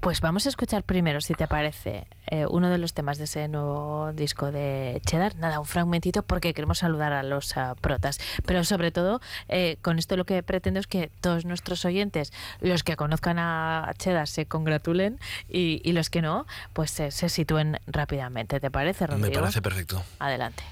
Pues 0.00 0.20
vamos 0.20 0.46
a 0.46 0.48
escuchar 0.48 0.82
primero, 0.82 1.20
si 1.20 1.34
te 1.34 1.46
parece, 1.46 2.06
eh, 2.26 2.46
uno 2.48 2.70
de 2.70 2.78
los 2.78 2.94
temas 2.94 3.18
de 3.18 3.24
ese 3.24 3.48
nuevo 3.48 4.12
disco 4.14 4.50
de 4.50 5.00
Cheddar. 5.06 5.36
Nada, 5.36 5.60
un 5.60 5.66
fragmentito 5.66 6.22
porque 6.22 6.54
queremos 6.54 6.78
saludar 6.78 7.12
a 7.12 7.22
los 7.22 7.56
ah, 7.56 7.74
protas. 7.80 8.18
Pero 8.46 8.64
sobre 8.64 8.90
todo, 8.92 9.20
eh, 9.48 9.76
con 9.82 9.98
esto 9.98 10.16
lo 10.16 10.24
que 10.24 10.42
pretendo 10.42 10.80
es 10.80 10.86
que 10.86 11.10
todos 11.20 11.44
nuestros 11.44 11.84
oyentes, 11.84 12.32
los 12.60 12.82
que 12.82 12.96
conozcan 12.96 13.38
a 13.38 13.92
Cheddar, 13.98 14.28
se 14.28 14.46
congratulen 14.46 15.18
y, 15.48 15.80
y 15.84 15.92
los 15.92 16.08
que 16.10 16.22
no, 16.22 16.46
pues 16.72 16.90
se- 16.90 17.10
se 17.10 17.28
sitúen 17.28 17.78
rápidamente. 17.86 18.60
¿Te 18.60 18.70
parece, 18.70 19.06
Rodrigo? 19.06 19.28
Me 19.28 19.38
parece 19.38 19.60
perfecto. 19.62 20.02
Adelante. 20.18 20.62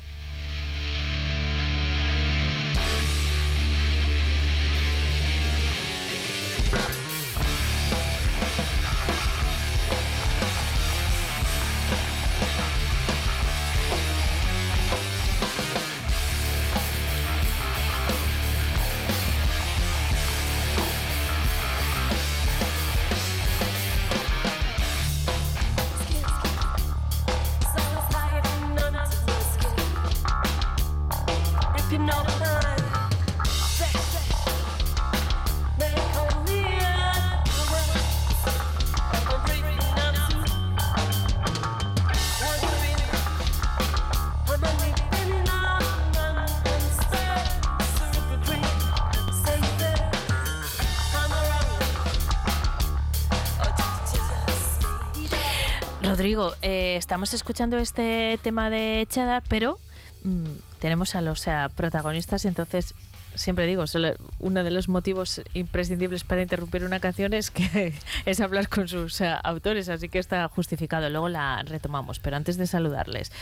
Estamos 57.09 57.33
escuchando 57.33 57.79
este 57.79 58.39
tema 58.43 58.69
de 58.69 59.07
Cheddar, 59.09 59.43
pero 59.49 59.79
mm, 60.25 60.45
tenemos 60.79 61.15
a 61.15 61.23
los 61.23 61.47
eh, 61.47 61.53
protagonistas, 61.75 62.45
entonces 62.45 62.93
siempre 63.35 63.67
digo, 63.67 63.87
solo- 63.87 64.13
uno 64.41 64.63
de 64.63 64.71
los 64.71 64.91
motivos 64.91 65.41
imprescindibles 65.55 66.25
para 66.25 66.43
interrumpir 66.43 66.85
una 66.85 67.01
canción 67.01 67.33
es 67.33 67.51
que 67.51 67.95
es 68.27 68.41
hablar 68.43 68.69
con 68.69 68.89
sus 68.89 69.23
eh, 69.23 69.35
autores, 69.43 69.89
así 69.89 70.11
que 70.11 70.19
está 70.19 70.47
justificado. 70.49 71.09
Luego 71.09 71.31
la 71.31 71.63
retomamos, 71.63 72.19
pero 72.19 72.37
antes 72.37 72.59
de 72.59 72.67
saludarles, 72.67 73.33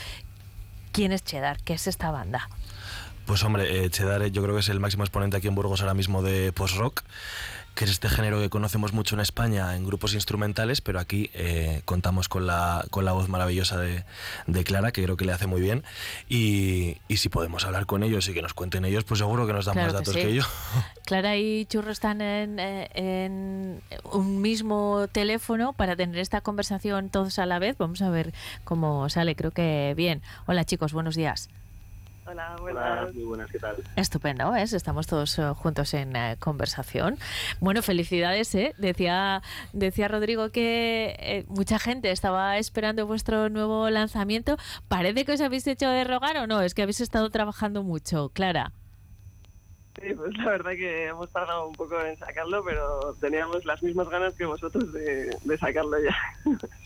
¿quién 0.93 1.11
es 1.11 1.25
Cheddar? 1.25 1.57
¿Qué 1.63 1.73
es 1.73 1.87
esta 1.87 2.09
banda? 2.09 2.47
Pues 3.25 3.43
hombre, 3.43 3.83
eh, 3.83 3.89
Cheddar 3.89 4.21
eh, 4.21 4.31
yo 4.31 4.41
creo 4.43 4.55
que 4.55 4.61
es 4.61 4.69
el 4.69 4.79
máximo 4.79 5.03
exponente 5.03 5.35
aquí 5.35 5.49
en 5.49 5.55
Burgos 5.55 5.81
ahora 5.81 5.93
mismo 5.93 6.21
de 6.23 6.53
post-rock, 6.53 7.03
que 7.77 7.85
es 7.85 7.91
este 7.91 8.09
género 8.09 8.39
que 8.39 8.49
conocemos 8.49 8.91
mucho 8.91 9.13
en 9.13 9.21
España 9.21 9.75
en 9.75 9.85
grupos 9.85 10.15
instrumentales, 10.15 10.81
pero 10.81 10.99
aquí 10.99 11.29
eh, 11.35 11.83
contamos 11.85 12.27
con 12.27 12.47
la, 12.47 12.83
con 12.89 13.05
la 13.05 13.11
voz 13.11 13.29
maravillosa 13.29 13.77
de, 13.79 14.03
de 14.47 14.63
Clara, 14.63 14.91
que 14.91 15.03
creo 15.03 15.15
que 15.15 15.25
le 15.25 15.31
hace 15.31 15.45
muy 15.45 15.61
bien. 15.61 15.83
Y, 16.27 16.97
y 17.07 17.17
si 17.17 17.29
podemos 17.29 17.65
hablar 17.65 17.85
con 17.85 18.01
ellos 18.01 18.27
y 18.29 18.33
que 18.33 18.41
nos 18.41 18.55
cuenten 18.55 18.83
ellos, 18.83 19.03
pues 19.03 19.19
seguro 19.19 19.45
que 19.45 19.53
nos 19.53 19.65
dan 19.65 19.73
Claro 19.73 19.93
más 19.93 20.01
que 20.01 20.09
datos 20.09 20.13
sí. 20.15 20.21
que, 20.21 20.33
yo. 20.33 20.43
Clara 21.05 21.37
y 21.37 21.67
Churro 21.67 21.91
están 21.91 22.21
en, 22.21 22.57
eh, 22.57 22.89
en 22.95 23.81
un 24.11 24.41
mismo 24.41 25.07
teléfono 25.11 25.73
para 25.73 25.95
tener 25.95 26.17
esta 26.17 26.41
conversación 26.41 27.09
todos 27.09 27.37
a 27.37 27.45
la 27.45 27.59
vez. 27.59 27.77
Vamos 27.77 28.01
a 28.01 28.09
ver 28.09 28.33
cómo 28.63 29.07
sale, 29.09 29.35
creo 29.35 29.51
que 29.51 29.93
bien. 29.95 30.23
Hola 30.47 30.65
chicos, 30.65 30.93
buenos 30.93 31.15
días. 31.15 31.47
Hola, 32.29 32.57
Hola, 32.59 33.09
muy 33.13 33.23
buenas, 33.23 33.49
¿qué 33.49 33.57
tal? 33.57 33.77
Estupendo, 33.95 34.51
¿ves? 34.51 34.73
Estamos 34.73 35.07
todos 35.07 35.39
eh, 35.39 35.43
juntos 35.55 35.93
en 35.93 36.13
eh, 36.13 36.35
conversación. 36.39 37.17
Bueno, 37.61 37.81
felicidades, 37.81 38.53
¿eh? 38.53 38.73
Decía, 38.77 39.41
decía 39.71 40.09
Rodrigo 40.09 40.51
que 40.51 41.15
eh, 41.19 41.45
mucha 41.47 41.79
gente 41.79 42.11
estaba 42.11 42.57
esperando 42.57 43.07
vuestro 43.07 43.47
nuevo 43.47 43.89
lanzamiento. 43.89 44.57
¿Parece 44.89 45.23
que 45.23 45.31
os 45.31 45.41
habéis 45.41 45.65
hecho 45.67 45.87
de 45.89 46.03
rogar 46.03 46.35
o 46.35 46.47
no? 46.47 46.59
Es 46.59 46.73
que 46.73 46.81
habéis 46.81 46.99
estado 46.99 47.29
trabajando 47.29 47.81
mucho, 47.83 48.29
Clara. 48.33 48.73
Sí, 50.01 50.13
pues 50.13 50.37
la 50.37 50.51
verdad 50.51 50.71
que 50.71 51.07
hemos 51.07 51.31
tardado 51.31 51.65
un 51.69 51.75
poco 51.75 51.97
en 52.01 52.17
sacarlo, 52.17 52.61
pero 52.65 53.15
teníamos 53.21 53.63
las 53.63 53.81
mismas 53.81 54.09
ganas 54.09 54.33
que 54.33 54.45
vosotros 54.45 54.91
de, 54.91 55.33
de 55.41 55.57
sacarlo 55.57 55.97
ya. 56.03 56.15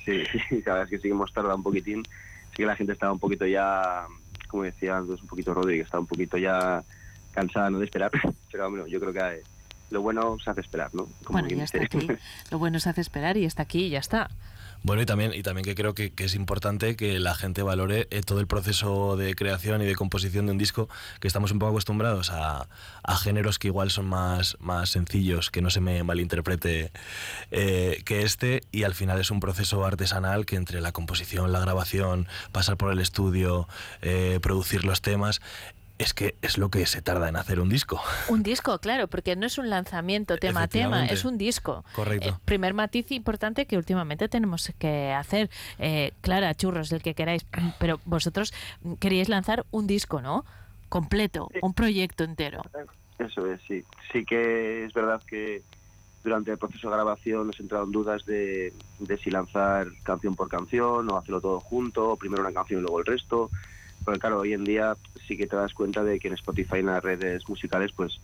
Sí, 0.06 0.24
sí, 0.26 0.62
la 0.64 0.74
verdad 0.74 0.84
es 0.84 0.90
que 0.92 0.98
sí 0.98 1.04
que 1.04 1.10
hemos 1.10 1.34
tardado 1.34 1.56
un 1.56 1.64
poquitín. 1.64 2.04
Sí 2.52 2.58
que 2.58 2.66
la 2.66 2.76
gente 2.76 2.94
estaba 2.94 3.14
un 3.14 3.20
poquito 3.20 3.46
ya, 3.46 4.06
como 4.52 4.64
decía 4.64 4.98
antes, 4.98 5.22
un 5.22 5.28
poquito 5.28 5.54
Rodri, 5.54 5.78
que 5.78 5.84
estaba 5.84 6.02
un 6.02 6.08
poquito 6.08 6.38
ya 6.38 6.84
cansada 7.32 7.70
¿no? 7.70 7.80
de 7.80 7.86
esperar. 7.86 8.12
Pero 8.52 8.70
bueno, 8.70 8.86
yo 8.86 9.00
creo 9.00 9.14
que 9.14 9.20
eh, 9.20 9.44
lo 9.90 10.02
bueno 10.02 10.38
se 10.44 10.52
hace 10.52 10.62
esperar, 10.62 10.94
¿no? 10.94 11.08
Como 11.24 11.40
Bueno, 11.40 11.48
ya 11.48 11.64
está 11.64 11.84
aquí. 11.84 12.08
Lo 12.52 12.60
bueno 12.60 12.80
se 12.80 12.90
hace 12.90 13.02
esperar 13.02 13.38
y 13.38 13.46
está 13.46 13.64
aquí 13.64 13.86
y 13.86 13.90
ya 13.90 14.00
está. 14.00 14.30
Bueno, 14.84 15.04
y 15.04 15.06
también, 15.06 15.32
y 15.36 15.44
también 15.44 15.64
que 15.64 15.76
creo 15.76 15.94
que, 15.94 16.12
es 16.18 16.34
importante 16.34 16.96
que 16.96 17.20
la 17.20 17.36
gente 17.36 17.62
valore 17.62 18.08
eh, 18.10 18.22
todo 18.22 18.40
el 18.40 18.48
proceso 18.48 19.16
de 19.16 19.36
creación 19.36 19.82
y 19.84 19.86
de 19.86 19.96
composición 19.96 20.48
de 20.48 20.54
un 20.54 20.58
disco, 20.58 20.90
que 21.20 21.28
estamos 21.28 21.52
un 21.52 21.60
poco 21.60 21.72
acostumbrados 21.72 22.32
a, 22.32 22.68
a 23.04 23.18
géneros 23.18 23.60
que 23.60 23.68
igual 23.68 23.92
son 23.92 24.08
más, 24.08 24.58
más 24.60 24.90
sencillos, 24.90 25.52
que 25.52 25.62
no 25.62 25.70
se 25.70 25.82
me 25.82 26.04
malinterprete 26.04 26.92
eh, 27.52 28.02
que 28.06 28.24
este, 28.24 28.62
y 28.72 28.84
al 28.84 28.96
final 28.96 29.20
es 29.20 29.30
un 29.30 29.40
proceso 29.40 29.86
artesanal 29.86 30.48
que 30.48 30.56
entre 30.56 30.82
la 30.82 30.92
composición, 30.92 31.52
la 31.52 31.60
grabación, 31.60 32.28
pasar 32.52 32.78
por 32.78 32.92
el 32.92 33.00
estudio, 33.00 33.68
eh, 34.02 34.40
producir 34.42 34.84
los 34.84 35.02
temas, 35.02 35.42
es 36.02 36.14
que 36.14 36.36
es 36.42 36.58
lo 36.58 36.70
que 36.70 36.86
se 36.86 37.02
tarda 37.02 37.30
en 37.30 37.36
hacer 37.36 37.60
un 37.60 37.70
disco. 37.70 38.02
Un 38.28 38.44
disco, 38.44 38.80
claro, 38.80 39.08
porque 39.08 39.36
no 39.36 39.46
es 39.46 39.58
un 39.58 39.70
lanzamiento 39.70 40.38
tema 40.38 40.64
a 40.64 40.68
tema, 40.68 41.06
es 41.06 41.26
un 41.26 41.38
disco. 41.38 41.86
Correcto. 41.94 42.30
Eh, 42.30 42.34
primer 42.46 42.74
matiz 42.74 43.12
importante 43.12 43.66
que 43.66 43.78
últimamente 43.78 44.28
tenemos 44.28 44.72
que 44.80 45.12
hacer. 45.12 45.50
Eh, 45.80 46.14
Clara, 46.22 46.56
churros, 46.56 46.92
el 46.92 47.02
que 47.02 47.14
queráis, 47.14 47.46
pero 47.80 48.00
vosotros 48.06 48.54
queríais 49.00 49.30
lanzar 49.30 49.66
un 49.72 49.88
disco, 49.88 50.22
¿no? 50.22 50.46
Completo, 50.90 51.50
un 51.62 51.74
proyecto 51.74 52.24
entero. 52.24 52.64
Eso 53.18 53.46
es, 53.46 53.62
sí. 53.68 53.84
Sí 54.12 54.26
que 54.26 54.86
es 54.86 54.94
verdad 54.94 55.22
que 55.26 55.62
durante 56.24 56.52
el 56.52 56.58
proceso 56.58 56.90
de 56.90 56.96
grabación 56.96 57.48
nos 57.48 57.60
entraron 57.60 57.92
dudas 57.92 58.26
de, 58.26 58.74
de 59.00 59.18
si 59.18 59.32
lanzar 59.32 59.88
canción 60.04 60.36
por 60.36 60.50
canción 60.50 61.10
o 61.10 61.18
hacerlo 61.18 61.42
todo 61.42 61.60
junto, 61.60 62.10
o 62.10 62.16
primero 62.18 62.42
una 62.44 62.54
canción 62.54 62.80
y 62.80 62.84
luego 62.84 63.00
el 63.00 63.06
resto. 63.06 63.50
Porque 64.04 64.20
claro, 64.20 64.40
hoy 64.40 64.54
en 64.54 64.64
día 64.64 64.98
sí 65.28 65.38
que 65.38 65.48
te 65.48 65.56
das 65.56 65.74
cuenta 65.74 66.04
de 66.04 66.20
que 66.20 66.28
en 66.28 66.34
Spotify, 66.36 66.78
en 66.78 66.88
las 66.88 67.04
redes 67.04 67.48
musicales, 67.48 67.92
pues 67.96 68.20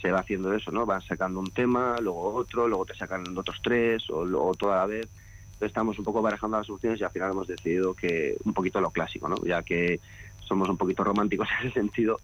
se 0.00 0.10
va 0.10 0.20
haciendo 0.20 0.54
eso, 0.54 0.70
¿no? 0.70 0.86
Van 0.86 1.02
sacando 1.02 1.40
un 1.40 1.50
tema, 1.50 1.96
luego 2.00 2.34
otro, 2.34 2.68
luego 2.68 2.84
te 2.84 2.94
sacan 2.94 3.36
otros 3.36 3.58
tres 3.62 4.08
o 4.10 4.24
luego 4.24 4.54
toda 4.54 4.76
la 4.76 4.86
vez. 4.86 5.08
Entonces 5.44 5.68
estamos 5.68 5.98
un 5.98 6.04
poco 6.04 6.22
barajando 6.22 6.56
las 6.56 6.66
soluciones 6.66 7.00
y 7.00 7.04
al 7.04 7.10
final 7.10 7.32
hemos 7.32 7.48
decidido 7.48 7.94
que 7.94 8.36
un 8.44 8.54
poquito 8.54 8.80
lo 8.80 8.90
clásico, 8.90 9.28
¿no? 9.28 9.36
Ya 9.44 9.62
que 9.62 10.00
somos 10.46 10.68
un 10.68 10.76
poquito 10.76 11.02
románticos 11.02 11.48
en 11.60 11.66
ese 11.66 11.80
sentido, 11.80 12.20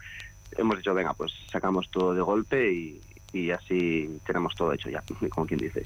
hemos 0.57 0.77
dicho, 0.77 0.95
venga, 0.95 1.15
pues 1.15 1.33
sacamos 1.51 1.91
todo 1.91 2.15
de 2.15 2.23
golpe 2.23 2.73
y, 2.73 3.01
y 3.33 3.51
así 3.51 4.09
tenemos 4.25 4.55
todo 4.55 4.73
hecho 4.73 4.89
ya, 4.89 5.03
como 5.31 5.47
quien 5.47 5.59
dice. 5.59 5.85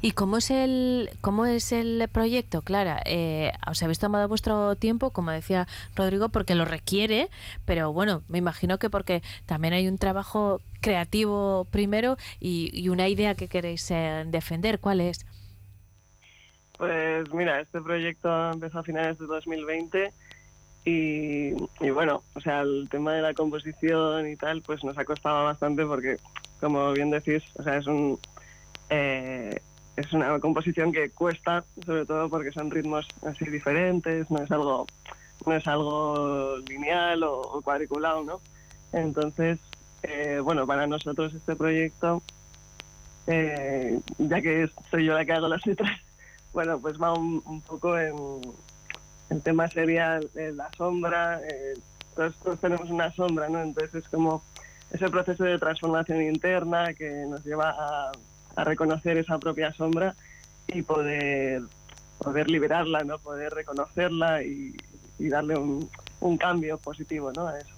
¿Y 0.00 0.12
cómo 0.12 0.38
es 0.38 0.50
el 0.50 1.10
cómo 1.20 1.46
es 1.46 1.72
el 1.72 2.08
proyecto, 2.12 2.62
Clara? 2.62 3.02
Eh, 3.04 3.52
os 3.68 3.82
habéis 3.82 3.98
tomado 3.98 4.28
vuestro 4.28 4.76
tiempo, 4.76 5.10
como 5.10 5.30
decía 5.30 5.66
Rodrigo, 5.94 6.28
porque 6.28 6.54
lo 6.54 6.64
requiere, 6.64 7.28
pero 7.64 7.92
bueno, 7.92 8.22
me 8.28 8.38
imagino 8.38 8.78
que 8.78 8.90
porque 8.90 9.22
también 9.46 9.74
hay 9.74 9.88
un 9.88 9.98
trabajo 9.98 10.60
creativo 10.80 11.66
primero 11.70 12.16
y, 12.40 12.88
una 12.88 13.08
idea 13.08 13.34
que 13.34 13.48
queréis 13.48 13.90
eh, 13.90 14.24
defender. 14.28 14.78
¿Cuál 14.78 15.00
es? 15.00 15.26
Pues 16.78 17.32
mira, 17.32 17.60
este 17.60 17.80
proyecto 17.80 18.52
empezó 18.52 18.78
a 18.78 18.82
finales 18.82 19.18
de 19.18 19.26
2020 19.26 20.12
y, 20.84 21.52
y 21.80 21.90
bueno, 21.90 22.22
o 22.34 22.40
sea, 22.40 22.60
el 22.60 22.88
tema 22.90 23.14
de 23.14 23.22
la 23.22 23.34
composición 23.34 24.30
y 24.30 24.36
tal, 24.36 24.62
pues 24.62 24.84
nos 24.84 24.96
ha 24.96 25.04
costado 25.04 25.44
bastante 25.44 25.84
porque, 25.84 26.16
como 26.60 26.92
bien 26.92 27.10
decís, 27.10 27.42
o 27.56 27.62
sea, 27.62 27.78
es 27.78 27.86
un 27.86 28.18
eh, 28.90 29.60
es 29.96 30.12
una 30.12 30.38
composición 30.40 30.92
que 30.92 31.10
cuesta, 31.10 31.64
sobre 31.84 32.04
todo 32.04 32.28
porque 32.28 32.52
son 32.52 32.70
ritmos 32.70 33.06
así 33.26 33.46
diferentes, 33.46 34.30
no 34.30 34.42
es 34.42 34.50
algo 34.50 34.86
no 35.44 35.54
es 35.54 35.66
algo 35.66 36.56
lineal 36.68 37.22
o, 37.22 37.40
o 37.40 37.62
cuadriculado, 37.62 38.24
¿no? 38.24 38.40
Entonces, 38.92 39.58
eh, 40.02 40.40
bueno, 40.42 40.66
para 40.66 40.86
nosotros 40.86 41.34
este 41.34 41.56
proyecto, 41.56 42.22
eh, 43.26 44.00
ya 44.18 44.40
que 44.40 44.70
soy 44.90 45.04
yo 45.04 45.14
la 45.14 45.24
que 45.24 45.32
hago 45.32 45.48
las 45.48 45.66
letras, 45.66 45.90
bueno, 46.52 46.78
pues 46.78 47.00
va 47.00 47.12
un, 47.12 47.42
un 47.46 47.60
poco 47.60 47.98
en... 47.98 48.14
El 49.28 49.42
tema 49.42 49.66
sería 49.66 50.20
eh, 50.36 50.52
la 50.54 50.70
sombra, 50.76 51.40
eh, 51.42 51.74
todos, 52.14 52.36
todos 52.36 52.60
tenemos 52.60 52.88
una 52.90 53.10
sombra, 53.12 53.48
¿no? 53.48 53.60
Entonces 53.60 53.96
es 53.96 54.08
como 54.08 54.44
ese 54.92 55.08
proceso 55.08 55.42
de 55.42 55.58
transformación 55.58 56.22
interna 56.22 56.94
que 56.94 57.10
nos 57.28 57.44
lleva 57.44 57.70
a, 57.70 58.12
a 58.56 58.64
reconocer 58.64 59.18
esa 59.18 59.38
propia 59.38 59.72
sombra 59.72 60.14
y 60.66 60.82
poder, 60.82 61.62
poder 62.18 62.50
liberarla, 62.50 63.04
¿no? 63.04 63.18
Poder 63.18 63.52
reconocerla 63.52 64.42
y, 64.42 64.74
darle 65.18 65.56
un, 65.56 65.88
un 66.20 66.36
cambio 66.36 66.78
positivo, 66.78 67.32
¿no? 67.32 67.46
A 67.46 67.58
eso. 67.58 67.74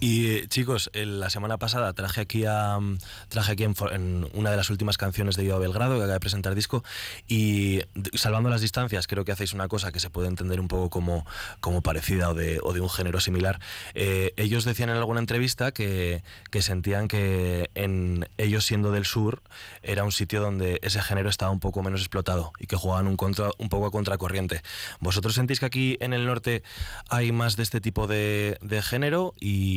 Y 0.00 0.26
eh, 0.30 0.46
chicos, 0.48 0.90
el- 0.92 1.20
la 1.20 1.30
semana 1.30 1.58
pasada 1.58 1.92
traje 1.92 2.20
aquí 2.20 2.44
a 2.46 2.78
mm, 2.78 2.98
traje 3.28 3.52
aquí 3.52 3.64
en, 3.64 3.74
en 3.92 4.28
una 4.34 4.50
de 4.50 4.56
las 4.56 4.70
últimas 4.70 4.98
canciones 4.98 5.36
de 5.36 5.44
Yo 5.46 5.56
a 5.56 5.58
Belgrado 5.58 5.94
que 5.96 6.00
acaba 6.02 6.12
de 6.14 6.20
presentar 6.20 6.54
disco 6.54 6.84
y 7.28 7.80
salvando 8.14 8.50
las 8.50 8.60
distancias 8.60 9.06
creo 9.06 9.24
que 9.24 9.32
hacéis 9.32 9.52
una 9.52 9.68
cosa 9.68 9.92
que 9.92 10.00
se 10.00 10.10
puede 10.10 10.28
entender 10.28 10.60
un 10.60 10.68
poco 10.68 10.90
como, 10.90 11.26
como 11.60 11.82
parecida 11.82 12.30
o 12.30 12.34
de, 12.34 12.60
o 12.62 12.72
de 12.72 12.80
un 12.80 12.90
género 12.90 13.20
similar. 13.20 13.60
Eh, 13.94 14.32
ellos 14.36 14.64
decían 14.64 14.90
en 14.90 14.96
alguna 14.96 15.20
entrevista 15.20 15.72
que, 15.72 16.22
que 16.50 16.62
sentían 16.62 17.08
que 17.08 17.70
en 17.74 18.28
ellos 18.38 18.64
siendo 18.66 18.92
del 18.92 19.04
sur 19.04 19.42
era 19.82 20.04
un 20.04 20.12
sitio 20.12 20.40
donde 20.40 20.78
ese 20.82 21.00
género 21.02 21.28
estaba 21.30 21.50
un 21.50 21.60
poco 21.60 21.82
menos 21.82 22.00
explotado 22.00 22.52
y 22.58 22.66
que 22.66 22.76
jugaban 22.76 23.06
un, 23.06 23.16
contra, 23.16 23.50
un 23.58 23.68
poco 23.68 23.86
a 23.86 23.90
contracorriente. 23.90 24.62
¿Vosotros 25.00 25.34
sentís 25.34 25.60
que 25.60 25.66
aquí 25.66 25.96
en 26.00 26.12
el 26.12 26.26
norte 26.26 26.62
hay 27.08 27.32
más 27.32 27.56
de 27.56 27.62
este 27.62 27.80
tipo 27.80 28.06
de, 28.06 28.58
de 28.60 28.82
género 28.82 29.34
y, 29.40 29.75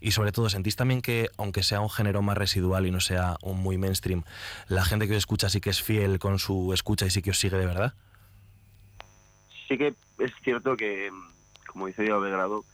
y 0.00 0.10
sobre 0.10 0.32
todo 0.32 0.48
sentís 0.48 0.76
también 0.76 1.00
que 1.00 1.28
aunque 1.36 1.62
sea 1.62 1.80
un 1.80 1.90
género 1.90 2.22
más 2.22 2.36
residual 2.36 2.86
y 2.86 2.90
no 2.90 3.00
sea 3.00 3.36
un 3.42 3.58
muy 3.60 3.78
mainstream, 3.78 4.24
la 4.68 4.84
gente 4.84 5.06
que 5.06 5.12
os 5.12 5.18
escucha 5.18 5.48
sí 5.48 5.60
que 5.60 5.70
es 5.70 5.82
fiel 5.82 6.18
con 6.18 6.38
su 6.38 6.72
escucha 6.72 7.06
y 7.06 7.10
sí 7.10 7.22
que 7.22 7.30
os 7.30 7.38
sigue 7.38 7.56
de 7.56 7.66
verdad? 7.66 7.94
Sí 9.68 9.76
que 9.76 9.94
es 10.18 10.32
cierto 10.42 10.76
que, 10.76 11.10
como 11.66 11.86
dice 11.86 12.02
Diego 12.02 12.20
Belgrado, 12.20 12.64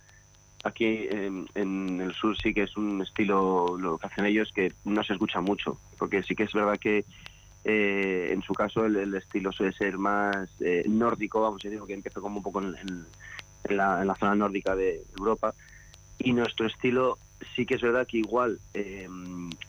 aquí 0.64 1.08
en, 1.10 2.00
el 2.00 2.14
sur 2.14 2.36
sí 2.36 2.54
que 2.54 2.62
es 2.62 2.76
un 2.76 3.02
estilo, 3.02 3.76
lo 3.78 3.98
que 3.98 4.06
hacen 4.06 4.26
ellos, 4.26 4.50
que 4.54 4.72
no 4.84 5.02
se 5.04 5.12
escucha 5.12 5.40
mucho, 5.40 5.78
porque 5.98 6.22
sí 6.22 6.34
que 6.34 6.44
es 6.44 6.52
verdad 6.52 6.78
que 6.78 7.04
eh, 7.64 8.28
en 8.30 8.42
su 8.42 8.52
caso 8.52 8.84
el, 8.84 9.14
estilo 9.14 9.52
suele 9.52 9.72
ser 9.72 9.98
más 9.98 10.48
eh, 10.60 10.84
nórdico, 10.86 11.40
vamos, 11.40 11.62
yo 11.62 11.70
digo 11.70 11.86
que 11.86 11.94
empezó 11.94 12.20
como 12.20 12.38
un 12.38 12.42
poco 12.42 12.62
en 12.62 13.06
la, 13.76 14.00
en 14.00 14.06
la 14.06 14.14
zona 14.14 14.34
nórdica 14.34 14.74
de 14.76 15.02
Europa, 15.18 15.54
y 16.18 16.32
nuestro 16.32 16.66
estilo 16.66 17.18
sí 17.54 17.66
que 17.66 17.74
es 17.74 17.82
verdad 17.82 18.06
que 18.06 18.18
igual 18.18 18.58
eh, 18.72 19.08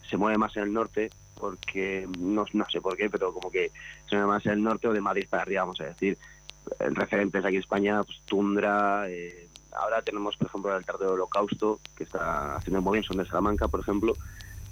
se 0.08 0.16
mueve 0.16 0.38
más 0.38 0.56
en 0.56 0.64
el 0.64 0.72
norte, 0.72 1.10
porque 1.38 2.08
no, 2.18 2.44
no 2.52 2.64
sé 2.70 2.80
por 2.80 2.96
qué, 2.96 3.10
pero 3.10 3.32
como 3.32 3.50
que 3.50 3.70
se 4.08 4.16
mueve 4.16 4.28
más 4.28 4.46
en 4.46 4.52
el 4.52 4.62
norte 4.62 4.88
o 4.88 4.92
de 4.92 5.00
Madrid 5.00 5.26
para 5.28 5.42
arriba, 5.42 5.62
vamos 5.62 5.80
a 5.80 5.84
decir. 5.84 6.18
Referentes 6.80 7.44
aquí 7.44 7.56
en 7.56 7.60
España, 7.60 8.02
pues 8.02 8.20
Tundra, 8.24 9.08
eh, 9.08 9.48
ahora 9.72 10.02
tenemos 10.02 10.36
por 10.36 10.48
ejemplo 10.48 10.70
el 10.70 10.78
altar 10.78 10.98
del 10.98 11.10
holocausto, 11.10 11.80
que 11.96 12.04
está 12.04 12.56
haciendo 12.56 12.80
muy 12.82 12.94
bien, 12.98 13.04
son 13.04 13.18
de 13.18 13.26
Salamanca 13.26 13.68
por 13.68 13.80
ejemplo, 13.80 14.14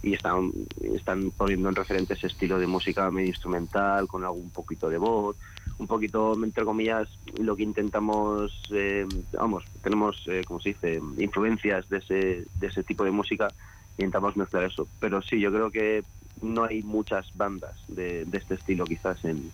y 0.05 0.13
están, 0.13 0.53
están 0.83 1.31
poniendo 1.31 1.69
en 1.71 1.75
referente 1.75 2.13
ese 2.13 2.27
estilo 2.27 2.59
de 2.59 2.67
música 2.67 3.11
medio 3.11 3.29
instrumental, 3.29 4.07
con 4.07 4.23
algún 4.23 4.51
poquito 4.51 4.91
de 4.91 4.99
voz, 4.99 5.37
un 5.79 5.87
poquito, 5.87 6.35
entre 6.45 6.65
comillas, 6.65 7.09
lo 7.41 7.57
que 7.57 7.63
intentamos, 7.63 8.53
eh, 8.71 9.07
vamos, 9.33 9.65
tenemos, 9.83 10.23
eh, 10.27 10.43
como 10.47 10.61
se 10.61 10.71
dice, 10.71 11.01
influencias 11.19 11.89
de 11.89 11.99
ese, 11.99 12.45
de 12.61 12.67
ese 12.67 12.83
tipo 12.83 13.05
de 13.05 13.11
música, 13.11 13.49
intentamos 13.97 14.37
mezclar 14.37 14.65
eso. 14.65 14.87
Pero 15.01 15.23
sí, 15.23 15.41
yo 15.41 15.51
creo 15.51 15.71
que 15.71 16.05
no 16.43 16.65
hay 16.65 16.83
muchas 16.83 17.35
bandas 17.35 17.75
de, 17.89 18.25
de 18.27 18.39
este 18.39 18.55
estilo 18.55 18.85
quizás 18.85 19.25
en, 19.25 19.51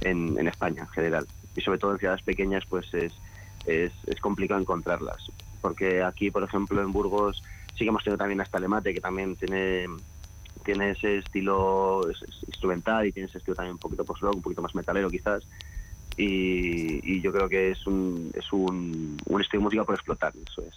en, 0.00 0.38
en 0.38 0.48
España 0.48 0.82
en 0.82 0.88
general. 0.88 1.26
Y 1.54 1.60
sobre 1.60 1.78
todo 1.78 1.92
en 1.92 1.98
ciudades 1.98 2.22
pequeñas 2.22 2.64
pues 2.66 2.92
es, 2.94 3.12
es, 3.66 3.92
es 4.06 4.20
complicado 4.20 4.60
encontrarlas. 4.60 5.30
Porque 5.60 6.02
aquí, 6.02 6.30
por 6.30 6.42
ejemplo, 6.42 6.82
en 6.82 6.92
Burgos 6.92 7.42
sí 7.74 7.84
que 7.84 7.88
hemos 7.88 8.02
tenido 8.04 8.18
también 8.18 8.40
hasta 8.40 8.58
Lemate, 8.58 8.94
que 8.94 9.00
también 9.00 9.36
tiene 9.36 9.86
tiene 10.64 10.90
ese 10.90 11.18
estilo 11.18 12.08
es- 12.08 12.22
es 12.22 12.36
instrumental 12.46 13.04
y 13.06 13.10
tiene 13.12 13.28
ese 13.28 13.38
estilo 13.38 13.56
también 13.56 13.72
un 13.72 13.78
poquito 13.80 14.04
post-rock, 14.04 14.36
un 14.36 14.42
poquito 14.42 14.62
más 14.62 14.74
metalero 14.76 15.10
quizás. 15.10 15.42
Y, 16.16 17.00
y 17.16 17.20
yo 17.22 17.32
creo 17.32 17.48
que 17.48 17.70
es 17.70 17.86
un, 17.86 18.30
es 18.34 18.52
un, 18.52 19.16
un 19.26 19.40
estilo 19.40 19.68
de 19.68 19.82
por 19.84 19.94
explotar, 19.94 20.32
eso 20.46 20.62
es. 20.62 20.74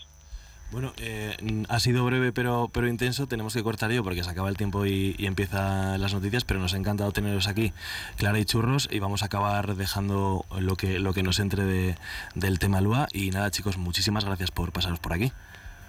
Bueno, 0.72 0.92
eh, 0.98 1.36
ha 1.70 1.80
sido 1.80 2.04
breve 2.06 2.32
pero, 2.32 2.70
pero 2.74 2.88
intenso. 2.88 3.28
Tenemos 3.28 3.54
que 3.54 3.62
cortar 3.62 3.92
yo 3.92 4.04
porque 4.04 4.24
se 4.24 4.30
acaba 4.32 4.50
el 4.50 4.58
tiempo 4.58 4.86
y, 4.86 5.14
y 5.20 5.28
empiezan 5.28 6.02
las 6.02 6.14
noticias, 6.14 6.44
pero 6.46 6.60
nos 6.60 6.74
ha 6.74 6.78
encantado 6.78 7.12
teneros 7.12 7.48
aquí, 7.48 7.72
Clara 8.18 8.40
y 8.40 8.46
Churros, 8.46 8.90
y 8.92 9.00
vamos 9.00 9.22
a 9.22 9.28
acabar 9.28 9.76
dejando 9.76 10.46
lo 10.60 10.76
que, 10.76 10.98
lo 11.00 11.14
que 11.14 11.22
nos 11.22 11.40
entre 11.40 11.64
de- 11.66 11.96
del 12.34 12.58
tema 12.58 12.82
Lua. 12.82 13.08
Y 13.14 13.30
nada, 13.30 13.52
chicos, 13.52 13.78
muchísimas 13.78 14.26
gracias 14.26 14.50
por 14.50 14.72
pasaros 14.72 15.00
por 15.00 15.14
aquí. 15.14 15.32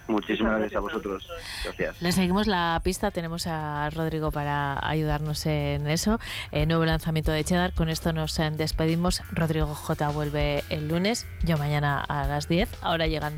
Muchísimas 0.07 0.59
gracias 0.59 0.77
a 0.77 0.79
vosotros. 0.79 1.27
Gracias. 1.63 2.01
Le 2.01 2.11
seguimos 2.11 2.47
la 2.47 2.79
pista, 2.83 3.11
tenemos 3.11 3.47
a 3.47 3.89
Rodrigo 3.89 4.31
para 4.31 4.79
ayudarnos 4.87 5.45
en 5.45 5.87
eso. 5.87 6.19
Eh, 6.51 6.65
nuevo 6.65 6.85
lanzamiento 6.85 7.31
de 7.31 7.43
Cheddar, 7.43 7.73
con 7.73 7.89
esto 7.89 8.13
nos 8.13 8.37
eh, 8.39 8.49
despedimos. 8.51 9.21
Rodrigo 9.31 9.73
J 9.73 10.09
vuelve 10.09 10.63
el 10.69 10.87
lunes, 10.87 11.27
yo 11.43 11.57
mañana 11.57 12.01
a 12.01 12.25
las 12.27 12.47
10. 12.47 12.69
Ahora 12.81 13.07
llegan 13.07 13.33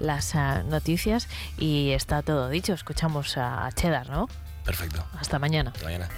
las 0.00 0.34
ah, 0.34 0.62
noticias 0.64 1.28
y 1.58 1.90
está 1.90 2.22
todo 2.22 2.48
dicho. 2.48 2.72
Escuchamos 2.72 3.36
a 3.36 3.68
Cheddar, 3.72 4.08
¿no? 4.08 4.28
Perfecto. 4.64 5.04
Hasta 5.18 5.38
mañana. 5.38 5.70
Hasta 5.74 5.84
mañana. 5.84 6.08